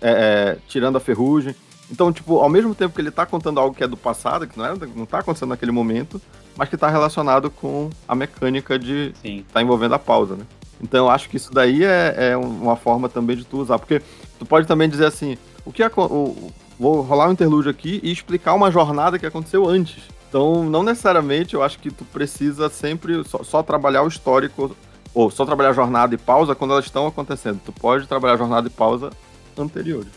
é, 0.00 0.10
é, 0.10 0.58
tirando 0.68 0.96
a 0.96 1.00
ferrugem. 1.00 1.54
Então, 1.90 2.12
tipo, 2.12 2.38
ao 2.38 2.48
mesmo 2.48 2.74
tempo 2.74 2.94
que 2.94 3.00
ele 3.00 3.10
tá 3.10 3.24
contando 3.24 3.58
algo 3.58 3.74
que 3.74 3.82
é 3.82 3.88
do 3.88 3.96
passado, 3.96 4.46
que 4.46 4.58
não, 4.58 4.66
é, 4.66 4.74
não 4.94 5.06
tá 5.06 5.20
acontecendo 5.20 5.48
naquele 5.48 5.72
momento, 5.72 6.20
mas 6.58 6.68
que 6.68 6.76
tá 6.76 6.88
relacionado 6.88 7.50
com 7.50 7.88
a 8.06 8.16
mecânica 8.16 8.76
de 8.76 9.14
Sim. 9.22 9.44
tá 9.52 9.62
envolvendo 9.62 9.94
a 9.94 9.98
pausa, 9.98 10.34
né? 10.34 10.44
Então 10.82 11.06
eu 11.06 11.10
acho 11.10 11.28
que 11.28 11.36
isso 11.36 11.52
daí 11.52 11.84
é, 11.84 12.32
é 12.32 12.36
uma 12.36 12.74
forma 12.74 13.08
também 13.08 13.36
de 13.36 13.44
tu 13.44 13.58
usar, 13.58 13.78
porque 13.78 14.02
tu 14.40 14.44
pode 14.44 14.66
também 14.66 14.88
dizer 14.88 15.06
assim, 15.06 15.38
o 15.64 15.72
que 15.72 15.84
é, 15.84 15.90
o, 15.96 16.52
vou 16.78 17.00
rolar 17.02 17.28
um 17.28 17.32
interlúdio 17.32 17.70
aqui 17.70 18.00
e 18.02 18.10
explicar 18.10 18.54
uma 18.54 18.72
jornada 18.72 19.20
que 19.20 19.26
aconteceu 19.26 19.68
antes. 19.68 20.02
Então, 20.28 20.64
não 20.64 20.82
necessariamente 20.82 21.54
eu 21.54 21.62
acho 21.62 21.78
que 21.78 21.90
tu 21.90 22.04
precisa 22.04 22.68
sempre 22.68 23.24
só, 23.24 23.42
só 23.44 23.62
trabalhar 23.62 24.02
o 24.02 24.08
histórico, 24.08 24.76
ou 25.14 25.30
só 25.30 25.46
trabalhar 25.46 25.72
jornada 25.72 26.14
e 26.14 26.18
pausa 26.18 26.54
quando 26.54 26.72
elas 26.72 26.84
estão 26.84 27.06
acontecendo. 27.06 27.60
Tu 27.64 27.72
pode 27.72 28.06
trabalhar 28.06 28.36
jornada 28.36 28.66
e 28.66 28.70
pausa 28.70 29.10
anteriores. 29.56 30.12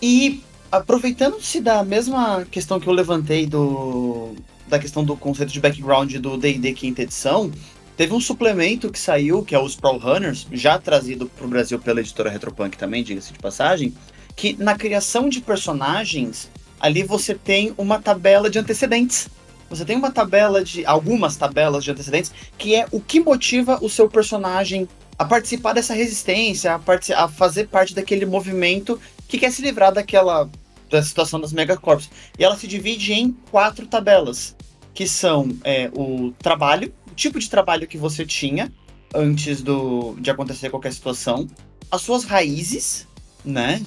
E 0.00 0.42
aproveitando-se 0.70 1.60
da 1.60 1.84
mesma 1.84 2.44
questão 2.50 2.80
que 2.80 2.88
eu 2.88 2.92
levantei 2.92 3.46
do 3.46 4.34
da 4.72 4.78
questão 4.78 5.04
do 5.04 5.14
conceito 5.14 5.52
de 5.52 5.60
background 5.60 6.14
do 6.16 6.38
D&D 6.38 6.72
quinta 6.72 7.02
edição, 7.02 7.52
teve 7.94 8.14
um 8.14 8.20
suplemento 8.20 8.90
que 8.90 8.98
saiu, 8.98 9.44
que 9.44 9.54
é 9.54 9.58
o 9.58 9.66
Sprawl 9.66 9.98
Runners, 9.98 10.46
já 10.50 10.78
trazido 10.78 11.26
para 11.26 11.44
o 11.44 11.48
Brasil 11.48 11.78
pela 11.78 12.00
editora 12.00 12.30
Retropunk 12.30 12.78
também, 12.78 13.04
diga-se 13.04 13.34
de 13.34 13.38
passagem, 13.38 13.92
que 14.34 14.56
na 14.58 14.74
criação 14.74 15.28
de 15.28 15.42
personagens, 15.42 16.50
ali 16.80 17.02
você 17.02 17.34
tem 17.34 17.74
uma 17.76 18.00
tabela 18.00 18.48
de 18.48 18.58
antecedentes. 18.58 19.28
Você 19.68 19.84
tem 19.84 19.96
uma 19.96 20.10
tabela 20.10 20.64
de. 20.64 20.86
algumas 20.86 21.36
tabelas 21.36 21.84
de 21.84 21.90
antecedentes, 21.90 22.32
que 22.56 22.74
é 22.74 22.86
o 22.90 22.98
que 22.98 23.20
motiva 23.20 23.78
o 23.82 23.90
seu 23.90 24.08
personagem 24.08 24.88
a 25.18 25.24
participar 25.26 25.74
dessa 25.74 25.92
resistência, 25.92 26.72
a, 26.74 27.24
a 27.24 27.28
fazer 27.28 27.68
parte 27.68 27.94
daquele 27.94 28.24
movimento 28.24 28.98
que 29.28 29.38
quer 29.38 29.52
se 29.52 29.60
livrar 29.60 29.92
daquela 29.92 30.48
da 30.92 31.02
situação 31.02 31.40
das 31.40 31.52
megacorps. 31.52 32.08
E 32.38 32.44
ela 32.44 32.56
se 32.56 32.68
divide 32.68 33.12
em 33.12 33.32
quatro 33.50 33.86
tabelas, 33.86 34.54
que 34.94 35.08
são 35.08 35.56
é, 35.64 35.90
o 35.94 36.32
trabalho 36.38 36.92
o 37.12 37.14
tipo 37.14 37.38
de 37.38 37.48
trabalho 37.48 37.86
que 37.86 37.98
você 37.98 38.24
tinha 38.24 38.72
antes 39.14 39.62
do, 39.62 40.16
de 40.18 40.30
acontecer 40.30 40.70
qualquer 40.70 40.92
situação, 40.92 41.46
as 41.90 42.00
suas 42.00 42.24
raízes, 42.24 43.06
né? 43.44 43.82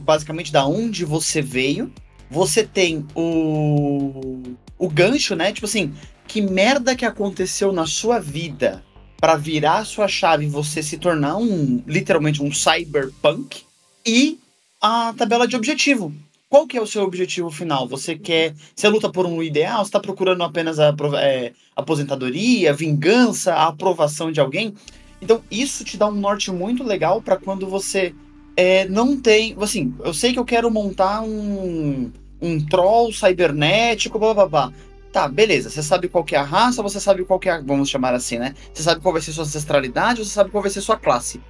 Basicamente 0.00 0.52
da 0.52 0.66
onde 0.66 1.04
você 1.04 1.40
veio. 1.40 1.90
Você 2.30 2.64
tem 2.64 3.06
o, 3.14 4.42
o 4.78 4.90
gancho, 4.90 5.34
né? 5.34 5.52
Tipo 5.52 5.64
assim, 5.64 5.94
que 6.28 6.42
merda 6.42 6.94
que 6.94 7.04
aconteceu 7.04 7.72
na 7.72 7.86
sua 7.86 8.18
vida 8.18 8.84
para 9.18 9.36
virar 9.36 9.78
a 9.78 9.84
sua 9.84 10.06
chave 10.06 10.44
e 10.44 10.48
você 10.48 10.82
se 10.82 10.98
tornar 10.98 11.36
um 11.36 11.82
literalmente 11.86 12.42
um 12.42 12.52
cyberpunk 12.52 13.62
e 14.04 14.38
a 14.82 15.14
tabela 15.16 15.48
de 15.48 15.56
objetivo. 15.56 16.12
Qual 16.48 16.64
que 16.64 16.76
é 16.76 16.80
o 16.80 16.86
seu 16.86 17.02
objetivo 17.02 17.50
final? 17.50 17.88
Você 17.88 18.16
quer. 18.16 18.54
Você 18.74 18.88
luta 18.88 19.10
por 19.10 19.26
um 19.26 19.42
ideal? 19.42 19.78
Você 19.78 19.88
está 19.88 19.98
procurando 19.98 20.44
apenas 20.44 20.78
a 20.78 20.94
é, 21.20 21.52
aposentadoria, 21.74 22.72
vingança, 22.72 23.52
a 23.52 23.66
aprovação 23.66 24.30
de 24.30 24.40
alguém? 24.40 24.72
Então, 25.20 25.42
isso 25.50 25.84
te 25.84 25.96
dá 25.96 26.06
um 26.06 26.12
norte 26.12 26.52
muito 26.52 26.84
legal 26.84 27.20
para 27.20 27.36
quando 27.36 27.66
você 27.66 28.14
é, 28.56 28.86
não 28.88 29.20
tem. 29.20 29.56
Assim, 29.60 29.92
eu 30.04 30.14
sei 30.14 30.32
que 30.32 30.38
eu 30.38 30.44
quero 30.44 30.70
montar 30.70 31.20
um, 31.22 32.12
um 32.40 32.64
troll 32.64 33.12
cibernético, 33.12 34.16
blá 34.16 34.32
blá 34.32 34.46
blá. 34.46 34.72
Tá, 35.10 35.26
beleza. 35.26 35.68
Você 35.68 35.82
sabe 35.82 36.08
qual 36.08 36.24
é 36.30 36.36
a 36.36 36.44
raça, 36.44 36.80
você 36.80 37.00
sabe 37.00 37.24
qual 37.24 37.40
é 37.42 37.50
a. 37.50 37.60
Vamos 37.60 37.88
chamar 37.88 38.14
assim, 38.14 38.38
né? 38.38 38.54
Você 38.72 38.84
sabe 38.84 39.00
qual 39.00 39.12
vai 39.12 39.22
ser 39.22 39.32
sua 39.32 39.42
ancestralidade, 39.42 40.24
você 40.24 40.30
sabe 40.30 40.50
qual 40.50 40.62
vai 40.62 40.70
ser 40.70 40.80
sua 40.80 40.96
classe. 40.96 41.40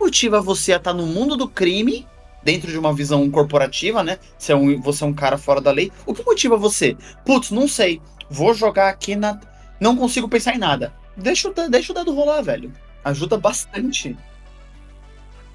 Motiva 0.00 0.40
você 0.40 0.72
a 0.72 0.76
estar 0.76 0.90
tá 0.90 0.96
no 0.96 1.06
mundo 1.06 1.36
do 1.36 1.48
crime 1.48 2.04
dentro 2.44 2.70
de 2.70 2.78
uma 2.78 2.92
visão 2.92 3.28
corporativa, 3.30 4.02
né? 4.02 4.18
Você 4.38 4.52
é 4.52 4.56
um, 4.56 4.80
você 4.80 5.02
é 5.02 5.06
um 5.06 5.14
cara 5.14 5.38
fora 5.38 5.60
da 5.60 5.72
lei. 5.72 5.90
O 6.06 6.12
que 6.12 6.24
motiva 6.24 6.56
você? 6.56 6.96
Putz, 7.24 7.50
não 7.50 7.66
sei. 7.66 8.00
Vou 8.30 8.52
jogar 8.54 8.90
aqui 8.90 9.16
na. 9.16 9.40
Não 9.80 9.96
consigo 9.96 10.28
pensar 10.28 10.54
em 10.54 10.58
nada. 10.58 10.92
Deixa, 11.16 11.50
deixa 11.70 11.92
o 11.92 11.94
dado 11.94 12.14
rolar, 12.14 12.42
velho. 12.42 12.72
Ajuda 13.04 13.38
bastante. 13.38 14.16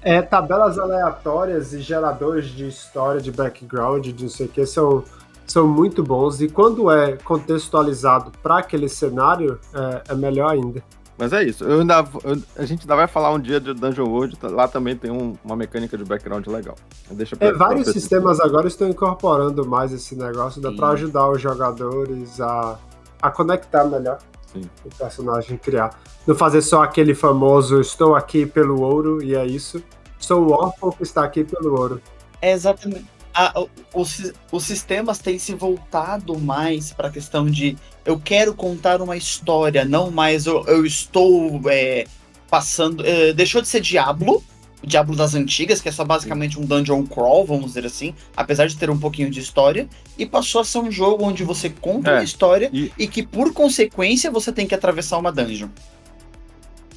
É, 0.02 0.22
tabelas 0.22 0.78
aleatórias 0.78 1.72
e 1.74 1.80
geradores 1.80 2.46
de 2.48 2.66
história, 2.66 3.20
de 3.20 3.30
background, 3.30 4.06
de 4.06 4.22
não 4.22 4.30
sei 4.30 4.46
o 4.46 4.48
que, 4.48 4.64
são, 4.64 5.04
são 5.46 5.68
muito 5.68 6.02
bons. 6.02 6.40
E 6.40 6.48
quando 6.48 6.90
é 6.90 7.16
contextualizado 7.18 8.32
para 8.42 8.58
aquele 8.58 8.88
cenário, 8.88 9.60
é, 9.74 10.12
é 10.12 10.14
melhor 10.14 10.50
ainda. 10.50 10.82
Mas 11.20 11.34
é 11.34 11.44
isso. 11.44 11.64
Eu 11.64 11.80
ainda, 11.80 12.02
eu, 12.24 12.42
a 12.56 12.64
gente 12.64 12.80
ainda 12.80 12.96
vai 12.96 13.06
falar 13.06 13.30
um 13.30 13.38
dia 13.38 13.60
de 13.60 13.74
Dungeon 13.74 14.08
World. 14.08 14.38
Tá, 14.38 14.48
lá 14.48 14.66
também 14.66 14.96
tem 14.96 15.10
um, 15.10 15.36
uma 15.44 15.54
mecânica 15.54 15.98
de 15.98 16.02
background 16.02 16.46
legal. 16.46 16.74
Deixa 17.10 17.36
pra, 17.36 17.48
é, 17.48 17.52
vários 17.52 17.84
pra 17.84 17.92
sistemas 17.92 18.40
agora 18.40 18.66
estão 18.66 18.88
incorporando 18.88 19.68
mais 19.68 19.92
esse 19.92 20.16
negócio. 20.16 20.62
Dá 20.62 20.72
para 20.72 20.88
ajudar 20.92 21.28
os 21.28 21.38
jogadores 21.38 22.40
a, 22.40 22.78
a 23.20 23.30
conectar 23.30 23.84
melhor 23.84 24.16
Sim. 24.50 24.62
o 24.82 24.88
personagem 24.96 25.58
criar. 25.58 26.00
Não 26.26 26.34
fazer 26.34 26.62
só 26.62 26.82
aquele 26.82 27.14
famoso 27.14 27.82
estou 27.82 28.16
aqui 28.16 28.46
pelo 28.46 28.80
ouro 28.80 29.22
e 29.22 29.34
é 29.36 29.44
isso. 29.44 29.82
Sou 30.18 30.48
o 30.48 30.52
órfão 30.52 30.90
que 30.90 31.02
está 31.02 31.22
aqui 31.22 31.44
pelo 31.44 31.78
ouro. 31.78 32.00
É 32.40 32.52
exatamente 32.52 33.19
a, 33.34 33.64
os, 33.94 34.32
os 34.50 34.64
sistemas 34.64 35.18
têm 35.18 35.38
se 35.38 35.54
voltado 35.54 36.38
mais 36.38 36.92
para 36.92 37.08
a 37.08 37.10
questão 37.10 37.46
de 37.46 37.76
eu 38.04 38.18
quero 38.18 38.54
contar 38.54 39.00
uma 39.00 39.16
história, 39.16 39.84
não 39.84 40.10
mais 40.10 40.46
eu, 40.46 40.64
eu 40.66 40.84
estou 40.84 41.60
é, 41.66 42.06
passando. 42.48 43.06
É, 43.06 43.32
deixou 43.32 43.62
de 43.62 43.68
ser 43.68 43.80
Diablo, 43.80 44.42
o 44.82 44.86
Diablo 44.86 45.14
das 45.14 45.34
antigas, 45.34 45.80
que 45.80 45.88
é 45.88 45.92
só 45.92 46.04
basicamente 46.04 46.58
um 46.58 46.64
dungeon 46.64 47.04
crawl, 47.04 47.44
vamos 47.44 47.66
dizer 47.66 47.86
assim, 47.86 48.14
apesar 48.36 48.66
de 48.66 48.76
ter 48.76 48.90
um 48.90 48.98
pouquinho 48.98 49.30
de 49.30 49.38
história, 49.38 49.88
e 50.18 50.26
passou 50.26 50.60
a 50.60 50.64
ser 50.64 50.78
um 50.78 50.90
jogo 50.90 51.24
onde 51.24 51.44
você 51.44 51.70
conta 51.70 52.10
é, 52.10 52.14
uma 52.14 52.24
história 52.24 52.70
e... 52.72 52.90
e 52.98 53.06
que, 53.06 53.22
por 53.22 53.52
consequência, 53.52 54.30
você 54.30 54.50
tem 54.50 54.66
que 54.66 54.74
atravessar 54.74 55.18
uma 55.18 55.30
dungeon. 55.30 55.68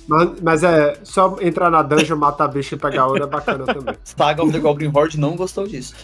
Mas, 0.07 0.41
mas, 0.41 0.63
é, 0.63 0.99
só 1.03 1.37
entrar 1.41 1.69
na 1.69 1.81
dungeon, 1.81 2.17
matar 2.17 2.47
bicho 2.47 2.75
e 2.75 2.77
pegar 2.77 3.07
ouro 3.07 3.23
é 3.23 3.27
bacana 3.27 3.65
também. 3.65 3.95
Saga 4.03 4.43
of 4.43 4.51
the 4.51 4.59
Goblin 4.59 4.91
Horde 4.93 5.19
não 5.19 5.35
gostou 5.35 5.65
disso. 5.65 5.95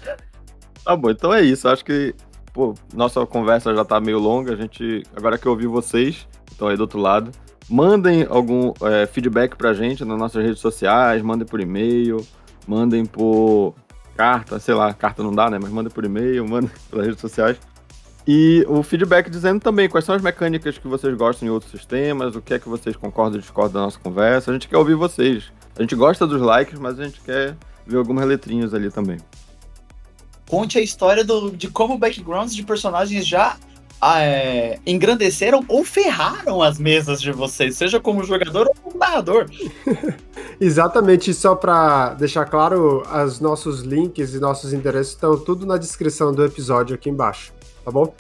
Tá 0.84 0.96
bom, 0.96 1.10
então 1.10 1.34
é 1.34 1.42
isso. 1.42 1.68
Acho 1.68 1.84
que, 1.84 2.16
pô, 2.54 2.74
nossa 2.94 3.26
conversa 3.26 3.76
já 3.76 3.84
tá 3.84 4.00
meio 4.00 4.20
longa. 4.20 4.54
A 4.54 4.56
gente, 4.56 5.04
agora 5.16 5.38
que 5.38 5.46
eu 5.46 5.52
ouvi 5.52 5.68
vocês, 5.68 6.28
estão 6.50 6.68
aí 6.68 6.78
do 6.78 6.82
outro 6.82 7.00
lado, 7.00 7.32
mandem 7.70 8.26
algum 8.30 8.74
é, 8.82 9.06
feedback 9.06 9.56
pra 9.56 9.74
gente 9.74 10.04
nas 10.04 10.18
nossas 10.18 10.44
redes 10.44 10.60
sociais, 10.60 11.22
mandem 11.22 11.46
por 11.46 11.60
e-mail, 11.60 12.26
mandem 12.68 13.06
por 13.06 13.76
carta, 14.16 14.60
sei 14.60 14.74
lá, 14.74 14.94
carta 14.94 15.24
não 15.24 15.34
dá, 15.34 15.50
né? 15.50 15.58
Mas 15.62 15.72
mandem 15.72 15.92
por 15.92 16.04
e-mail, 16.04 16.44
mandem 16.50 16.72
pelas 16.90 17.06
redes 17.06 17.22
sociais. 17.22 17.58
E 18.28 18.66
o 18.68 18.84
feedback 18.84 19.30
dizendo 19.30 19.60
também 19.60 19.90
quais 19.90 20.06
são 20.06 20.14
as 20.14 20.22
mecânicas 20.22 20.78
que 20.78 20.88
vocês 20.88 21.16
gostam 21.16 21.48
em 21.48 21.52
outros 21.52 21.72
sistemas, 21.72 22.36
o 22.36 22.42
que 22.42 22.54
é 22.54 22.60
que 22.60 22.70
vocês 22.70 22.96
concordam 22.96 23.36
ou 23.36 23.42
discordam 23.42 23.74
da 23.74 23.86
nossa 23.86 24.00
conversa. 24.00 24.52
A 24.52 24.54
gente 24.54 24.68
quer 24.68 24.78
ouvir 24.78 24.96
vocês. 24.96 25.52
A 25.78 25.82
gente 25.82 25.96
gosta 25.96 26.28
dos 26.28 26.42
likes, 26.42 26.78
mas 26.78 27.00
a 27.00 27.06
gente 27.06 27.22
quer 27.22 27.56
ver 27.88 27.98
algumas 27.98 28.26
letrinhas 28.26 28.74
ali 28.74 28.92
também. 28.92 29.18
Conte 30.48 30.78
a 30.78 30.82
história 30.82 31.24
do, 31.24 31.52
de 31.52 31.70
como 31.70 31.98
backgrounds 31.98 32.56
de 32.56 32.64
personagens 32.64 33.26
já 33.26 33.56
ah, 34.02 34.22
é, 34.22 34.80
engrandeceram 34.86 35.64
ou 35.68 35.84
ferraram 35.84 36.62
as 36.62 36.80
mesas 36.80 37.22
de 37.22 37.32
vocês, 37.32 37.76
seja 37.76 38.00
como 38.00 38.24
jogador 38.24 38.68
ou 38.68 38.76
como 38.76 38.98
narrador. 38.98 39.46
Exatamente, 40.60 41.34
só 41.34 41.56
para 41.56 42.14
deixar 42.16 42.46
claro, 42.46 43.04
os 43.26 43.40
nossos 43.40 43.82
links 43.82 44.34
e 44.34 44.40
nossos 44.40 44.74
endereços 44.74 45.14
estão 45.14 45.38
tudo 45.38 45.66
na 45.66 45.78
descrição 45.78 46.34
do 46.34 46.44
episódio 46.44 46.96
aqui 46.96 47.10
embaixo 47.10 47.54
tá 47.84 47.92
bom? 47.92 48.14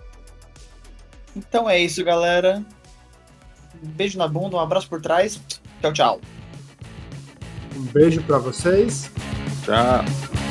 Então 1.35 1.69
é 1.69 1.79
isso, 1.79 2.03
galera. 2.03 2.63
Um 3.83 3.87
beijo 3.89 4.17
na 4.17 4.27
bunda, 4.27 4.57
um 4.57 4.59
abraço 4.59 4.89
por 4.89 5.01
trás. 5.01 5.39
Tchau, 5.81 5.93
tchau. 5.93 6.21
Um 7.75 7.83
beijo 7.83 8.21
para 8.23 8.37
vocês. 8.37 9.11
Tchau. 9.63 10.48